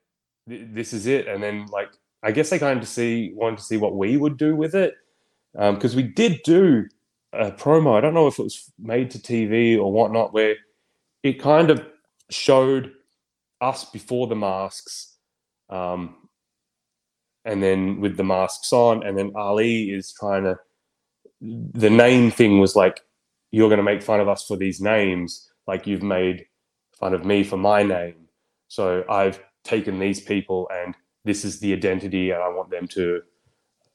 this 0.47 0.93
is 0.93 1.07
it. 1.07 1.27
And 1.27 1.41
then 1.41 1.67
like 1.67 1.89
I 2.23 2.31
guess 2.31 2.49
they 2.49 2.59
kind 2.59 2.81
of 2.81 2.87
see 2.87 3.31
wanted 3.35 3.57
to 3.57 3.63
see 3.63 3.77
what 3.77 3.95
we 3.95 4.17
would 4.17 4.37
do 4.37 4.55
with 4.55 4.75
it 4.75 4.95
because 5.53 5.95
we 5.95 6.03
did 6.03 6.41
do 6.43 6.87
a 7.33 7.51
promo. 7.51 7.97
I 7.97 8.01
don't 8.01 8.13
know 8.13 8.27
if 8.27 8.39
it 8.39 8.43
was 8.43 8.71
made 8.77 9.11
to 9.11 9.19
TV 9.19 9.77
or 9.77 9.91
whatnot, 9.91 10.33
where 10.33 10.55
it 11.23 11.41
kind 11.41 11.69
of 11.69 11.85
showed 12.29 12.93
us 13.59 13.85
before 13.85 14.27
the 14.27 14.35
masks. 14.35 15.17
Um, 15.69 16.15
and 17.45 17.61
then 17.63 17.99
with 17.99 18.17
the 18.17 18.23
masks 18.23 18.71
on, 18.71 19.03
and 19.03 19.17
then 19.17 19.31
Ali 19.35 19.91
is 19.91 20.13
trying 20.13 20.43
to 20.43 20.57
the 21.41 21.89
name 21.89 22.29
thing 22.29 22.59
was 22.59 22.75
like 22.75 23.01
you're 23.49 23.67
going 23.67 23.77
to 23.77 23.83
make 23.83 24.03
fun 24.03 24.19
of 24.19 24.29
us 24.29 24.45
for 24.45 24.55
these 24.55 24.79
names 24.79 25.49
like 25.67 25.87
you've 25.87 26.03
made 26.03 26.45
fun 26.93 27.13
of 27.13 27.25
me 27.25 27.43
for 27.43 27.57
my 27.57 27.81
name 27.81 28.27
so 28.67 29.03
i've 29.09 29.41
taken 29.63 29.97
these 29.97 30.21
people 30.21 30.69
and 30.71 30.95
this 31.25 31.45
is 31.45 31.59
the 31.59 31.73
identity 31.73 32.31
and 32.31 32.41
i 32.43 32.49
want 32.49 32.69
them 32.71 32.87
to 32.87 33.21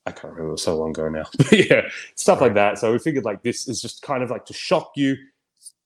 i 0.06 0.12
can't 0.12 0.32
remember 0.34 0.48
it 0.48 0.52
was 0.52 0.62
so 0.62 0.76
long 0.78 0.90
ago 0.90 1.08
now 1.08 1.24
but 1.38 1.52
yeah 1.70 1.82
stuff 2.16 2.40
like 2.40 2.54
that 2.54 2.78
so 2.78 2.92
we 2.92 2.98
figured 2.98 3.24
like 3.24 3.42
this 3.42 3.68
is 3.68 3.82
just 3.82 4.02
kind 4.02 4.22
of 4.22 4.30
like 4.30 4.46
to 4.46 4.54
shock 4.54 4.92
you 4.96 5.16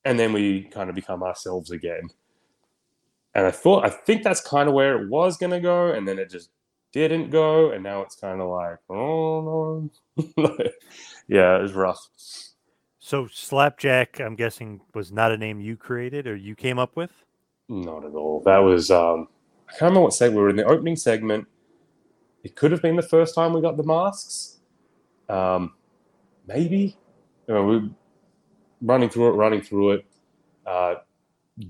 and 0.04 0.18
then 0.18 0.32
we 0.32 0.62
kind 0.64 0.90
of 0.90 0.96
become 0.96 1.22
ourselves 1.22 1.70
again 1.70 2.08
and 3.34 3.46
i 3.46 3.50
thought 3.50 3.84
i 3.84 3.90
think 3.90 4.22
that's 4.22 4.40
kind 4.40 4.68
of 4.68 4.74
where 4.74 5.00
it 5.02 5.08
was 5.10 5.36
going 5.38 5.52
to 5.52 5.60
go 5.60 5.92
and 5.92 6.08
then 6.08 6.18
it 6.18 6.30
just 6.30 6.50
didn't 6.92 7.30
go 7.30 7.70
and 7.72 7.84
now 7.84 8.02
it's 8.02 8.16
kind 8.16 8.40
of 8.40 8.48
like 8.50 8.78
oh 8.90 9.90
no 10.16 10.46
yeah 11.28 11.58
it 11.58 11.62
was 11.62 11.72
rough 11.74 12.08
So 13.00 13.26
Slapjack, 13.28 14.20
I'm 14.20 14.36
guessing, 14.36 14.80
was 14.94 15.12
not 15.12 15.32
a 15.32 15.38
name 15.38 15.60
you 15.60 15.76
created 15.76 16.26
or 16.26 16.36
you 16.36 16.54
came 16.56 16.78
up 16.78 16.96
with. 16.96 17.12
Not 17.68 18.04
at 18.04 18.14
all. 18.14 18.42
That 18.46 18.58
was 18.58 18.90
um 18.90 19.28
I 19.70 19.72
can't 19.72 19.82
remember 19.82 20.00
what 20.02 20.14
segment 20.14 20.36
we 20.38 20.42
were 20.42 20.50
in 20.50 20.56
the 20.56 20.64
opening 20.64 20.96
segment. 20.96 21.46
It 22.42 22.56
could 22.56 22.72
have 22.72 22.82
been 22.82 22.96
the 22.96 23.02
first 23.02 23.34
time 23.36 23.52
we 23.52 23.60
got 23.60 23.76
the 23.76 23.84
masks. 23.84 24.58
Um 25.28 25.74
maybe. 26.46 26.96
You 27.46 27.54
know, 27.54 27.64
we 27.64 27.78
were 27.78 27.88
running 28.82 29.08
through 29.08 29.28
it, 29.28 29.36
running 29.36 29.62
through 29.62 29.92
it. 29.92 30.06
Uh 30.66 30.94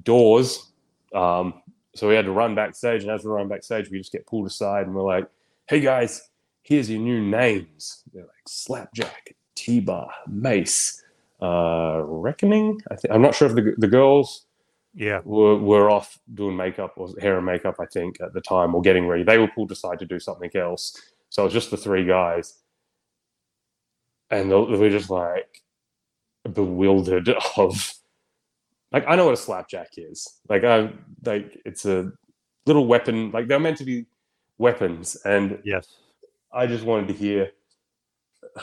doors. 0.02 0.72
Um 1.14 1.62
so 1.94 2.08
we 2.08 2.14
had 2.14 2.24
to 2.24 2.32
run 2.32 2.54
backstage, 2.54 3.02
and 3.02 3.10
as 3.10 3.24
we 3.24 3.30
run 3.30 3.48
backstage, 3.48 3.90
we 3.90 3.98
just 3.98 4.12
get 4.12 4.26
pulled 4.26 4.46
aside 4.46 4.86
and 4.86 4.94
we're 4.94 5.02
like, 5.02 5.28
hey 5.66 5.80
guys, 5.80 6.30
here's 6.62 6.88
your 6.88 7.00
new 7.00 7.20
names. 7.20 8.04
They're 8.14 8.22
like 8.22 8.48
Slapjack, 8.48 9.34
T-Bar, 9.56 10.08
Mace, 10.28 11.02
uh 11.42 12.00
Reckoning. 12.02 12.80
I 12.90 12.96
think 12.96 13.12
I'm 13.12 13.20
not 13.20 13.34
sure 13.34 13.48
if 13.48 13.54
the 13.54 13.74
the 13.76 13.88
girls 13.88 14.46
Yeah. 14.94 15.20
were, 15.24 15.56
were 15.56 15.90
off 15.90 16.18
doing 16.34 16.56
makeup 16.56 16.94
or 16.96 17.08
hair 17.20 17.36
and 17.36 17.46
makeup, 17.46 17.76
I 17.80 17.86
think, 17.86 18.20
at 18.20 18.32
the 18.34 18.40
time, 18.40 18.74
or 18.74 18.82
getting 18.82 19.06
ready. 19.06 19.22
They 19.22 19.38
were 19.38 19.48
pulled 19.48 19.72
aside 19.72 19.98
to 20.00 20.06
do 20.06 20.20
something 20.20 20.50
else. 20.56 21.00
So 21.30 21.42
it 21.42 21.46
was 21.46 21.52
just 21.54 21.70
the 21.70 21.76
three 21.76 22.04
guys. 22.06 22.54
And 24.30 24.50
were 24.50 24.90
just 24.90 25.10
like 25.10 25.62
bewildered 26.52 27.28
of 27.56 27.94
like 28.92 29.04
I 29.08 29.16
know 29.16 29.26
what 29.26 29.34
a 29.34 29.38
slapjack 29.38 29.90
is. 29.96 30.40
Like 30.48 30.64
I 30.64 30.92
like 31.24 31.60
it's 31.64 31.84
a 31.86 32.12
little 32.66 32.86
weapon, 32.86 33.30
like 33.32 33.48
they're 33.48 33.60
meant 33.60 33.78
to 33.78 33.84
be 33.84 34.06
weapons. 34.58 35.16
And 35.24 35.60
Yes. 35.64 35.88
I 36.52 36.66
just 36.66 36.84
wanted 36.84 37.08
to 37.08 37.14
hear 37.14 37.50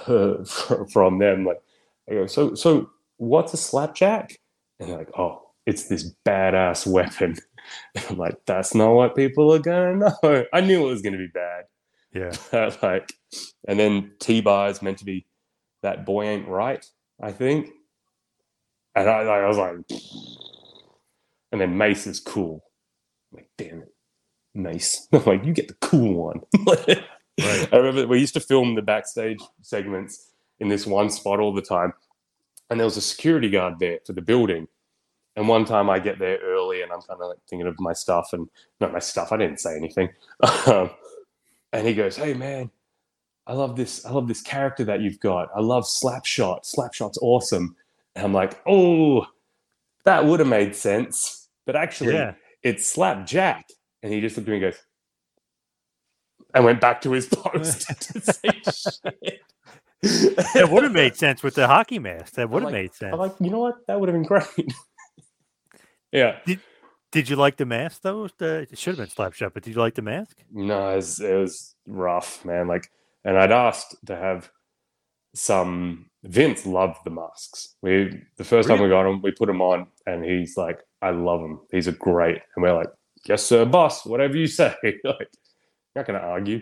uh, 0.08 0.44
from 0.92 1.20
them. 1.20 1.46
Like, 1.46 1.62
I 2.10 2.14
go, 2.14 2.28
so, 2.28 2.56
so 2.56 2.90
what's 3.18 3.54
a 3.54 3.58
slapjack? 3.58 4.40
And 4.80 4.90
they're 4.90 4.98
like, 4.98 5.18
oh, 5.18 5.47
it's 5.68 5.90
this 5.90 6.12
badass 6.26 6.88
weapon. 6.88 7.36
And 7.94 8.06
I'm 8.10 8.18
like, 8.18 8.40
that's 8.48 8.74
not 8.74 8.94
what 8.94 9.16
people 9.16 9.54
are 9.54 9.60
gonna 9.60 9.96
know. 9.96 10.46
I 10.54 10.62
knew 10.62 10.88
it 10.88 10.90
was 10.90 11.04
gonna 11.04 11.18
be 11.18 11.28
bad. 11.28 11.66
Yeah. 12.14 12.72
like, 12.82 13.14
and 13.68 13.80
then 13.80 14.14
T-bar 14.20 14.70
is 14.70 14.82
meant 14.82 14.98
to 15.00 15.06
be 15.06 15.28
that 15.84 16.06
boy 16.06 16.24
ain't 16.24 16.48
right. 16.48 16.84
I 17.22 17.32
think. 17.32 17.70
And 18.96 19.08
I, 19.08 19.22
I 19.22 19.48
was 19.48 19.58
like, 19.58 19.76
and 21.52 21.62
then 21.62 21.78
Mace 21.78 22.08
is 22.08 22.20
cool. 22.20 22.64
I'm 23.32 23.38
like, 23.38 23.50
damn 23.58 23.82
it, 23.82 23.94
Mace. 24.56 25.08
I'm 25.14 25.24
like, 25.26 25.46
you 25.46 25.54
get 25.54 25.68
the 25.68 25.76
cool 25.76 26.16
one. 26.16 26.42
Right. 26.66 27.72
I 27.72 27.78
remember 27.78 28.08
we 28.08 28.20
used 28.20 28.34
to 28.34 28.40
film 28.40 28.74
the 28.74 28.82
backstage 28.82 29.38
segments 29.62 30.32
in 30.60 30.70
this 30.70 30.88
one 30.88 31.12
spot 31.12 31.40
all 31.40 31.54
the 31.54 31.62
time, 31.62 31.94
and 32.70 32.80
there 32.80 32.86
was 32.86 32.98
a 32.98 33.02
security 33.02 33.50
guard 33.50 33.76
there 33.80 34.00
for 34.06 34.14
the 34.14 34.22
building. 34.24 34.68
And 35.38 35.48
one 35.48 35.64
time 35.66 35.90
I 35.90 36.00
get 36.00 36.18
there 36.20 36.40
early, 36.44 36.82
and 36.82 36.92
I'm 36.92 37.02
kind 37.02 37.22
of 37.22 37.30
like 37.30 37.38
thinking 37.50 37.68
of 37.68 37.80
my 37.80 37.94
stuff, 37.94 38.34
and 38.34 38.50
not 38.82 38.92
my 38.92 39.00
stuff. 39.00 39.32
I 39.32 39.38
didn't 39.38 39.60
say 39.62 39.76
anything. 39.78 40.10
Um, 40.68 40.90
and 41.74 41.88
he 41.88 41.94
goes, 41.94 42.16
"Hey 42.18 42.34
man, 42.34 42.70
I 43.46 43.54
love 43.54 43.76
this. 43.76 44.04
I 44.06 44.12
love 44.12 44.28
this 44.28 44.42
character 44.42 44.84
that 44.86 45.00
you've 45.02 45.20
got. 45.20 45.50
I 45.56 45.60
love 45.62 45.84
Slapshot. 45.86 46.66
Slapshot's 46.66 47.18
awesome." 47.22 47.76
And 48.16 48.26
I'm 48.26 48.34
like, 48.34 48.60
"Oh, 48.68 49.26
that 50.06 50.26
would 50.26 50.40
have 50.40 50.50
made 50.50 50.76
sense, 50.76 51.48
but 51.66 51.76
actually, 51.76 52.14
Yeah. 52.16 52.34
it's 52.64 52.86
Slapjack." 52.88 53.66
And 54.04 54.12
he 54.12 54.22
just 54.22 54.38
looked 54.38 54.50
at 54.50 54.52
me 54.52 54.58
and 54.66 54.72
goes, 54.74 54.82
and 56.54 56.66
went 56.66 56.82
back 56.82 57.02
to 57.02 57.12
his 57.12 57.28
post 57.32 57.88
to 57.88 58.22
say 58.22 58.42
shit. 58.64 59.42
That 60.54 60.70
would 60.72 60.84
have 60.84 60.94
made 60.94 61.16
sense 61.16 61.44
with 61.44 61.56
the 61.56 61.68
hockey 61.68 62.00
mask. 62.00 62.34
That 62.36 62.50
would 62.50 62.64
have 62.64 62.72
like- 62.72 62.82
made 62.82 62.94
sense. 62.96 63.14
I'm 63.14 63.20
like, 63.20 63.36
you 63.40 63.50
know 63.50 63.60
what? 63.60 63.86
That 63.88 64.00
would 64.00 64.10
have 64.10 64.16
been 64.16 64.24
great. 64.28 64.74
Yeah. 66.12 66.40
Did 66.46 66.60
did 67.12 67.30
you 67.30 67.36
like 67.36 67.58
the 67.58 67.66
mask 67.66 68.02
though? 68.02 68.28
The, 68.38 68.68
it 68.70 68.78
should 68.78 68.98
have 68.98 69.08
been 69.08 69.26
Slapshot, 69.26 69.54
but 69.54 69.64
did 69.64 69.74
you 69.74 69.80
like 69.80 69.96
the 69.96 70.02
mask? 70.02 70.44
No, 70.52 70.92
it 70.92 70.98
was, 70.98 71.20
it 71.20 71.36
was 71.36 71.76
rough, 71.88 72.44
man. 72.44 72.68
Like, 72.68 72.92
and 73.24 73.38
I'd 73.38 73.52
asked 73.52 73.96
to 74.06 74.16
have 74.16 74.50
some. 75.34 76.10
Vince 76.24 76.66
loved 76.66 76.98
the 77.06 77.12
masks. 77.12 77.76
We 77.82 78.22
the 78.38 78.44
first 78.44 78.68
time 78.68 78.82
we 78.82 78.90
got 78.90 79.06
him, 79.08 79.22
we 79.22 79.32
put 79.32 79.48
him 79.50 79.62
on, 79.62 79.88
and 80.06 80.26
he's 80.26 80.58
like, 80.58 80.80
"I 81.02 81.12
love 81.12 81.42
him. 81.42 81.60
He's 81.72 81.88
a 81.88 81.94
great." 81.94 82.42
And 82.56 82.64
we're 82.64 82.74
like, 82.74 82.90
"Yes, 83.26 83.44
sir, 83.44 83.64
boss. 83.64 84.06
Whatever 84.06 84.36
you 84.36 84.48
say." 84.48 84.76
like, 84.84 85.30
not 85.96 86.06
gonna 86.06 86.20
argue. 86.20 86.62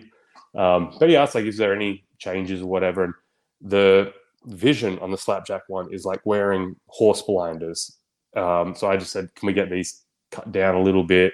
Um, 0.54 0.94
but 1.00 1.08
he 1.08 1.16
asked, 1.16 1.34
like, 1.34 1.46
"Is 1.46 1.56
there 1.56 1.74
any 1.74 2.04
changes 2.18 2.62
or 2.62 2.66
whatever?" 2.66 3.04
And 3.04 3.14
the 3.60 4.12
vision 4.44 4.98
on 5.00 5.10
the 5.10 5.18
slapjack 5.18 5.62
one 5.68 5.92
is 5.92 6.04
like 6.04 6.20
wearing 6.24 6.76
horse 6.86 7.22
blinders. 7.22 7.98
Um, 8.36 8.74
so 8.74 8.88
I 8.88 8.96
just 8.96 9.12
said, 9.12 9.34
"Can 9.34 9.46
we 9.46 9.52
get 9.52 9.70
these 9.70 10.04
cut 10.30 10.52
down 10.52 10.74
a 10.74 10.82
little 10.82 11.04
bit 11.04 11.32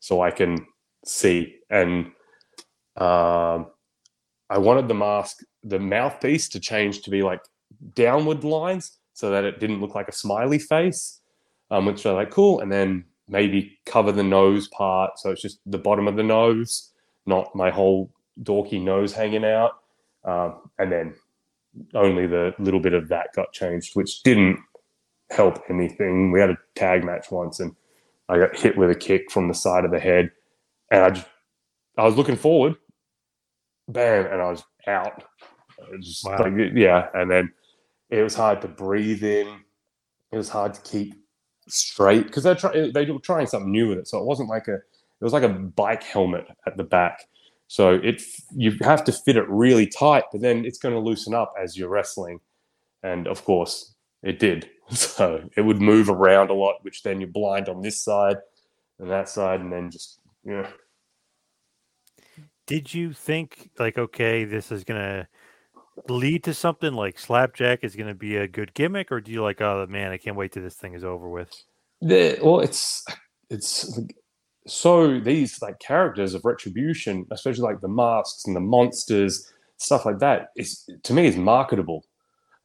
so 0.00 0.20
I 0.20 0.30
can 0.30 0.66
see?" 1.04 1.56
And 1.70 2.06
um, 2.96 3.66
I 4.50 4.58
wanted 4.58 4.88
the 4.88 4.94
mask, 4.94 5.42
the 5.62 5.78
mouthpiece, 5.78 6.48
to 6.50 6.60
change 6.60 7.02
to 7.02 7.10
be 7.10 7.22
like 7.22 7.40
downward 7.94 8.44
lines 8.44 8.98
so 9.12 9.30
that 9.30 9.44
it 9.44 9.60
didn't 9.60 9.80
look 9.80 9.94
like 9.94 10.08
a 10.08 10.12
smiley 10.12 10.58
face, 10.58 11.20
um, 11.70 11.86
which 11.86 12.06
are 12.06 12.14
like 12.14 12.30
cool. 12.30 12.60
And 12.60 12.72
then 12.72 13.04
maybe 13.28 13.78
cover 13.84 14.10
the 14.10 14.22
nose 14.22 14.68
part 14.68 15.18
so 15.18 15.30
it's 15.30 15.42
just 15.42 15.60
the 15.66 15.78
bottom 15.78 16.08
of 16.08 16.16
the 16.16 16.22
nose, 16.22 16.92
not 17.26 17.54
my 17.54 17.70
whole 17.70 18.10
dorky 18.42 18.82
nose 18.82 19.12
hanging 19.12 19.44
out. 19.44 19.72
Um, 20.24 20.70
and 20.78 20.90
then 20.90 21.14
only 21.94 22.26
the 22.26 22.54
little 22.58 22.80
bit 22.80 22.94
of 22.94 23.08
that 23.08 23.28
got 23.34 23.52
changed, 23.52 23.94
which 23.94 24.22
didn't 24.22 24.58
help 25.30 25.62
anything. 25.68 26.32
We 26.32 26.40
had 26.40 26.50
a 26.50 26.58
tag 26.74 27.04
match 27.04 27.30
once 27.30 27.60
and 27.60 27.74
I 28.28 28.38
got 28.38 28.56
hit 28.56 28.76
with 28.76 28.90
a 28.90 28.94
kick 28.94 29.30
from 29.30 29.48
the 29.48 29.54
side 29.54 29.84
of 29.84 29.90
the 29.90 30.00
head. 30.00 30.30
And 30.90 31.02
I 31.02 31.10
just, 31.10 31.26
I 31.96 32.04
was 32.04 32.16
looking 32.16 32.36
forward, 32.36 32.76
bam, 33.88 34.26
and 34.26 34.40
I 34.40 34.50
was 34.50 34.62
out. 34.86 35.24
It 35.78 35.96
was 35.96 36.06
just 36.06 36.24
Wow. 36.24 36.38
like, 36.38 36.52
yeah. 36.74 37.08
And 37.14 37.30
then 37.30 37.52
it 38.10 38.22
was 38.22 38.34
hard 38.34 38.60
to 38.62 38.68
breathe 38.68 39.22
in. 39.22 39.60
It 40.32 40.36
was 40.36 40.48
hard 40.48 40.74
to 40.74 40.80
keep 40.82 41.14
straight 41.68 42.26
because 42.26 42.42
they're 42.42 42.54
trying, 42.54 42.92
they 42.92 43.04
were 43.10 43.18
trying 43.18 43.46
something 43.46 43.70
new 43.70 43.88
with 43.88 43.98
it. 43.98 44.08
So 44.08 44.18
it 44.18 44.24
wasn't 44.24 44.48
like 44.48 44.68
a, 44.68 44.74
it 44.74 45.24
was 45.24 45.32
like 45.32 45.42
a 45.42 45.48
bike 45.48 46.02
helmet 46.02 46.46
at 46.66 46.76
the 46.76 46.84
back. 46.84 47.28
So 47.66 47.94
it 47.96 48.22
you 48.56 48.72
have 48.80 49.04
to 49.04 49.12
fit 49.12 49.36
it 49.36 49.46
really 49.48 49.86
tight, 49.86 50.24
but 50.32 50.40
then 50.40 50.64
it's 50.64 50.78
going 50.78 50.94
to 50.94 51.00
loosen 51.00 51.34
up 51.34 51.52
as 51.62 51.76
you're 51.76 51.90
wrestling. 51.90 52.40
And 53.02 53.26
of 53.26 53.44
course, 53.44 53.94
it 54.22 54.38
did. 54.38 54.70
So 54.94 55.48
it 55.54 55.60
would 55.60 55.82
move 55.82 56.08
around 56.08 56.50
a 56.50 56.54
lot, 56.54 56.76
which 56.82 57.02
then 57.02 57.20
you're 57.20 57.28
blind 57.28 57.68
on 57.68 57.82
this 57.82 58.02
side 58.02 58.38
and 58.98 59.10
that 59.10 59.28
side, 59.28 59.60
and 59.60 59.72
then 59.72 59.90
just 59.90 60.18
yeah. 60.44 60.68
Did 62.66 62.92
you 62.92 63.12
think 63.12 63.70
like, 63.78 63.98
okay, 63.98 64.44
this 64.44 64.72
is 64.72 64.84
gonna 64.84 65.28
lead 66.08 66.44
to 66.44 66.54
something 66.54 66.94
like 66.94 67.18
Slapjack 67.18 67.84
is 67.84 67.96
gonna 67.96 68.14
be 68.14 68.36
a 68.36 68.48
good 68.48 68.72
gimmick, 68.74 69.12
or 69.12 69.20
do 69.20 69.30
you 69.30 69.42
like, 69.42 69.60
oh 69.60 69.86
man, 69.88 70.10
I 70.10 70.16
can't 70.16 70.36
wait 70.36 70.52
till 70.52 70.62
this 70.62 70.76
thing 70.76 70.94
is 70.94 71.04
over 71.04 71.28
with? 71.28 71.50
The, 72.00 72.38
well, 72.42 72.60
it's 72.60 73.04
it's 73.50 74.00
so 74.66 75.18
these 75.20 75.60
like 75.62 75.78
characters 75.80 76.34
of 76.34 76.44
retribution, 76.44 77.26
especially 77.30 77.62
like 77.62 77.80
the 77.80 77.88
masks 77.88 78.44
and 78.46 78.54
the 78.54 78.60
monsters, 78.60 79.52
stuff 79.76 80.06
like 80.06 80.18
that, 80.20 80.50
is 80.56 80.88
to 81.02 81.12
me 81.12 81.26
is 81.26 81.36
marketable. 81.36 82.04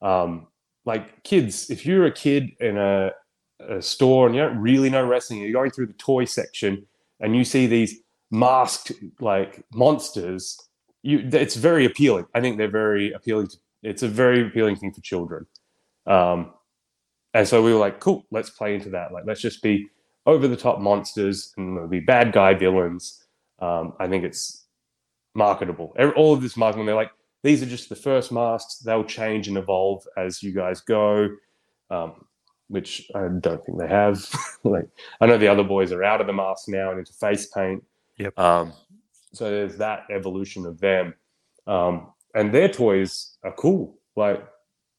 Um, 0.02 0.48
like 0.86 1.24
kids, 1.24 1.70
if 1.70 1.86
you're 1.86 2.06
a 2.06 2.12
kid 2.12 2.52
in 2.60 2.78
a, 2.78 3.12
a 3.60 3.82
store 3.82 4.28
and 4.28 4.36
you 4.36 4.42
don't 4.42 4.58
really 4.58 4.90
know 4.90 5.06
wrestling, 5.06 5.40
you're 5.40 5.52
going 5.52 5.72
through 5.72 5.88
the 5.88 5.94
toy 5.94 6.26
section 6.26 6.86
and 7.20 7.36
you 7.36 7.44
see 7.44 7.68
these 7.68 8.00
masked 8.32 8.92
like 9.20 9.64
monsters, 9.74 10.60
you 11.04 11.30
it's 11.32 11.56
very 11.56 11.86
appealing. 11.86 12.26
I 12.34 12.42
think 12.42 12.58
they're 12.58 12.68
very 12.70 13.12
appealing. 13.14 13.48
To, 13.48 13.58
it's 13.84 14.04
a 14.04 14.08
very 14.08 14.46
appealing 14.46 14.76
thing 14.76 14.92
for 14.92 15.02
children. 15.02 15.46
Um, 16.06 16.54
and 17.34 17.48
so 17.48 17.64
we 17.64 17.74
were 17.74 17.80
like, 17.80 18.00
cool, 18.00 18.26
let's 18.32 18.50
play 18.50 18.76
into 18.76 18.90
that. 18.92 19.12
Like, 19.12 19.24
let's 19.26 19.42
just 19.42 19.62
be 19.64 19.88
over 20.26 20.48
the 20.48 20.56
top 20.56 20.80
monsters 20.80 21.54
and 21.58 21.76
there'll 21.76 21.90
be 21.90 22.00
bad 22.00 22.32
guy 22.32 22.54
villains. 22.54 23.24
Um, 23.60 23.94
I 24.00 24.08
think 24.08 24.24
it's 24.24 24.66
marketable. 25.34 25.96
All 26.16 26.34
of 26.34 26.42
this 26.42 26.56
marketing, 26.58 26.86
they're 26.86 26.96
like, 26.96 27.12
these 27.44 27.62
are 27.62 27.68
just 27.68 27.90
the 27.90 27.96
first 27.96 28.32
masks. 28.32 28.80
They'll 28.80 29.04
change 29.04 29.48
and 29.48 29.58
evolve 29.58 30.08
as 30.18 30.42
you 30.42 30.54
guys 30.54 30.82
go, 30.82 31.30
um, 31.90 32.26
which 32.70 33.10
I 33.14 33.28
don't 33.28 33.64
think 33.64 33.78
they 33.78 33.88
have. 33.88 34.26
like 34.64 34.88
I 35.20 35.26
know 35.26 35.38
the 35.38 35.50
other 35.50 35.64
boys 35.64 35.92
are 35.92 36.04
out 36.04 36.22
of 36.22 36.28
the 36.28 36.34
mask 36.34 36.70
now 36.70 36.90
and 36.90 37.00
into 37.00 37.14
face 37.14 37.48
paint. 37.48 37.84
Yep. 38.18 38.40
Um, 38.40 38.74
so 39.34 39.50
there's 39.50 39.78
that 39.78 40.06
evolution 40.10 40.66
of 40.66 40.80
them, 40.80 41.14
um, 41.68 42.14
and 42.34 42.54
their 42.54 42.70
toys 42.70 43.38
are 43.44 43.54
cool. 43.54 44.00
Like 44.16 44.46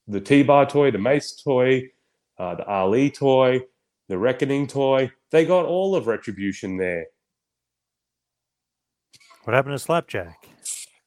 the 0.07 0.21
T-bar 0.21 0.67
toy, 0.67 0.91
the 0.91 0.99
Mace 0.99 1.41
toy, 1.43 1.91
uh, 2.39 2.57
the 2.57 2.67
Ali 2.67 3.11
toy, 3.11 3.61
the 4.09 4.19
Reckoning 4.19 4.67
toy. 4.67 5.11
They 5.31 5.47
got 5.47 5.65
all 5.65 5.97
of 5.97 6.07
Retribution 6.07 6.77
there. 6.77 7.07
What 9.45 9.55
happened 9.55 9.75
to 9.75 9.79
Slapjack? 9.79 10.49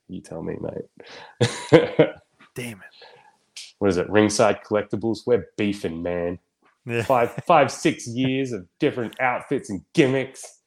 You 0.08 0.22
tell 0.22 0.41
me, 0.41 0.55
mate. 0.62 2.10
Damn 2.55 2.80
it. 2.80 3.66
what 3.80 3.89
is 3.89 3.97
it? 3.97 4.10
Ringside 4.10 4.64
Collectibles. 4.64 5.20
We're 5.26 5.47
beefing, 5.58 6.01
man. 6.01 6.39
Yeah. 6.86 7.03
Five, 7.03 7.32
five, 7.45 7.72
six 7.72 8.08
years 8.08 8.53
of 8.53 8.66
different 8.80 9.20
outfits 9.20 9.70
and 9.70 9.82
gimmicks. 9.93 10.62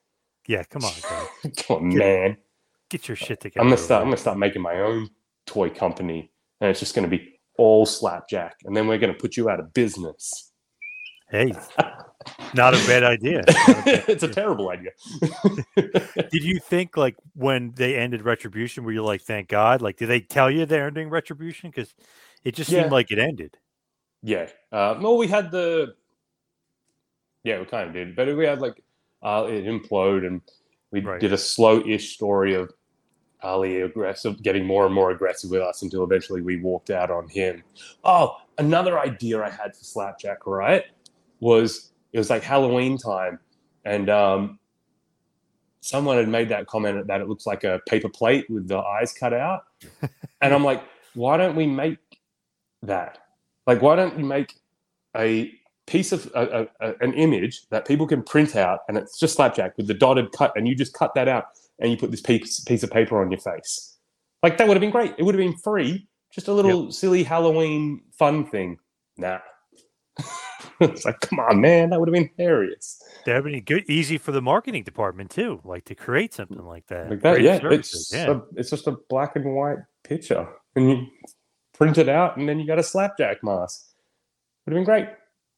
Yeah, 0.47 0.65
come 0.65 0.85
on. 0.85 0.93
Come 1.57 1.77
on, 1.77 1.97
man. 1.97 2.37
Get 2.91 3.09
your 3.09 3.17
shit 3.17 3.41
together. 3.41 3.63
I'm 3.63 3.69
gonna 3.69 3.77
start. 3.77 4.03
I'm 4.03 4.09
gonna 4.09 4.17
start 4.17 4.37
making 4.37 4.63
my 4.63 4.81
own 4.81 5.09
toy 5.47 5.71
company, 5.71 6.31
and 6.61 6.71
it's 6.71 6.81
just 6.81 6.95
gonna 6.95 7.09
be 7.09 7.39
all 7.57 7.87
slapjack, 7.87 8.57
and 8.65 8.77
then 8.77 8.89
we're 8.89 8.99
gonna 8.99 9.15
put 9.15 9.37
you 9.37 9.49
out 9.49 9.61
of 9.61 9.73
business. 9.73 10.53
Hey, 11.31 11.53
not 12.55 12.75
a 12.75 12.79
bad 12.87 13.03
idea. 13.05 13.41
A 13.49 13.83
bad 13.85 14.05
it's 14.09 14.23
a 14.23 14.29
terrible 14.29 14.71
idea. 14.71 14.91
Did 15.77 16.45
you 16.45 16.59
think 16.61 16.97
like 16.97 17.17
when 17.35 17.73
they 17.77 17.97
ended 17.97 18.23
Retribution, 18.23 18.85
were 18.85 18.93
you 18.93 19.03
like, 19.03 19.23
thank 19.23 19.49
God? 19.49 19.81
Like, 19.83 19.97
did 19.97 20.09
they 20.09 20.21
tell 20.21 20.51
you 20.51 20.67
they're 20.67 20.87
ending 20.89 21.09
Retribution? 21.11 21.71
Because 21.71 21.95
it 22.45 22.55
just 22.55 22.71
Yeah. 22.71 22.81
seemed 22.83 22.93
like 22.93 23.11
it 23.11 23.19
ended. 23.19 23.57
yeah. 24.23 24.49
Uh, 24.73 24.99
well, 25.01 25.17
we 25.17 25.27
had 25.29 25.51
the. 25.51 25.95
Yeah, 27.45 27.59
we 27.61 27.65
kind 27.65 27.89
of 27.89 27.95
did, 27.95 28.15
but 28.15 28.35
we 28.37 28.45
had 28.45 28.61
like 28.61 28.83
uh, 29.23 29.47
it 29.49 29.65
implode, 29.65 30.27
and 30.27 30.41
we 30.91 31.01
Right. 31.01 31.21
did 31.21 31.33
a 31.33 31.39
slow-ish 31.39 32.15
story 32.15 32.55
of 32.55 32.71
Ali 33.43 33.81
aggressive, 33.81 34.43
getting 34.43 34.67
more 34.67 34.85
and 34.85 34.95
more 34.95 35.11
aggressive 35.11 35.51
with 35.51 35.63
us 35.63 35.81
until 35.83 36.05
eventually 36.05 36.43
we 36.43 36.61
walked 36.61 36.91
out 36.91 37.11
on 37.11 37.29
him. 37.29 37.63
Oh, 38.05 38.37
another 38.59 38.99
idea 38.99 39.43
I 39.43 39.49
had 39.49 39.75
for 39.75 39.85
Slapjack, 39.85 40.47
right? 40.47 40.85
Was 41.41 41.90
it 42.13 42.19
was 42.19 42.31
like 42.31 42.43
Halloween 42.43 42.99
time, 42.99 43.39
and 43.85 44.09
um, 44.11 44.59
someone 45.81 46.17
had 46.17 46.29
made 46.29 46.49
that 46.51 46.67
comment 46.67 47.07
that 47.07 47.21
it 47.21 47.29
looks 47.29 47.47
like 47.47 47.65
a 47.65 47.81
paper 47.89 48.09
plate 48.09 48.47
with 48.51 48.69
the 48.69 48.79
eyes 48.79 49.13
cut 49.13 49.33
out, 49.33 49.65
and 50.41 50.55
I'm 50.55 50.65
like, 50.65 50.83
why 51.15 51.37
don't 51.37 51.57
we 51.57 51.67
make 51.67 51.99
that? 52.83 53.19
Like, 53.67 53.83
why 53.83 53.97
don't 53.97 54.19
you 54.19 54.25
make 54.25 54.55
a 55.17 55.53
piece 55.87 56.13
of 56.13 56.31
a, 56.35 56.69
a, 56.81 56.89
a- 56.89 56.95
an 57.01 57.15
image 57.15 57.69
that 57.71 57.87
people 57.87 58.07
can 58.07 58.23
print 58.23 58.57
out, 58.57 58.81
and 58.89 58.97
it's 58.97 59.19
just 59.19 59.35
Slapjack 59.37 59.77
with 59.77 59.87
the 59.87 59.95
dotted 59.95 60.33
cut, 60.33 60.53
and 60.57 60.67
you 60.69 60.75
just 60.75 60.95
cut 60.95 61.15
that 61.15 61.29
out, 61.29 61.47
and 61.79 61.91
you 61.91 61.97
put 61.97 62.11
this 62.11 62.21
piece 62.21 62.61
piece 62.61 62.83
of 62.83 62.91
paper 62.91 63.21
on 63.21 63.31
your 63.31 63.41
face. 63.41 63.97
Like 64.43 64.57
that 64.59 64.67
would 64.69 64.77
have 64.77 64.81
been 64.81 64.91
great. 64.91 65.15
It 65.19 65.23
would 65.25 65.35
have 65.35 65.41
been 65.45 65.57
free, 65.59 66.07
just 66.33 66.49
a 66.49 66.53
little 66.53 66.91
silly 66.93 67.23
Halloween 67.23 68.03
fun 68.19 68.47
thing. 68.47 68.79
Nah. 69.19 69.39
it's 70.81 71.05
like, 71.05 71.21
come 71.21 71.39
on, 71.39 71.61
man, 71.61 71.91
that 71.91 72.01
would 72.01 72.09
have 72.09 72.15
been 72.15 72.31
hilarious. 72.37 73.03
That'd 73.27 73.45
be 73.45 73.61
good, 73.61 73.85
easy 73.89 74.19
for 74.19 74.33
the 74.33 74.43
marketing 74.43 74.83
department 74.83 75.31
too, 75.31 75.61
like 75.65 75.85
to 75.87 75.95
create 75.95 76.35
something 76.35 76.65
like 76.65 76.87
that. 76.89 77.11
Like 77.11 77.21
that, 77.23 77.41
yeah. 77.43 77.61
services, 77.61 78.11
It's 78.13 78.15
yeah. 78.15 78.31
A, 78.33 78.41
it's 78.57 78.71
just 78.71 78.87
a 78.87 78.97
black 79.09 79.37
and 79.37 79.55
white 79.55 79.79
picture, 80.05 80.49
and 80.77 80.91
you 80.91 81.07
print 81.75 81.99
it 81.99 82.09
out, 82.09 82.37
and 82.37 82.49
then 82.49 82.59
you 82.59 82.67
got 82.67 82.79
a 82.79 82.83
slapjack 82.83 83.43
mask. 83.45 83.87
Would 84.67 84.73
have 84.75 84.79
been 84.79 84.85
great. 84.85 85.09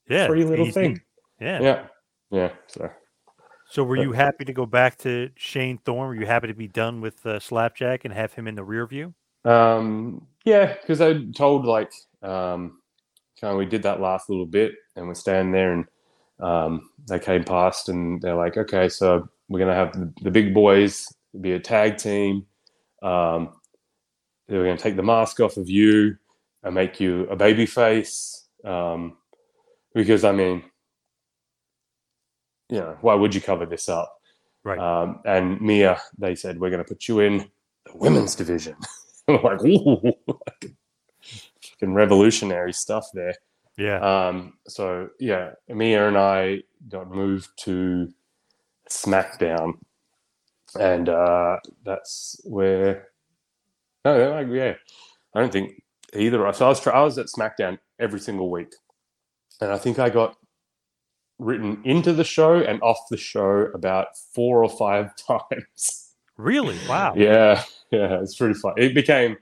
yeah, 0.09 0.26
Free 0.26 0.44
little 0.44 0.66
easy. 0.66 0.72
thing. 0.72 1.00
Yeah. 1.40 1.61
Yeah, 1.61 1.86
yeah. 2.30 2.50
So 2.68 2.90
So 3.70 3.82
were 3.84 3.96
you 3.96 4.12
happy 4.12 4.44
to 4.44 4.53
go 4.53 4.66
back 4.66 4.98
to 4.98 5.30
Shane 5.36 5.78
Thorne? 5.78 6.09
Were 6.09 6.14
you 6.14 6.26
happy 6.26 6.46
to 6.48 6.55
be 6.55 6.68
done 6.68 7.00
with 7.00 7.24
uh, 7.26 7.40
Slapjack 7.40 8.05
and 8.05 8.12
have 8.14 8.32
him 8.34 8.46
in 8.46 8.55
the 8.55 8.62
rear 8.64 8.86
view? 8.86 9.14
Um, 9.44 10.26
yeah, 10.44 10.74
because 10.74 11.00
I 11.00 11.24
told 11.34 11.64
like 11.64 11.90
um, 12.22 12.82
we 13.43 13.66
did 13.66 13.82
that 13.82 14.01
last 14.01 14.28
little 14.30 14.47
bit, 14.47 14.74
and 14.97 15.07
we're 15.07 15.14
standing 15.14 15.53
there, 15.53 15.72
and 15.72 15.84
um, 16.40 16.90
they 17.09 17.18
came 17.18 17.45
past, 17.45 17.88
and 17.88 18.20
they're 18.22 18.36
like, 18.36 18.57
"Okay, 18.57 18.88
so 18.88 19.28
we're 19.49 19.59
gonna 19.59 19.74
have 19.74 19.93
the, 19.93 20.12
the 20.22 20.30
big 20.30 20.55
boys 20.55 21.12
be 21.40 21.53
a 21.53 21.61
tag 21.61 21.97
team. 21.97 22.47
Um, 23.03 23.55
they're 24.49 24.64
gonna 24.64 24.76
take 24.76 24.97
the 24.97 25.03
mask 25.03 25.40
off 25.40 25.57
of 25.57 25.68
you 25.68 26.16
and 26.62 26.74
make 26.74 27.01
you 27.01 27.26
a 27.28 27.36
baby 27.36 27.66
face, 27.66 28.47
um, 28.64 29.16
because 29.95 30.24
I 30.24 30.32
mean, 30.32 30.62
you 32.68 32.78
know, 32.78 32.97
why 33.01 33.14
would 33.14 33.34
you 33.34 33.40
cover 33.40 33.66
this 33.66 33.88
up?" 33.88 34.18
Right. 34.64 34.78
Um, 34.78 35.20
and 35.24 35.61
Mia, 35.61 36.01
they 36.18 36.36
said, 36.36 36.61
"We're 36.61 36.70
gonna 36.70 36.84
put 36.84 37.09
you 37.09 37.20
in 37.20 37.38
the 37.86 37.97
women's 37.97 38.36
division." 38.36 38.76
I'm 39.28 39.43
like, 39.43 39.64
ooh, 39.64 40.12
fucking 41.83 41.95
revolutionary 41.95 42.72
stuff 42.72 43.07
there. 43.14 43.35
Yeah. 43.76 43.99
Um, 44.01 44.55
so 44.68 45.09
yeah, 45.18 45.51
Mia 45.68 46.07
and 46.09 46.16
I 46.16 46.62
got 46.89 47.11
moved 47.11 47.49
to 47.64 48.09
SmackDown, 48.91 49.74
and 50.78 51.09
uh, 51.09 51.57
that's 51.85 52.41
where. 52.45 53.09
No, 54.05 54.30
like, 54.33 54.49
yeah, 54.51 54.74
I 55.35 55.41
don't 55.41 55.53
think 55.53 55.80
either. 56.14 56.45
of 56.45 56.49
us- 56.51 56.59
So 56.59 56.66
I 56.66 56.68
was 56.68 56.87
I 56.87 57.01
was 57.03 57.18
at 57.18 57.26
SmackDown 57.26 57.78
every 58.01 58.20
single 58.20 58.51
week, 58.51 58.72
and 59.61 59.70
I 59.72 59.78
think 59.78 59.99
I 59.99 60.11
got 60.11 60.37
written 61.39 61.80
into 61.85 62.12
the 62.12 62.24
show 62.24 62.57
and 62.61 62.80
off 62.83 62.99
the 63.11 63.16
show 63.16 63.68
about 63.74 64.09
four 64.35 64.62
or 64.62 64.68
five 64.70 65.11
times. 65.26 66.14
really? 66.37 66.76
Wow. 66.89 67.14
Yeah, 67.16 67.62
yeah, 67.91 68.20
it's 68.20 68.37
pretty 68.37 68.55
fun. 68.55 68.74
It 68.76 68.95
became 68.95 69.37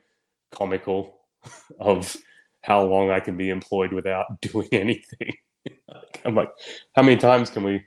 comical 0.53 1.17
of 1.81 2.17
how 2.63 2.83
long 2.83 3.11
I 3.11 3.21
can 3.21 3.37
be 3.37 3.51
employed 3.51 3.93
without 3.93 4.27
doing 4.41 4.69
anything. 4.73 5.33
I'm 6.25 6.35
like, 6.35 6.51
how 6.95 7.03
many 7.03 7.17
times 7.17 7.51
can 7.51 7.65
we 7.65 7.83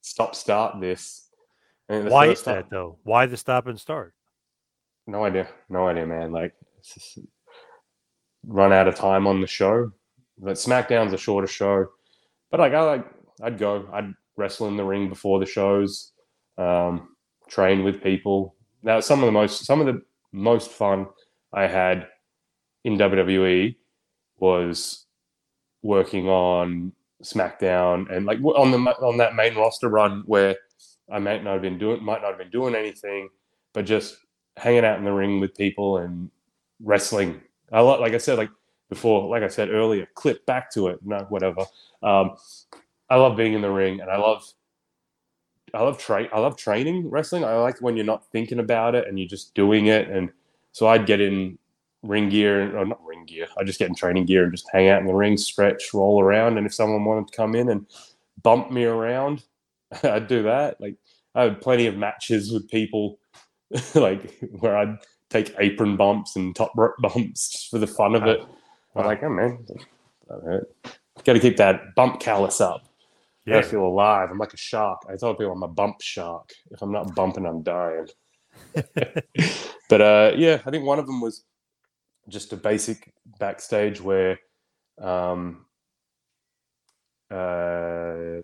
stop 0.00 0.34
start 0.34 0.80
this? 0.80 1.28
Why 1.86 2.26
is 2.26 2.42
time- 2.42 2.56
that 2.56 2.70
though? 2.70 2.98
Why 3.02 3.26
the 3.26 3.36
stop 3.36 3.66
and 3.66 3.78
start? 3.78 4.14
No 5.06 5.24
idea. 5.24 5.48
No 5.68 5.88
idea, 5.88 6.06
man. 6.06 6.30
Like, 6.30 6.54
run 8.46 8.72
out 8.72 8.86
of 8.86 8.94
time 8.94 9.26
on 9.26 9.40
the 9.40 9.46
show. 9.46 9.90
But 10.38 10.56
SmackDown's 10.56 11.12
a 11.12 11.18
shorter 11.18 11.46
show. 11.48 11.86
But 12.50 12.60
like, 12.60 12.72
I 12.72 12.82
like, 12.82 13.06
I'd 13.42 13.58
go. 13.58 13.88
I'd 13.92 14.14
wrestle 14.36 14.68
in 14.68 14.76
the 14.76 14.84
ring 14.84 15.08
before 15.08 15.40
the 15.40 15.46
shows. 15.46 16.12
Um, 16.58 17.16
train 17.48 17.82
with 17.82 18.02
people. 18.02 18.54
Now, 18.82 19.00
some 19.00 19.20
of 19.20 19.26
the 19.26 19.32
most, 19.32 19.64
some 19.64 19.80
of 19.80 19.86
the 19.86 20.02
most 20.32 20.70
fun 20.70 21.06
I 21.52 21.66
had 21.66 22.08
in 22.84 22.96
WWE 22.96 23.76
was 24.40 25.06
working 25.82 26.28
on 26.28 26.92
SmackDown 27.22 28.10
and 28.10 28.26
like 28.26 28.40
on 28.40 28.70
the 28.70 28.78
on 28.78 29.18
that 29.18 29.34
main 29.34 29.54
roster 29.54 29.88
run 29.88 30.22
where 30.26 30.56
I 31.10 31.18
might 31.18 31.44
not 31.44 31.54
have 31.54 31.62
been 31.62 31.78
doing, 31.78 32.02
might 32.02 32.22
not 32.22 32.30
have 32.30 32.38
been 32.38 32.50
doing 32.50 32.74
anything, 32.74 33.28
but 33.72 33.84
just 33.84 34.16
hanging 34.56 34.84
out 34.84 34.98
in 34.98 35.04
the 35.04 35.12
ring 35.12 35.40
with 35.40 35.56
people 35.56 35.98
and 35.98 36.30
wrestling. 36.82 37.40
I 37.72 37.80
lot 37.80 38.00
like 38.00 38.14
I 38.14 38.18
said, 38.18 38.38
like 38.38 38.50
before, 38.88 39.28
like 39.28 39.42
I 39.42 39.48
said 39.48 39.70
earlier, 39.70 40.06
clip 40.14 40.44
back 40.46 40.70
to 40.72 40.88
it, 40.88 41.00
no, 41.04 41.26
whatever. 41.28 41.64
Um, 42.02 42.36
I 43.08 43.16
love 43.16 43.36
being 43.36 43.54
in 43.54 43.60
the 43.60 43.70
ring, 43.70 44.00
and 44.00 44.10
I 44.10 44.16
love, 44.16 44.44
I 45.74 45.82
love 45.82 45.98
train, 45.98 46.28
I 46.32 46.40
love 46.40 46.56
training 46.56 47.08
wrestling. 47.10 47.44
I 47.44 47.54
like 47.56 47.80
when 47.80 47.96
you're 47.96 48.04
not 48.04 48.30
thinking 48.30 48.58
about 48.58 48.94
it 48.94 49.06
and 49.08 49.18
you're 49.18 49.28
just 49.28 49.54
doing 49.54 49.86
it. 49.86 50.08
And 50.08 50.30
so 50.72 50.86
I'd 50.86 51.06
get 51.06 51.20
in 51.20 51.58
ring 52.02 52.28
gear, 52.28 52.76
or 52.76 52.86
not 52.86 53.04
ring 53.04 53.24
gear. 53.26 53.46
I 53.58 53.64
just 53.64 53.78
get 53.78 53.88
in 53.88 53.94
training 53.94 54.26
gear 54.26 54.44
and 54.44 54.52
just 54.52 54.68
hang 54.72 54.88
out 54.88 55.00
in 55.00 55.06
the 55.06 55.14
ring, 55.14 55.36
stretch, 55.36 55.92
roll 55.92 56.22
around. 56.22 56.58
And 56.58 56.66
if 56.66 56.74
someone 56.74 57.04
wanted 57.04 57.28
to 57.28 57.36
come 57.36 57.54
in 57.54 57.68
and 57.68 57.86
bump 58.42 58.70
me 58.70 58.84
around, 58.84 59.44
I'd 60.02 60.26
do 60.26 60.42
that. 60.44 60.80
Like 60.80 60.96
I 61.34 61.42
had 61.44 61.60
plenty 61.60 61.86
of 61.86 61.96
matches 61.96 62.52
with 62.52 62.68
people, 62.68 63.18
like 63.94 64.38
where 64.60 64.76
I'd 64.76 64.98
take 65.28 65.54
apron 65.58 65.96
bumps 65.96 66.36
and 66.36 66.54
top 66.54 66.72
rope 66.76 66.94
bumps 67.00 67.50
just 67.50 67.70
for 67.70 67.78
the 67.78 67.86
fun 67.86 68.14
of 68.14 68.24
it. 68.24 68.40
I'm 68.96 69.06
like, 69.06 69.22
oh 69.22 69.30
man, 69.30 69.64
that 70.28 70.42
hurt. 70.42 70.74
Got 71.24 71.34
to 71.34 71.40
keep 71.40 71.58
that 71.58 71.94
bump 71.94 72.18
callus 72.18 72.60
up. 72.60 72.86
Yeah. 73.46 73.58
I 73.58 73.62
feel 73.62 73.84
alive. 73.84 74.28
I'm 74.30 74.38
like 74.38 74.52
a 74.52 74.58
shark. 74.58 75.02
I 75.08 75.16
tell 75.16 75.34
people 75.34 75.52
I'm 75.52 75.62
a 75.62 75.68
bump 75.68 76.00
shark. 76.00 76.52
If 76.70 76.82
I'm 76.82 76.92
not 76.92 77.14
bumping, 77.14 77.46
I'm 77.46 77.62
dying. 77.62 78.06
but 79.88 80.00
uh, 80.00 80.32
yeah, 80.36 80.60
I 80.64 80.70
think 80.70 80.84
one 80.84 80.98
of 80.98 81.06
them 81.06 81.20
was 81.20 81.44
just 82.30 82.52
a 82.52 82.56
basic 82.56 83.12
backstage 83.38 84.00
where 84.00 84.38
um, 85.00 85.66
uh, 87.30 88.42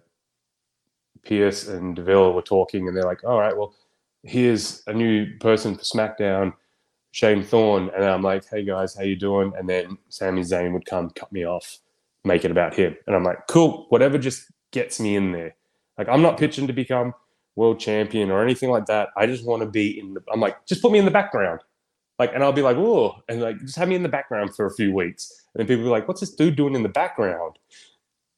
Pearce 1.24 1.68
and 1.68 1.96
Deville 1.96 2.34
were 2.34 2.42
talking, 2.42 2.88
and 2.88 2.96
they're 2.96 3.04
like, 3.04 3.24
"All 3.24 3.38
right, 3.38 3.56
well, 3.56 3.74
here's 4.22 4.82
a 4.86 4.92
new 4.92 5.26
person 5.38 5.76
for 5.76 5.82
SmackDown. 5.82 6.52
Shane 7.12 7.42
Thorne, 7.42 7.90
and 7.94 8.04
I'm 8.04 8.22
like, 8.22 8.44
"Hey 8.48 8.64
guys, 8.64 8.94
how 8.94 9.02
you 9.02 9.16
doing?" 9.16 9.52
And 9.58 9.68
then 9.68 9.98
Sami 10.10 10.42
Zayn 10.42 10.72
would 10.72 10.86
come 10.86 11.10
cut 11.10 11.32
me 11.32 11.44
off, 11.46 11.78
make 12.24 12.44
it 12.44 12.50
about 12.50 12.74
him, 12.74 12.96
and 13.06 13.16
I'm 13.16 13.24
like, 13.24 13.46
"Cool, 13.48 13.86
whatever, 13.88 14.18
just 14.18 14.50
gets 14.70 15.00
me 15.00 15.16
in 15.16 15.32
there." 15.32 15.54
Like 15.98 16.08
I'm 16.08 16.22
not 16.22 16.38
pitching 16.38 16.66
to 16.66 16.72
become 16.74 17.14
world 17.56 17.80
champion 17.80 18.30
or 18.30 18.42
anything 18.42 18.70
like 18.70 18.86
that. 18.86 19.08
I 19.16 19.26
just 19.26 19.44
want 19.44 19.62
to 19.62 19.68
be 19.68 19.98
in 19.98 20.14
the. 20.14 20.22
I'm 20.32 20.40
like, 20.40 20.64
just 20.66 20.82
put 20.82 20.92
me 20.92 20.98
in 20.98 21.06
the 21.06 21.10
background, 21.10 21.60
like, 22.18 22.32
and 22.34 22.42
I'll 22.42 22.52
be 22.52 22.62
like, 22.62 22.76
"Oh," 22.76 23.16
and 23.28 23.40
like, 23.42 23.58
just 23.60 23.76
have 23.76 23.88
me 23.88 23.94
in 23.94 24.02
the 24.02 24.08
background 24.08 24.54
for 24.54 24.66
a 24.66 24.74
few 24.74 24.92
weeks, 24.92 25.30
and 25.54 25.60
then 25.60 25.66
people 25.66 25.84
be 25.84 25.90
like, 25.90 26.08
"What's 26.08 26.20
this 26.20 26.34
dude 26.34 26.56
doing 26.56 26.74
in 26.74 26.82
the 26.82 26.88
background?" 26.88 27.58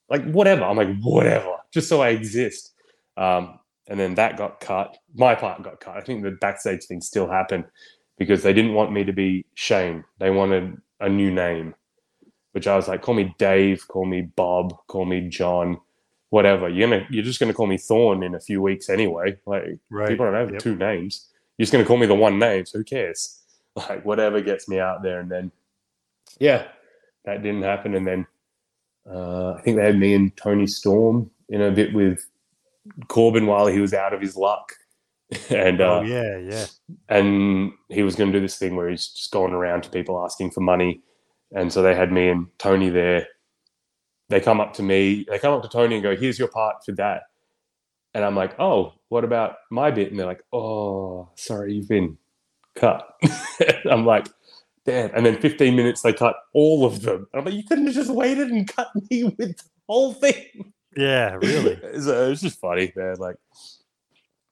Like, 0.09 0.24
whatever. 0.31 0.64
I'm 0.64 0.76
like, 0.76 0.97
whatever, 1.01 1.57
just 1.70 1.89
so 1.89 2.01
I 2.01 2.09
exist. 2.11 2.72
Um, 3.16 3.59
and 3.89 3.99
then 4.01 4.14
that 4.14 4.37
got 4.39 4.61
cut. 4.61 4.97
My 5.14 5.35
part 5.35 5.62
got 5.62 5.81
cut. 5.81 5.97
I 5.97 6.01
think 6.01 6.22
the 6.22 6.31
backstage 6.33 6.85
thing 6.85 7.01
still 7.01 7.29
happened 7.29 7.64
because 8.16 8.43
they 8.43 8.53
didn't 8.53 8.74
want 8.74 8.93
me 8.93 9.05
to 9.05 9.12
be 9.12 9.45
Shane. 9.55 10.05
They 10.18 10.31
wanted 10.31 10.76
a 11.01 11.09
new 11.09 11.31
name, 11.31 11.74
which 12.53 12.66
I 12.66 12.74
was 12.76 12.89
like, 12.89 13.03
call 13.03 13.14
me 13.14 13.35
Dave, 13.39 13.87
call 13.89 14.07
me 14.07 14.22
Bob, 14.22 14.74
call 14.89 15.05
me 15.05 15.29
John, 15.29 15.79
whatever. 16.31 16.68
You're 16.68 16.89
gonna, 16.89 17.07
you're 17.11 17.24
just 17.24 17.39
gonna 17.41 17.55
call 17.55 17.66
me 17.66 17.76
Thorne 17.79 18.22
in 18.22 18.35
a 18.35 18.41
few 18.41 18.61
weeks 18.62 18.89
anyway. 18.89 19.37
Like 19.47 19.79
Right. 19.91 20.09
people 20.09 20.26
don't 20.26 20.35
have 20.35 20.51
Yep. 20.53 20.61
two 20.62 20.74
names. 20.76 21.29
You're 21.57 21.64
just 21.64 21.72
gonna 21.72 21.85
call 21.85 21.97
me 21.99 22.07
the 22.07 22.14
one 22.14 22.39
name, 22.39 22.64
so 22.66 22.79
who 22.79 22.85
cares? 22.85 23.43
Like 23.89 24.05
whatever 24.05 24.41
gets 24.41 24.68
me 24.68 24.79
out 24.79 25.03
there. 25.03 25.20
And 25.20 25.31
then, 25.31 25.53
yeah, 26.39 26.68
that 27.24 27.43
didn't 27.43 27.62
happen. 27.62 27.95
And 27.95 28.07
then 28.07 28.26
uh, 29.11 29.53
I 29.53 29.61
think 29.62 29.76
they 29.76 29.85
had 29.85 29.99
me 29.99 30.14
and 30.14 30.37
Toni 30.37 30.66
Storm 30.66 31.31
in 31.49 31.62
a 31.62 31.70
bit 31.70 31.95
with 31.95 32.26
Corbin 33.09 33.47
while 33.47 33.66
he 33.66 33.81
was 33.81 33.95
out 33.95 34.12
of 34.12 34.20
his 34.20 34.37
luck. 34.37 34.72
and 35.51 35.81
uh, 35.83 35.99
oh 35.99 36.03
yeah, 36.03 36.39
yeah. 36.39 36.64
and 37.11 37.72
he 37.91 38.03
was 38.03 38.14
going 38.14 38.33
to 38.33 38.39
do 38.39 38.43
this 38.43 38.57
thing 38.57 38.76
where 38.76 38.89
he's 38.89 39.09
just 39.09 39.31
going 39.31 39.53
around 39.53 39.83
to 39.83 39.91
people 39.91 40.24
asking 40.24 40.51
for 40.51 40.61
money. 40.61 41.03
And 41.55 41.70
so 41.70 41.83
they 41.83 41.95
had 41.95 42.11
me 42.11 42.29
and 42.29 42.47
Tony 42.59 42.89
there. 42.89 43.26
They 44.31 44.41
come 44.41 44.61
up 44.61 44.72
to 44.74 44.83
me, 44.83 45.26
they 45.29 45.39
come 45.39 45.53
up 45.53 45.62
to 45.62 45.68
Tony 45.68 45.97
and 45.97 46.03
go, 46.03 46.16
Here's 46.16 46.39
your 46.39 46.49
part 46.49 46.76
for 46.85 46.93
that. 46.93 47.24
And 48.14 48.24
I'm 48.24 48.37
like, 48.37 48.59
Oh, 48.59 48.95
what 49.11 49.24
about 49.24 49.57
my 49.70 49.91
bit? 49.91 50.11
And 50.11 50.18
they're 50.18 50.26
like, 50.26 50.43
Oh, 50.51 51.29
sorry, 51.35 51.74
you've 51.74 51.89
been 51.89 52.16
cut. 52.79 53.16
I'm 53.91 54.07
like, 54.07 54.29
Damn. 54.89 55.11
And 55.14 55.26
then 55.26 55.39
15 55.39 55.76
minutes, 55.76 56.01
they 56.01 56.14
cut 56.14 56.37
all 56.55 56.87
of 56.87 57.03
them. 57.03 57.26
I'm 57.35 57.45
like, 57.45 57.53
You 57.55 57.62
couldn't 57.64 57.87
have 57.87 57.95
just 57.95 58.11
waited 58.11 58.49
and 58.49 58.66
cut 58.66 58.89
me 59.11 59.24
with 59.39 59.59
the 59.59 59.64
whole 59.87 60.14
thing. 60.14 60.72
Yeah, 60.97 61.35
really. 61.35 61.79
It's, 61.83 62.07
uh, 62.07 62.31
it's 62.33 62.41
just 62.41 62.59
funny, 62.59 62.91
man. 62.97 63.16
Like, 63.18 63.37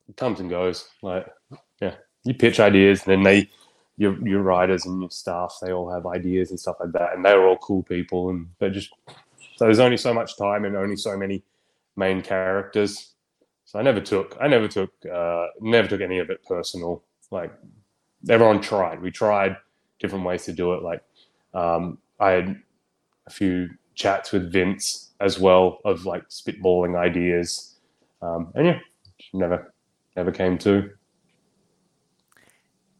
it 0.08 0.16
comes 0.18 0.40
and 0.40 0.50
goes. 0.50 0.86
Like, 1.02 1.26
yeah, 1.80 1.94
you 2.24 2.34
pitch 2.34 2.60
ideas, 2.60 3.02
and 3.06 3.12
then 3.12 3.22
they, 3.22 3.50
your 3.96 4.16
your 4.28 4.42
writers 4.42 4.84
and 4.84 5.00
your 5.00 5.10
staff, 5.10 5.56
they 5.62 5.72
all 5.72 5.90
have 5.90 6.06
ideas 6.06 6.50
and 6.50 6.60
stuff 6.60 6.76
like 6.80 6.92
that, 6.92 7.14
and 7.14 7.24
they 7.24 7.34
were 7.34 7.46
all 7.46 7.56
cool 7.58 7.82
people, 7.82 8.28
and 8.30 8.48
they 8.58 8.68
just 8.70 8.90
so 9.56 9.64
there's 9.64 9.78
only 9.80 9.96
so 9.96 10.12
much 10.12 10.36
time 10.36 10.64
and 10.66 10.76
only 10.76 10.96
so 10.96 11.16
many 11.16 11.42
main 11.96 12.20
characters. 12.22 13.14
So 13.64 13.78
I 13.78 13.82
never 13.82 14.00
took, 14.00 14.36
I 14.40 14.48
never 14.48 14.68
took, 14.68 14.92
uh, 15.12 15.46
never 15.60 15.88
took 15.88 16.02
any 16.02 16.18
of 16.18 16.30
it 16.30 16.44
personal. 16.44 17.02
Like, 17.30 17.52
everyone 18.28 18.60
tried. 18.60 19.00
We 19.00 19.10
tried 19.10 19.56
different 19.98 20.24
ways 20.24 20.44
to 20.44 20.52
do 20.52 20.74
it. 20.74 20.82
Like, 20.82 21.02
um, 21.54 21.98
I 22.20 22.30
had 22.30 22.56
a 23.26 23.30
few 23.30 23.68
chats 23.94 24.32
with 24.32 24.52
Vince 24.52 25.12
as 25.20 25.38
well 25.38 25.78
of 25.84 26.04
like 26.04 26.28
spitballing 26.28 26.96
ideas, 26.98 27.76
um, 28.22 28.52
and 28.54 28.66
yeah, 28.66 28.78
never, 29.32 29.72
never 30.16 30.30
came 30.30 30.58
to. 30.58 30.90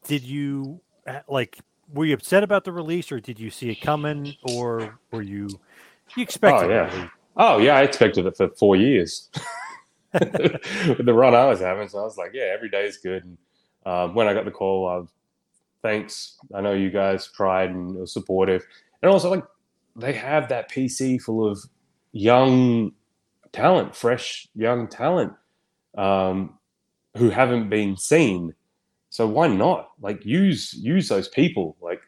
Did 0.07 0.23
you 0.23 0.81
uh, 1.07 1.21
like? 1.29 1.59
Were 1.93 2.05
you 2.05 2.15
upset 2.15 2.43
about 2.43 2.65
the 2.65 2.73
release, 2.73 3.13
or 3.13 3.21
did 3.21 3.39
you 3.39 3.49
see 3.51 3.71
it 3.71 3.81
coming, 3.81 4.35
or 4.43 4.99
were 5.13 5.23
you 5.23 5.49
you 6.17 6.23
expected? 6.23 6.71
Oh, 6.71 6.75
yeah. 6.75 6.95
leak? 6.95 7.11
Oh 7.37 7.59
yeah, 7.59 7.77
I 7.77 7.83
expected 7.83 8.27
it 8.27 8.37
for 8.37 8.49
four 8.51 8.77
years. 8.77 9.29
With 10.13 10.23
the 11.05 11.13
run 11.13 11.35
I 11.35 11.47
was 11.47 11.61
having, 11.61 11.89
so 11.89 11.99
I 11.99 12.03
was 12.03 12.17
like, 12.17 12.31
yeah, 12.33 12.51
every 12.55 12.71
day 12.71 12.87
is 12.87 12.97
good. 12.97 13.25
And 13.25 13.37
um, 13.87 14.15
when 14.15 14.27
I 14.27 14.35
got 14.35 14.45
the 14.45 14.51
call, 14.51 14.83
was 14.83 15.09
thanks. 15.81 16.37
I 16.53 16.61
know 16.61 16.73
you 16.73 16.91
guys 16.91 17.29
tried 17.29 17.71
and 17.71 17.95
was 17.95 18.13
supportive, 18.13 18.67
and 19.01 19.11
also 19.11 19.31
like 19.31 19.45
they 19.95 20.13
have 20.13 20.49
that 20.49 20.71
PC 20.71 21.23
full 21.23 21.49
of 21.49 21.59
young 22.13 22.93
talent, 23.53 23.95
fresh 23.95 24.49
young 24.57 24.89
talent, 24.89 25.33
um, 25.97 26.59
who 27.17 27.31
haven't 27.31 27.71
been 27.71 27.97
seen. 27.97 28.55
So 29.11 29.27
why 29.27 29.47
not? 29.47 29.91
Like 30.01 30.27
use 30.27 30.75
use 30.75 31.09
those 31.09 31.29
people, 31.29 31.77
like 31.81 32.03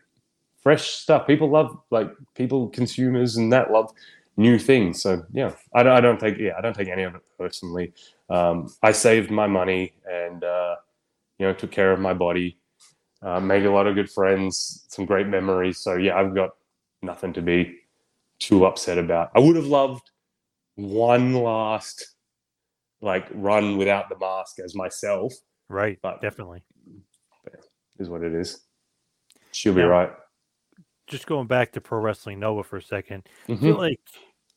fresh 0.61 0.89
stuff. 0.89 1.29
People 1.29 1.49
love 1.49 1.79
like 1.91 2.11
people 2.35 2.69
consumers 2.71 3.37
and 3.37 3.53
that 3.53 3.71
love 3.71 3.93
new 4.37 4.59
things. 4.59 5.01
So 5.01 5.25
yeah, 5.33 5.53
I 5.75 5.85
don't, 5.85 5.93
I 5.93 6.01
don't 6.01 6.19
take 6.19 6.39
yeah 6.39 6.55
I 6.59 6.61
don't 6.61 6.75
take 6.75 6.89
any 6.89 7.05
of 7.05 7.15
it 7.15 7.23
personally. 7.39 7.93
Um, 8.29 8.75
I 8.83 8.91
saved 8.91 9.31
my 9.31 9.47
money 9.47 9.93
and 10.11 10.43
uh, 10.43 10.77
you 11.39 11.47
know 11.47 11.53
took 11.53 11.71
care 11.71 11.93
of 11.93 12.01
my 12.01 12.15
body, 12.15 12.59
uh, 13.23 13.41
made 13.41 13.65
a 13.67 13.71
lot 13.73 13.87
of 13.87 13.95
good 13.95 14.11
friends, 14.11 14.87
some 14.89 15.05
great 15.05 15.27
memories. 15.27 15.79
So 15.79 15.95
yeah, 15.97 16.17
I've 16.19 16.35
got 16.35 16.51
nothing 17.03 17.33
to 17.35 17.43
be 17.43 17.79
too 18.39 18.65
upset 18.67 18.99
about. 18.99 19.31
I 19.35 19.41
would 19.41 19.57
have 19.57 19.67
loved 19.67 20.11
one 20.77 21.35
last 21.35 22.15
like 23.01 23.27
run 23.33 23.77
without 23.77 24.09
the 24.09 24.19
mask 24.19 24.59
as 24.59 24.75
myself. 24.75 25.33
Right, 25.69 25.99
But- 26.03 26.21
definitely. 26.21 26.63
Is 27.99 28.09
what 28.09 28.23
it 28.23 28.33
is. 28.33 28.65
She'll 29.51 29.75
be 29.75 29.83
right. 29.83 30.13
Just 31.09 31.27
going 31.27 31.49
back 31.49 31.73
to 31.73 31.81
Pro 31.81 31.99
Wrestling 31.99 32.39
Noah 32.39 32.63
for 32.63 32.77
a 32.77 32.83
second, 32.83 33.27
I 33.49 33.53
Mhm. 33.53 33.61
feel 33.61 33.77
like 33.77 33.99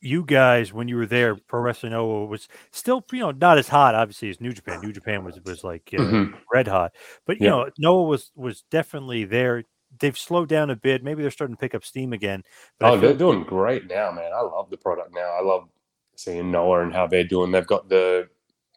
you 0.02 0.24
guys, 0.26 0.74
when 0.74 0.88
you 0.88 0.98
were 0.98 1.06
there, 1.06 1.36
Pro 1.36 1.62
Wrestling 1.62 1.92
Noah 1.94 2.26
was 2.26 2.48
still, 2.72 3.04
you 3.12 3.20
know, 3.20 3.32
not 3.32 3.58
as 3.58 3.68
hot, 3.68 3.96
obviously, 3.96 4.30
as 4.30 4.42
New 4.42 4.52
Japan. 4.52 4.82
New 4.82 4.92
Japan 4.92 5.24
was 5.24 5.40
was 5.46 5.64
like 5.64 5.90
uh, 5.94 5.98
Mhm. 6.02 6.34
red 6.54 6.68
hot, 6.68 6.94
but 7.26 7.38
you 7.40 7.46
Yeah. 7.46 7.52
know, 7.52 7.70
Noah 7.78 8.04
was 8.04 8.32
was 8.36 8.64
definitely 8.72 9.26
there. 9.26 9.64
They've 10.00 10.18
slowed 10.18 10.50
down 10.50 10.70
a 10.70 10.76
bit. 10.76 11.04
Maybe 11.04 11.22
they're 11.22 11.32
starting 11.32 11.56
to 11.56 11.60
pick 11.60 11.76
up 11.76 11.84
steam 11.84 12.14
again. 12.14 12.44
But 12.80 12.94
Oh, 12.94 12.98
they're 12.98 13.14
doing 13.14 13.44
great 13.44 13.88
now, 13.88 14.12
man. 14.12 14.32
I 14.34 14.42
love 14.42 14.70
the 14.70 14.78
product 14.78 15.14
now. 15.14 15.32
I 15.38 15.42
love 15.42 15.68
seeing 16.16 16.50
Noah 16.52 16.84
and 16.84 16.94
how 16.94 17.08
they're 17.08 17.24
doing. 17.26 17.52
They've 17.52 17.68
got 17.68 17.90
the 17.90 18.30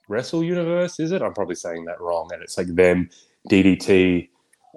Wrestle 0.09 0.43
Universe, 0.45 1.01
is 1.01 1.13
it? 1.13 1.23
I'm 1.23 1.33
probably 1.33 1.55
saying 1.55 1.85
that 1.87 2.01
wrong. 2.01 2.31
And 2.33 2.43
it's 2.43 2.59
like 2.59 2.67
them, 2.75 3.09
DDT, 3.49 4.29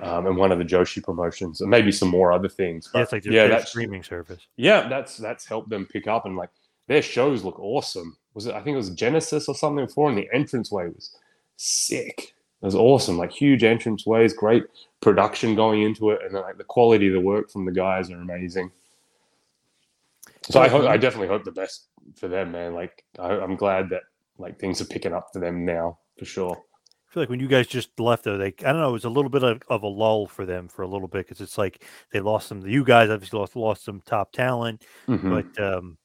um, 0.02 0.28
and 0.28 0.38
one 0.38 0.52
of 0.52 0.60
the 0.60 0.66
Joshi 0.66 1.04
promotions, 1.04 1.62
and 1.62 1.70
maybe 1.70 1.92
some 1.92 2.10
more 2.10 2.32
other 2.32 2.50
things. 2.50 2.88
yeah, 2.88 2.92
But 2.94 3.02
it's 3.04 3.12
like 3.14 3.26
yeah, 3.26 3.48
that's 3.48 3.70
streaming 3.70 4.04
service. 4.04 4.46
yeah, 4.56 4.88
that's 4.88 5.18
that's 5.18 5.46
helped 5.46 5.70
them 5.70 5.86
pick 5.86 6.08
up 6.08 6.26
and 6.26 6.36
like 6.38 6.50
their 6.88 7.02
shows 7.02 7.44
look 7.44 7.60
awesome. 7.60 8.18
Was 8.34 8.46
it? 8.46 8.54
I 8.56 8.62
think 8.62 8.76
it 8.76 8.78
was 8.78 8.92
Genesis 8.92 9.48
or 9.48 9.56
something 9.56 9.86
before, 9.86 10.10
and 10.10 10.18
the 10.18 10.28
entranceway 10.34 10.88
was 10.90 11.16
sick. 11.56 12.34
It 12.62 12.66
was 12.66 12.76
awesome, 12.76 13.18
like 13.18 13.32
huge 13.32 13.62
entranceways, 13.62 14.36
great 14.36 14.64
production 15.02 15.54
going 15.56 15.84
into 15.84 16.10
it, 16.12 16.22
and 16.24 16.34
then 16.34 16.42
like 16.42 16.58
the 16.58 16.64
quality 16.64 17.08
of 17.08 17.14
the 17.14 17.20
work 17.20 17.52
from 17.52 17.66
the 17.66 17.72
guys 17.72 18.10
are 18.10 18.20
amazing. 18.20 18.72
So 20.50 20.62
I 20.62 20.68
hope, 20.70 20.86
I 20.86 20.98
definitely 20.98 21.28
hope 21.28 21.44
the 21.44 21.52
best 21.52 21.88
for 22.16 22.28
them, 22.28 22.52
man. 22.54 22.74
Like 22.74 23.04
I, 23.20 23.32
I'm 23.32 23.56
glad 23.58 23.90
that 23.90 24.04
like 24.38 24.60
things 24.60 24.82
are 24.82 24.86
picking 24.86 25.14
up 25.14 25.30
for 25.34 25.40
them 25.40 25.66
now 25.66 26.00
for 26.18 26.26
sure. 26.26 26.58
I 27.10 27.14
feel 27.14 27.24
like 27.24 27.30
when 27.30 27.40
you 27.40 27.48
guys 27.48 27.68
just 27.68 27.98
left, 28.00 28.26
though, 28.26 28.38
they 28.38 28.48
I 28.48 28.72
don't 28.74 28.82
know, 28.82 28.90
it 28.90 28.94
was 28.94 29.06
a 29.06 29.10
little 29.10 29.30
bit 29.30 29.44
of, 29.44 29.62
of 29.70 29.84
a 29.84 29.88
lull 29.88 30.28
for 30.28 30.46
them 30.46 30.68
for 30.68 30.82
a 30.82 30.88
little 30.88 31.08
bit 31.08 31.26
because 31.26 31.42
it's 31.42 31.58
like 31.58 31.84
they 32.12 32.20
lost 32.20 32.48
some. 32.48 32.66
You 32.68 32.84
guys 32.84 33.10
obviously 33.10 33.40
lost 33.40 33.56
lost 33.56 33.86
some 33.86 34.02
top 34.06 34.32
talent, 34.34 34.84
Mhm. 35.08 35.46
but 35.56 35.64
um, 35.64 35.98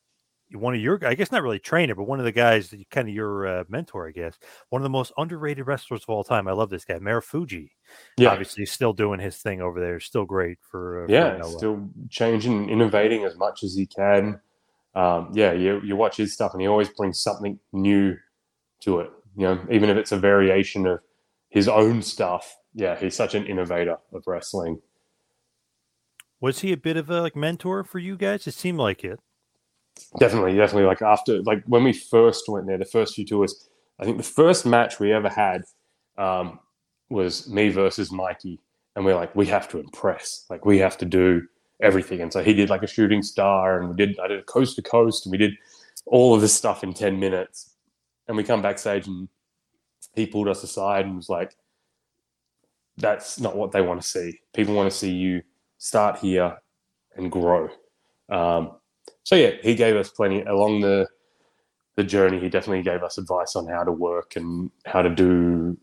one 0.52 0.74
of 0.74 0.80
your 0.80 1.00
I 1.04 1.14
guess 1.14 1.32
not 1.32 1.42
really 1.42 1.58
trainer, 1.58 1.94
but 1.96 2.04
one 2.04 2.18
of 2.20 2.24
the 2.24 2.30
guys 2.32 2.70
that 2.70 2.78
you 2.78 2.84
kind 2.90 3.08
of 3.08 3.14
your 3.14 3.46
uh, 3.46 3.64
mentor, 3.68 4.06
I 4.06 4.12
guess, 4.12 4.38
one 4.68 4.80
of 4.80 4.84
the 4.84 4.90
most 4.90 5.10
underrated 5.18 5.66
wrestlers 5.66 6.02
of 6.02 6.08
all 6.10 6.22
time. 6.22 6.46
I 6.46 6.52
love 6.52 6.70
this 6.70 6.84
guy, 6.84 6.98
Marufuji. 6.98 7.70
yeah, 8.16 8.28
obviously 8.30 8.64
still 8.66 8.92
doing 8.92 9.18
his 9.18 9.38
thing 9.38 9.60
over 9.60 9.80
there. 9.80 9.98
Still 9.98 10.24
great 10.24 10.58
for 10.62 11.04
uh, 11.04 11.08
yeah, 11.08 11.36
Noah. 11.38 11.50
still 11.50 11.88
changing, 12.10 12.70
innovating 12.70 13.24
as 13.24 13.36
much 13.36 13.64
as 13.64 13.74
he 13.74 13.86
can. 13.86 14.40
Um, 14.94 15.30
yeah, 15.32 15.52
you 15.52 15.80
you 15.82 15.96
watch 15.96 16.16
his 16.16 16.32
stuff, 16.32 16.52
and 16.52 16.60
he 16.60 16.68
always 16.68 16.90
brings 16.90 17.20
something 17.20 17.58
new 17.72 18.16
to 18.82 19.00
it. 19.00 19.10
You 19.36 19.46
know, 19.46 19.66
even 19.70 19.90
if 19.90 19.96
it's 19.96 20.12
a 20.12 20.18
variation 20.18 20.86
of 20.86 21.00
his 21.48 21.68
own 21.68 22.02
stuff. 22.02 22.56
Yeah, 22.74 22.98
he's 22.98 23.14
such 23.14 23.34
an 23.34 23.46
innovator 23.46 23.98
of 24.12 24.24
wrestling. 24.26 24.80
Was 26.40 26.60
he 26.60 26.72
a 26.72 26.76
bit 26.76 26.96
of 26.96 27.10
a 27.10 27.20
like 27.20 27.36
mentor 27.36 27.84
for 27.84 27.98
you 27.98 28.16
guys? 28.16 28.46
It 28.46 28.54
seemed 28.54 28.78
like 28.78 29.04
it. 29.04 29.20
Definitely, 30.18 30.56
definitely. 30.56 30.86
Like 30.86 31.02
after, 31.02 31.42
like 31.42 31.62
when 31.66 31.84
we 31.84 31.92
first 31.92 32.48
went 32.48 32.66
there, 32.66 32.78
the 32.78 32.84
first 32.86 33.14
few 33.14 33.26
tours, 33.26 33.68
I 33.98 34.04
think 34.04 34.16
the 34.16 34.22
first 34.22 34.64
match 34.64 34.98
we 34.98 35.12
ever 35.12 35.28
had 35.28 35.64
um, 36.16 36.58
was 37.10 37.48
me 37.48 37.68
versus 37.68 38.10
Mikey, 38.10 38.58
and 38.96 39.04
we're 39.04 39.14
like, 39.14 39.36
we 39.36 39.46
have 39.46 39.68
to 39.68 39.78
impress, 39.78 40.46
like 40.48 40.64
we 40.64 40.78
have 40.78 40.96
to 40.98 41.04
do 41.04 41.42
everything. 41.82 42.22
And 42.22 42.32
so 42.32 42.42
he 42.42 42.54
did 42.54 42.70
like 42.70 42.82
a 42.82 42.86
shooting 42.86 43.22
star, 43.22 43.78
and 43.78 43.90
we 43.90 43.94
did, 43.94 44.18
I 44.18 44.28
did 44.28 44.38
a 44.38 44.44
coast 44.44 44.76
to 44.76 44.82
coast, 44.82 45.26
and 45.26 45.30
we 45.30 45.38
did 45.38 45.52
all 46.06 46.34
of 46.34 46.40
this 46.40 46.54
stuff 46.54 46.82
in 46.82 46.94
ten 46.94 47.20
minutes. 47.20 47.71
And 48.32 48.38
we 48.38 48.44
come 48.44 48.62
backstage, 48.62 49.06
and 49.06 49.28
he 50.14 50.24
pulled 50.24 50.48
us 50.48 50.62
aside 50.62 51.04
and 51.04 51.16
was 51.16 51.28
like, 51.28 51.54
that's 52.96 53.38
not 53.38 53.54
what 53.58 53.72
they 53.72 53.82
want 53.82 54.00
to 54.00 54.08
see. 54.08 54.40
People 54.54 54.74
want 54.74 54.90
to 54.90 54.96
see 54.96 55.10
you 55.10 55.42
start 55.76 56.18
here 56.18 56.56
and 57.14 57.30
grow. 57.30 57.68
Um, 58.30 58.72
so 59.22 59.36
yeah, 59.36 59.50
he 59.62 59.74
gave 59.74 59.96
us 59.96 60.08
plenty 60.08 60.40
along 60.40 60.80
the 60.80 61.08
the 61.96 62.04
journey. 62.04 62.40
He 62.40 62.48
definitely 62.48 62.82
gave 62.82 63.02
us 63.02 63.18
advice 63.18 63.54
on 63.54 63.66
how 63.66 63.84
to 63.84 63.92
work 63.92 64.34
and 64.34 64.70
how 64.86 65.02
to 65.02 65.10
do 65.10 65.76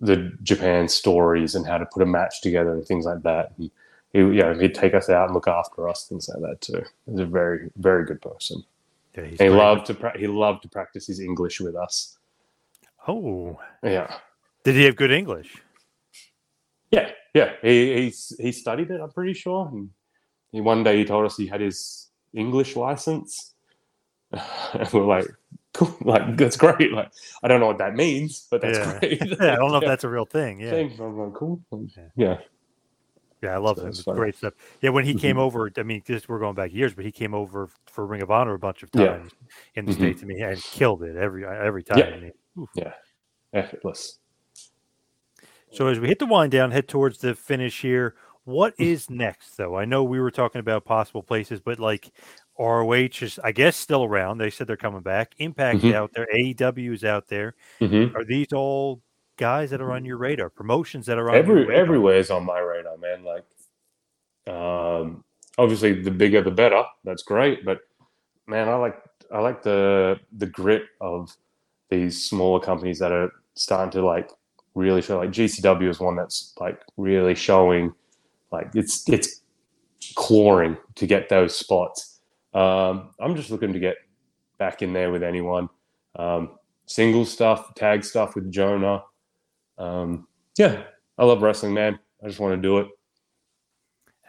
the 0.00 0.32
Japan 0.42 0.88
stories 0.88 1.54
and 1.54 1.66
how 1.66 1.76
to 1.76 1.84
put 1.84 2.02
a 2.02 2.06
match 2.06 2.40
together 2.40 2.72
and 2.72 2.86
things 2.86 3.04
like 3.04 3.22
that. 3.24 3.52
And 3.58 3.70
he, 4.14 4.20
you 4.20 4.40
know, 4.42 4.54
he'd 4.58 4.74
take 4.74 4.94
us 4.94 5.10
out 5.10 5.26
and 5.26 5.34
look 5.34 5.48
after 5.48 5.86
us, 5.86 6.06
things 6.08 6.30
like 6.30 6.40
that 6.40 6.62
too. 6.62 6.82
He's 7.04 7.20
a 7.20 7.26
very, 7.26 7.68
very 7.76 8.06
good 8.06 8.22
person. 8.22 8.64
Yeah, 9.16 9.26
he 9.38 9.48
loved 9.48 9.86
to 9.86 9.94
pra- 9.94 10.18
he 10.18 10.26
loved 10.26 10.62
to 10.62 10.68
practice 10.68 11.06
his 11.06 11.20
English 11.20 11.60
with 11.60 11.76
us. 11.76 12.18
Oh, 13.06 13.58
Yeah, 13.82 14.16
did 14.64 14.74
he 14.74 14.84
have 14.84 14.96
good 14.96 15.12
English? 15.12 15.62
yeah, 16.90 17.10
yeah. 17.34 17.52
He 17.62 17.94
he's, 18.04 18.34
he 18.38 18.52
studied 18.52 18.90
it. 18.90 19.00
I'm 19.00 19.10
pretty 19.10 19.34
sure. 19.34 19.68
And 19.70 19.90
he, 20.52 20.60
one 20.60 20.82
day 20.84 20.98
he 20.98 21.04
told 21.04 21.26
us 21.26 21.36
he 21.36 21.46
had 21.46 21.60
his 21.60 22.08
English 22.32 22.76
license, 22.76 23.54
and 24.32 24.88
we're 24.92 25.04
like, 25.04 25.26
cool, 25.74 25.94
like 26.00 26.36
that's 26.36 26.56
great. 26.56 26.92
Like 26.92 27.10
I 27.42 27.48
don't 27.48 27.60
know 27.60 27.66
what 27.66 27.78
that 27.78 27.94
means, 27.94 28.46
but 28.50 28.62
that's 28.62 28.78
Yeah. 28.78 28.98
great. 28.98 29.20
Yeah, 29.40 29.52
I 29.52 29.56
don't 29.56 29.70
know 29.72 29.78
if 29.78 29.84
that's 29.84 30.04
a 30.04 30.08
real 30.08 30.26
thing. 30.26 30.60
Yeah, 30.60 30.74
I'm 30.74 31.18
like, 31.18 31.34
cool. 31.34 31.60
Yeah. 31.72 32.08
Yeah, 32.16 32.36
yeah, 33.44 33.54
I 33.54 33.58
love 33.58 33.76
So 33.76 33.82
him. 33.84 33.88
it's 33.90 34.02
great 34.02 34.36
stuff. 34.36 34.54
Yeah, 34.80 34.90
when 34.90 35.04
he 35.04 35.14
came 35.14 35.36
Mhm. 35.36 35.40
over, 35.40 35.70
I 35.76 35.82
mean, 35.82 36.02
just 36.06 36.28
we're 36.28 36.38
going 36.38 36.54
back 36.54 36.72
years, 36.72 36.94
but 36.94 37.04
he 37.04 37.12
came 37.12 37.34
over 37.34 37.68
for 37.86 38.06
Ring 38.06 38.22
of 38.22 38.30
Honor 38.30 38.54
a 38.54 38.58
bunch 38.58 38.82
of 38.82 38.90
Yeah. 38.94 39.18
times 39.18 39.32
in 39.74 39.84
the 39.84 39.92
Mhm. 39.92 39.96
states. 39.96 40.22
I 40.22 40.26
mean, 40.26 40.42
and 40.42 40.60
killed 40.62 41.02
it 41.02 41.16
every 41.16 41.44
every 41.46 41.82
time. 41.82 41.98
Yeah. 41.98 42.06
I 42.06 42.20
mean, 42.20 42.32
oof. 42.58 42.70
effortless. 43.52 44.18
So 45.72 45.86
as 45.88 46.00
we 46.00 46.08
hit 46.08 46.18
the 46.18 46.26
wind 46.26 46.50
down, 46.52 46.70
head 46.70 46.88
towards 46.88 47.18
the 47.18 47.34
finish 47.34 47.80
here. 47.82 48.14
What 48.44 48.76
Mm. 48.76 49.10
next, 49.10 49.56
though? 49.56 49.76
I 49.76 49.84
know 49.84 50.04
we 50.04 50.20
were 50.20 50.30
talking 50.30 50.58
about 50.60 50.84
possible 50.84 51.22
places, 51.22 51.60
but 51.60 51.78
like 51.78 52.10
ROH 52.58 53.22
is, 53.22 53.38
I 53.42 53.52
guess, 53.52 53.76
still 53.76 54.04
around. 54.04 54.38
They 54.38 54.50
said 54.50 54.66
they're 54.66 54.76
coming 54.76 55.00
back. 55.00 55.34
Impact 55.38 55.80
Mhm. 55.80 55.94
out 55.94 56.12
there. 56.14 56.26
AEW 56.32 56.92
is 56.92 57.04
out 57.04 57.26
there. 57.28 57.54
Mm-hmm. 57.80 58.16
Are 58.16 58.24
these 58.24 58.52
all 58.52 59.00
guys 59.36 59.70
that 59.70 59.80
are 59.80 59.92
on 59.92 60.04
your 60.04 60.16
radar? 60.16 60.50
Promotions 60.50 61.06
that 61.06 61.18
are 61.18 61.30
on 61.30 61.36
Every 61.36 61.60
your 61.60 61.66
radar? 61.66 61.82
everywhere's 61.82 62.30
on 62.30 62.44
my 62.44 62.58
radar, 62.58 62.96
man. 62.98 63.24
Like, 63.24 63.44
um, 64.46 65.24
obviously 65.58 66.02
the 66.02 66.10
bigger 66.10 66.42
the 66.42 66.50
better. 66.50 66.82
That's 67.04 67.22
great, 67.22 67.64
but 67.64 67.80
man, 68.46 68.68
I 68.68 68.74
like 68.76 69.00
I 69.32 69.40
like 69.40 69.62
the 69.62 70.20
the 70.36 70.46
grit 70.46 70.84
of 71.00 71.34
these 71.90 72.24
smaller 72.28 72.60
companies 72.60 72.98
that 72.98 73.12
are 73.12 73.30
starting 73.54 73.90
to 73.92 74.04
like 74.04 74.30
really 74.74 75.02
show. 75.02 75.18
Like 75.18 75.30
GCW 75.30 75.88
is 75.88 76.00
one 76.00 76.16
that's 76.16 76.54
like 76.60 76.80
really 76.96 77.34
showing, 77.34 77.92
like 78.52 78.68
it's 78.74 79.08
it's 79.08 79.40
clawing 80.16 80.76
to 80.96 81.06
get 81.06 81.28
those 81.28 81.56
spots. 81.56 82.20
Um, 82.52 83.10
I'm 83.20 83.34
just 83.34 83.50
looking 83.50 83.72
to 83.72 83.80
get 83.80 83.96
back 84.58 84.82
in 84.82 84.92
there 84.92 85.10
with 85.10 85.22
anyone. 85.22 85.68
Um, 86.16 86.58
single 86.86 87.24
stuff, 87.24 87.74
tag 87.74 88.04
stuff 88.04 88.34
with 88.34 88.50
Jonah. 88.52 89.02
Um, 89.78 90.26
yeah, 90.58 90.82
I 91.18 91.24
love 91.24 91.42
wrestling, 91.42 91.74
man. 91.74 91.98
I 92.22 92.28
just 92.28 92.40
want 92.40 92.54
to 92.54 92.62
do 92.62 92.78
it. 92.78 92.88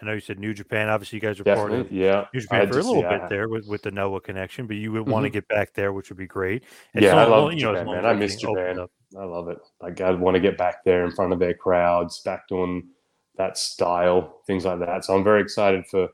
I 0.01 0.05
know 0.05 0.13
you 0.13 0.19
said 0.19 0.39
New 0.39 0.53
Japan. 0.53 0.89
Obviously, 0.89 1.17
you 1.17 1.21
guys 1.21 1.39
are 1.39 1.43
part 1.45 1.71
of 1.71 1.91
yeah. 1.91 2.25
New 2.33 2.39
I 2.39 2.41
Japan 2.41 2.67
for 2.67 2.73
just- 2.73 2.85
a 2.85 2.91
little 2.91 3.03
yeah, 3.03 3.17
bit 3.17 3.29
there 3.29 3.47
with, 3.47 3.65
with 3.67 3.81
the 3.81 3.91
Noah 3.91 4.19
connection, 4.19 4.67
but 4.67 4.75
you 4.75 4.91
would 4.91 5.07
want 5.07 5.23
to 5.23 5.29
get 5.29 5.47
back 5.47 5.73
there, 5.73 5.93
which 5.93 6.09
would 6.09 6.17
be 6.17 6.27
great. 6.27 6.63
Yeah, 6.93 7.15
I 7.15 7.23
love 7.25 7.45
long- 7.45 7.53
as 7.53 7.61
Japan, 7.61 7.85
man. 7.85 8.05
I 8.05 8.13
miss 8.13 8.35
Japan. 8.35 8.87
I 9.17 9.23
love 9.23 9.47
it. 9.47 9.59
Like 9.81 10.01
I 10.01 10.11
want 10.11 10.35
to 10.35 10.41
get 10.41 10.57
back 10.57 10.83
there 10.83 11.05
in 11.05 11.11
front 11.11 11.31
of 11.31 11.39
their 11.39 11.53
crowds, 11.53 12.19
back 12.21 12.47
doing 12.49 12.89
that 13.37 13.57
style, 13.57 14.41
things 14.45 14.65
like 14.65 14.79
that. 14.79 15.05
So 15.05 15.15
I'm 15.15 15.23
very 15.23 15.41
excited 15.41 15.85
for 15.87 16.09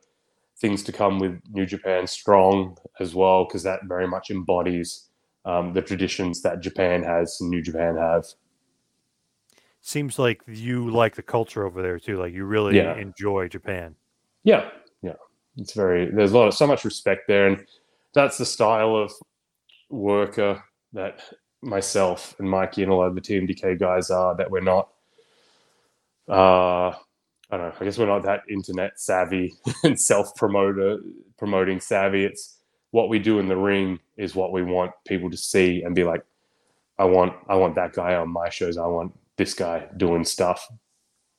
things 0.59 0.83
to 0.83 0.91
come 0.91 1.17
with 1.17 1.41
New 1.49 1.65
Japan 1.65 2.05
Strong 2.05 2.77
as 2.99 3.15
well, 3.15 3.45
because 3.45 3.63
that 3.63 3.81
very 3.85 4.07
much 4.07 4.29
embodies 4.29 5.07
um, 5.45 5.73
the 5.73 5.81
traditions 5.81 6.43
that 6.43 6.59
Japan 6.59 7.01
has 7.01 7.39
and 7.41 7.49
New 7.49 7.63
Japan 7.63 7.97
have. 7.97 8.25
Seems 9.81 10.19
like 10.19 10.41
you 10.47 10.89
like 10.91 11.15
the 11.15 11.23
culture 11.23 11.65
over 11.65 11.81
there 11.81 11.99
too. 11.99 12.17
Like 12.19 12.33
you 12.33 12.45
really 12.45 12.77
Yeah. 12.77 12.95
enjoy 12.97 13.47
Japan. 13.47 13.95
Yeah, 14.43 14.69
yeah. 15.01 15.13
It's 15.57 15.73
very 15.73 16.05
there's 16.11 16.31
a 16.33 16.37
lot 16.37 16.47
of 16.47 16.53
so 16.53 16.67
much 16.67 16.85
respect 16.85 17.27
there, 17.27 17.47
and 17.47 17.65
that's 18.13 18.37
the 18.37 18.45
style 18.45 18.95
of 18.95 19.11
worker 19.89 20.63
that 20.93 21.21
myself 21.61 22.35
and 22.39 22.49
Mikey 22.49 22.83
and 22.83 22.91
a 22.91 22.95
lot 22.95 23.07
of 23.07 23.15
the 23.15 23.21
TMDK 23.21 23.79
guys 23.79 24.09
are. 24.11 24.35
That 24.35 24.51
we're 24.51 24.61
not. 24.61 24.89
Uh, 26.29 26.89
I 27.49 27.57
don't 27.57 27.61
know. 27.69 27.73
I 27.79 27.83
guess 27.83 27.97
we're 27.97 28.05
not 28.05 28.23
that 28.23 28.43
internet 28.49 28.99
savvy 28.99 29.53
and 29.83 29.99
self 29.99 30.35
promoter 30.35 30.99
promoting 31.37 31.79
savvy. 31.79 32.23
It's 32.23 32.57
what 32.91 33.09
we 33.09 33.19
do 33.19 33.39
in 33.39 33.47
the 33.47 33.57
ring 33.57 33.99
is 34.17 34.35
what 34.35 34.51
we 34.51 34.63
want 34.63 34.91
people 35.07 35.29
to 35.31 35.37
see 35.37 35.81
and 35.83 35.95
be 35.95 36.03
like, 36.03 36.23
I 36.99 37.05
want 37.05 37.33
I 37.49 37.55
want 37.55 37.75
that 37.75 37.93
guy 37.93 38.15
on 38.15 38.29
my 38.29 38.49
shows. 38.49 38.77
I 38.77 38.85
want 38.85 39.13
this 39.41 39.55
guy 39.55 39.87
doing 39.97 40.23
stuff 40.23 40.67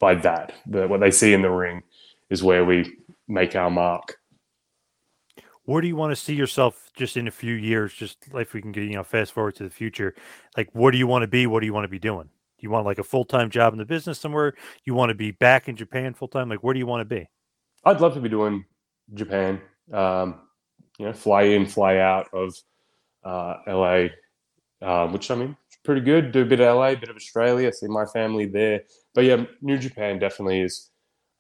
by 0.00 0.16
that. 0.16 0.52
The, 0.66 0.88
what 0.88 0.98
they 0.98 1.12
see 1.12 1.32
in 1.32 1.42
the 1.42 1.50
ring 1.50 1.82
is 2.30 2.42
where 2.42 2.64
we 2.64 2.96
make 3.28 3.54
our 3.54 3.70
mark. 3.70 4.18
Where 5.64 5.80
do 5.80 5.86
you 5.86 5.94
want 5.94 6.10
to 6.10 6.16
see 6.16 6.34
yourself 6.34 6.90
just 6.96 7.16
in 7.16 7.28
a 7.28 7.30
few 7.30 7.54
years? 7.54 7.94
Just 7.94 8.18
if 8.34 8.52
we 8.52 8.60
can 8.60 8.72
get, 8.72 8.82
you 8.82 8.96
know, 8.96 9.04
fast 9.04 9.30
forward 9.30 9.54
to 9.56 9.62
the 9.62 9.70
future, 9.70 10.16
like 10.56 10.68
where 10.72 10.90
do 10.90 10.98
you 10.98 11.06
want 11.06 11.22
to 11.22 11.28
be? 11.28 11.46
What 11.46 11.60
do 11.60 11.66
you 11.66 11.72
want 11.72 11.84
to 11.84 11.88
be 11.88 12.00
doing? 12.00 12.24
Do 12.24 12.64
you 12.66 12.70
want 12.70 12.84
like 12.84 12.98
a 12.98 13.04
full 13.04 13.24
time 13.24 13.48
job 13.48 13.72
in 13.72 13.78
the 13.78 13.84
business 13.84 14.18
somewhere? 14.18 14.54
You 14.84 14.94
want 14.94 15.10
to 15.10 15.14
be 15.14 15.30
back 15.30 15.68
in 15.68 15.76
Japan 15.76 16.14
full 16.14 16.26
time? 16.26 16.48
Like 16.48 16.64
where 16.64 16.74
do 16.74 16.80
you 16.80 16.86
want 16.86 17.08
to 17.08 17.14
be? 17.14 17.28
I'd 17.84 18.00
love 18.00 18.14
to 18.14 18.20
be 18.20 18.28
doing 18.28 18.64
Japan. 19.14 19.60
Um, 19.92 20.40
you 20.98 21.06
know, 21.06 21.12
fly 21.12 21.42
in, 21.42 21.66
fly 21.66 21.98
out 21.98 22.28
of 22.32 22.56
uh, 23.22 23.58
LA, 23.68 24.06
um, 24.80 25.12
which 25.12 25.30
I 25.30 25.36
mean, 25.36 25.56
pretty 25.84 26.00
good. 26.00 26.32
Do 26.32 26.42
a 26.42 26.44
bit 26.44 26.60
of 26.60 26.76
LA, 26.76 26.88
a 26.88 26.96
bit 26.96 27.08
of 27.08 27.16
Australia. 27.16 27.72
See 27.72 27.88
my 27.88 28.06
family 28.06 28.46
there. 28.46 28.82
But 29.14 29.24
yeah, 29.24 29.44
New 29.60 29.78
Japan 29.78 30.18
definitely 30.18 30.60
is 30.60 30.90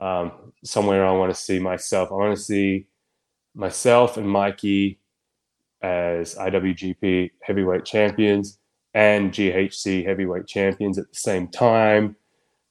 um, 0.00 0.32
somewhere 0.64 1.06
I 1.06 1.12
want 1.12 1.34
to 1.34 1.40
see 1.40 1.58
myself. 1.58 2.10
I 2.10 2.14
want 2.14 2.36
to 2.36 2.42
see 2.42 2.86
myself 3.54 4.16
and 4.16 4.28
Mikey 4.28 4.98
as 5.82 6.34
IWGP 6.36 7.30
heavyweight 7.42 7.84
champions 7.84 8.58
and 8.94 9.32
GHC 9.32 10.06
heavyweight 10.06 10.46
champions 10.46 10.98
at 10.98 11.08
the 11.08 11.14
same 11.14 11.48
time. 11.48 12.16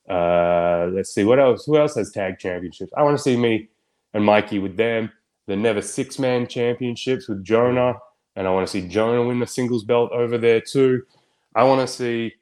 Uh, 0.10 0.90
let's 0.92 1.14
see 1.14 1.24
what 1.24 1.40
else. 1.40 1.66
Who 1.66 1.78
else 1.78 1.96
has 1.96 2.12
tag 2.12 2.40
championships? 2.40 2.92
I 2.98 3.04
want 3.04 3.18
to 3.18 3.24
see 3.24 3.38
me 3.38 3.70
and 4.14 4.24
Mikey 4.24 4.60
with 4.60 4.78
them. 4.78 5.12
The 5.48 5.56
never 5.56 5.82
six 5.82 6.20
man 6.20 6.48
championships 6.48 7.28
with 7.28 7.44
Jonah, 7.44 7.96
and 8.36 8.48
I 8.48 8.52
want 8.52 8.68
to 8.68 8.72
see 8.72 8.88
Jonah 8.88 9.26
win 9.26 9.40
the 9.40 9.48
singles 9.48 9.84
belt 9.84 10.12
over 10.12 10.38
there 10.38 10.62
too. 10.62 11.04
I 11.56 11.64
want 11.64 11.88
to 11.88 11.94
see. 11.94 12.34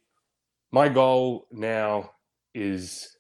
My 0.72 0.90
goal 0.90 1.48
now 1.52 2.12
is. 2.54 3.16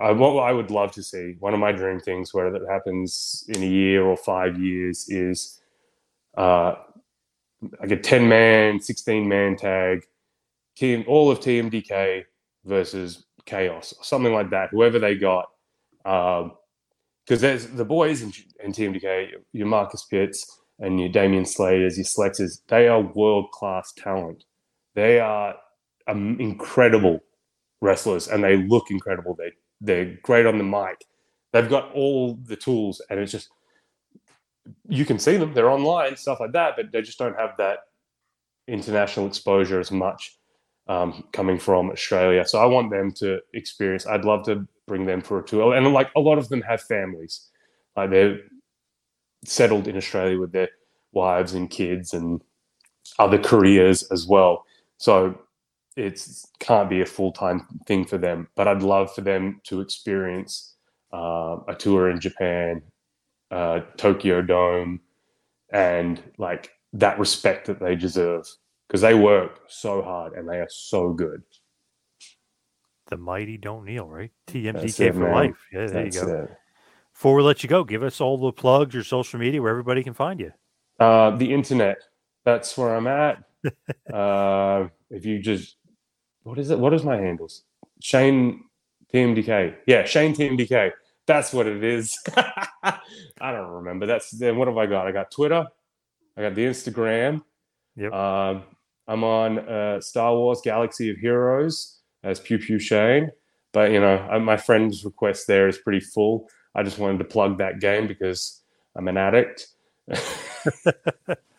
I, 0.00 0.10
what 0.12 0.42
I 0.42 0.52
would 0.52 0.70
love 0.70 0.90
to 0.92 1.02
see, 1.02 1.36
one 1.38 1.54
of 1.54 1.60
my 1.60 1.70
dream 1.70 2.00
things, 2.00 2.34
whether 2.34 2.50
that 2.50 2.66
happens 2.68 3.44
in 3.48 3.62
a 3.62 3.66
year 3.66 4.02
or 4.02 4.16
five 4.16 4.58
years, 4.58 5.08
is 5.08 5.60
uh, 6.36 6.74
like 7.80 7.92
a 7.92 7.96
10 7.96 8.28
man, 8.28 8.80
16 8.80 9.28
man 9.28 9.54
tag, 9.54 10.04
team, 10.76 11.04
all 11.06 11.30
of 11.30 11.38
TMDK 11.38 12.24
versus 12.64 13.26
Chaos, 13.46 13.94
or 13.96 14.04
something 14.04 14.32
like 14.32 14.50
that, 14.50 14.70
whoever 14.70 14.98
they 14.98 15.14
got. 15.14 15.46
Um, 16.04 16.52
because 17.24 17.40
there's 17.40 17.66
the 17.68 17.84
boys 17.84 18.22
in, 18.22 18.32
in 18.64 18.72
TMDK, 18.72 19.30
your 19.52 19.66
Marcius 19.68 20.04
Pitts 20.10 20.44
and 20.80 20.98
your 20.98 21.08
Damian 21.08 21.46
Slayers, 21.46 21.96
your 21.96 22.04
Slexers, 22.04 22.60
they 22.66 22.88
are 22.88 23.00
world 23.00 23.50
class 23.52 23.92
talent. 23.96 24.44
They 24.94 25.20
are 25.20 25.54
um, 26.06 26.36
incredible 26.40 27.20
wrestlers 27.80 28.28
and 28.28 28.42
they 28.42 28.56
look 28.56 28.90
incredible. 28.90 29.34
They 29.34 29.52
they're 29.82 30.16
great 30.22 30.46
on 30.46 30.58
the 30.58 30.64
mic. 30.64 31.04
They've 31.52 31.68
got 31.68 31.92
all 31.92 32.38
the 32.44 32.56
tools, 32.56 33.02
and 33.10 33.20
it's 33.20 33.32
just 33.32 33.50
you 34.88 35.04
can 35.04 35.18
see 35.18 35.36
them. 35.36 35.52
They're 35.52 35.70
online, 35.70 36.16
stuff 36.16 36.40
like 36.40 36.52
that, 36.52 36.74
but 36.76 36.92
they 36.92 37.02
just 37.02 37.18
don't 37.18 37.38
have 37.38 37.56
that 37.58 37.80
international 38.68 39.26
exposure 39.26 39.80
as 39.80 39.90
much 39.90 40.38
um, 40.88 41.24
coming 41.32 41.58
from 41.58 41.90
Australia. 41.90 42.46
So 42.46 42.60
I 42.60 42.66
want 42.66 42.90
them 42.90 43.12
to 43.14 43.40
experience. 43.52 44.06
I'd 44.06 44.24
love 44.24 44.44
to 44.46 44.66
bring 44.86 45.04
them 45.04 45.20
for 45.20 45.40
a 45.40 45.44
tour, 45.44 45.74
and 45.74 45.92
like 45.92 46.10
a 46.16 46.20
lot 46.20 46.38
of 46.38 46.48
them 46.48 46.62
have 46.62 46.80
families, 46.80 47.48
like 47.96 48.10
they're 48.10 48.38
settled 49.44 49.88
in 49.88 49.96
Australia 49.96 50.38
with 50.38 50.52
their 50.52 50.68
wives 51.12 51.52
and 51.54 51.68
kids 51.68 52.14
and 52.14 52.40
other 53.18 53.38
careers 53.38 54.04
as 54.04 54.26
well. 54.26 54.64
So 55.02 55.36
it 55.96 56.24
can't 56.60 56.88
be 56.88 57.00
a 57.00 57.06
full 57.06 57.32
time 57.32 57.66
thing 57.88 58.04
for 58.04 58.18
them. 58.18 58.46
But 58.54 58.68
I'd 58.68 58.84
love 58.84 59.12
for 59.12 59.22
them 59.22 59.60
to 59.64 59.80
experience 59.80 60.76
uh, 61.12 61.56
a 61.66 61.74
tour 61.74 62.08
in 62.08 62.20
Japan, 62.20 62.82
uh, 63.50 63.80
Tokyo 63.96 64.42
Dome, 64.42 65.00
and 65.72 66.22
like 66.38 66.70
that 66.92 67.18
respect 67.18 67.66
that 67.66 67.80
they 67.80 67.96
deserve 67.96 68.46
because 68.86 69.00
they 69.00 69.14
work 69.14 69.62
so 69.66 70.02
hard 70.02 70.34
and 70.34 70.48
they 70.48 70.58
are 70.58 70.68
so 70.70 71.12
good. 71.12 71.42
The 73.08 73.16
mighty 73.16 73.56
don't 73.56 73.84
kneel, 73.84 74.06
right? 74.06 74.30
TMDK 74.46 75.00
it, 75.00 75.14
for 75.14 75.18
man. 75.18 75.32
life. 75.32 75.56
Yeah, 75.72 75.86
there 75.86 76.04
That's 76.04 76.14
you 76.14 76.26
go. 76.26 76.44
it. 76.44 76.50
Before 77.12 77.34
we 77.34 77.42
let 77.42 77.64
you 77.64 77.68
go, 77.68 77.82
give 77.82 78.04
us 78.04 78.20
all 78.20 78.38
the 78.38 78.52
plugs, 78.52 78.94
your 78.94 79.02
social 79.02 79.40
media, 79.40 79.60
where 79.60 79.72
everybody 79.72 80.04
can 80.04 80.14
find 80.14 80.38
you. 80.38 80.52
Uh, 81.00 81.30
the 81.30 81.52
internet. 81.52 81.96
That's 82.44 82.78
where 82.78 82.94
I'm 82.94 83.08
at. 83.08 83.42
Uh, 84.12 84.88
if 85.10 85.24
you 85.24 85.38
just, 85.38 85.76
what 86.42 86.58
is 86.58 86.70
it? 86.70 86.78
What 86.78 86.94
is 86.94 87.04
my 87.04 87.16
handles? 87.16 87.62
Shane 88.00 88.64
TMDK. 89.12 89.76
Yeah, 89.86 90.04
Shane 90.04 90.34
TMDK. 90.34 90.92
That's 91.26 91.52
what 91.52 91.66
it 91.66 91.84
is. 91.84 92.18
I 92.36 92.98
don't 93.40 93.68
remember. 93.68 94.06
That's 94.06 94.30
then. 94.30 94.56
What 94.56 94.68
have 94.68 94.76
I 94.76 94.86
got? 94.86 95.06
I 95.06 95.12
got 95.12 95.30
Twitter. 95.30 95.66
I 96.36 96.42
got 96.42 96.54
the 96.54 96.64
Instagram. 96.64 97.42
Yep. 97.96 98.12
Um, 98.12 98.62
I'm 99.06 99.24
on 99.24 99.58
uh, 99.58 100.00
Star 100.00 100.34
Wars 100.34 100.60
Galaxy 100.64 101.10
of 101.10 101.18
Heroes 101.18 102.00
as 102.24 102.40
Pew 102.40 102.58
Pew 102.58 102.78
Shane. 102.78 103.30
But 103.72 103.92
you 103.92 104.00
know, 104.00 104.28
uh, 104.30 104.38
my 104.38 104.56
friend's 104.56 105.04
request 105.04 105.46
there 105.46 105.68
is 105.68 105.78
pretty 105.78 106.00
full. 106.00 106.48
I 106.74 106.82
just 106.82 106.98
wanted 106.98 107.18
to 107.18 107.24
plug 107.24 107.58
that 107.58 107.80
game 107.80 108.06
because 108.06 108.62
I'm 108.96 109.08
an 109.08 109.16
addict. 109.16 109.68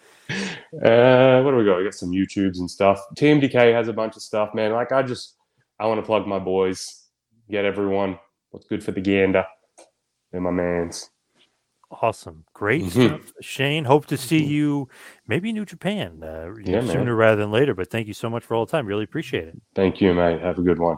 Uh, 0.82 1.42
what 1.44 1.52
do 1.52 1.58
we 1.58 1.66
got? 1.66 1.78
We 1.78 1.84
got 1.84 1.94
some 1.94 2.12
YouTubes 2.12 2.58
and 2.60 2.70
stuff. 2.70 3.00
TMDK 3.16 3.74
has 3.74 3.88
a 3.88 3.94
bunch 3.94 4.16
of 4.16 4.22
stuff, 4.24 4.54
man. 4.56 4.72
Like 4.72 4.92
I 4.92 5.04
just, 5.04 5.36
I 5.80 5.86
want 5.86 6.00
to 6.00 6.06
plug 6.06 6.26
my 6.26 6.40
boys, 6.40 7.08
get 7.50 7.66
everyone 7.66 8.18
what's 8.52 8.66
good 8.68 8.84
for 8.84 8.92
the 8.92 9.02
gander. 9.02 9.46
They're 10.32 10.42
my 10.42 10.52
mans. 10.52 11.10
Awesome. 12.02 12.44
Great 12.54 12.84
Mhm. 12.86 13.08
stuff. 13.08 13.34
Shane, 13.42 13.86
hope 13.86 14.08
to 14.08 14.18
see 14.18 14.44
you 14.44 14.90
maybe 15.28 15.54
New 15.54 15.66
Japan 15.66 16.24
uh, 16.24 16.50
Yeah, 16.64 16.82
man. 16.82 16.88
sooner 16.88 17.16
rather 17.16 17.36
than 17.42 17.52
later. 17.52 17.76
But 17.76 17.92
thank 17.92 18.08
you 18.08 18.14
so 18.16 18.30
much 18.32 18.44
for 18.44 18.56
all 18.56 18.66
the 18.66 18.72
time. 18.72 18.88
Really 18.88 19.04
appreciate 19.04 19.48
it. 19.48 19.62
Thank 19.76 20.02
you, 20.02 20.14
mate. 20.14 20.42
Have 20.42 20.58
a 20.58 20.64
good 20.64 20.80
one. 20.80 20.98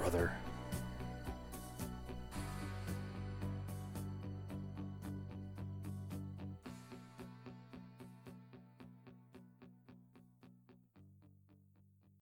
brother. 0.00 0.35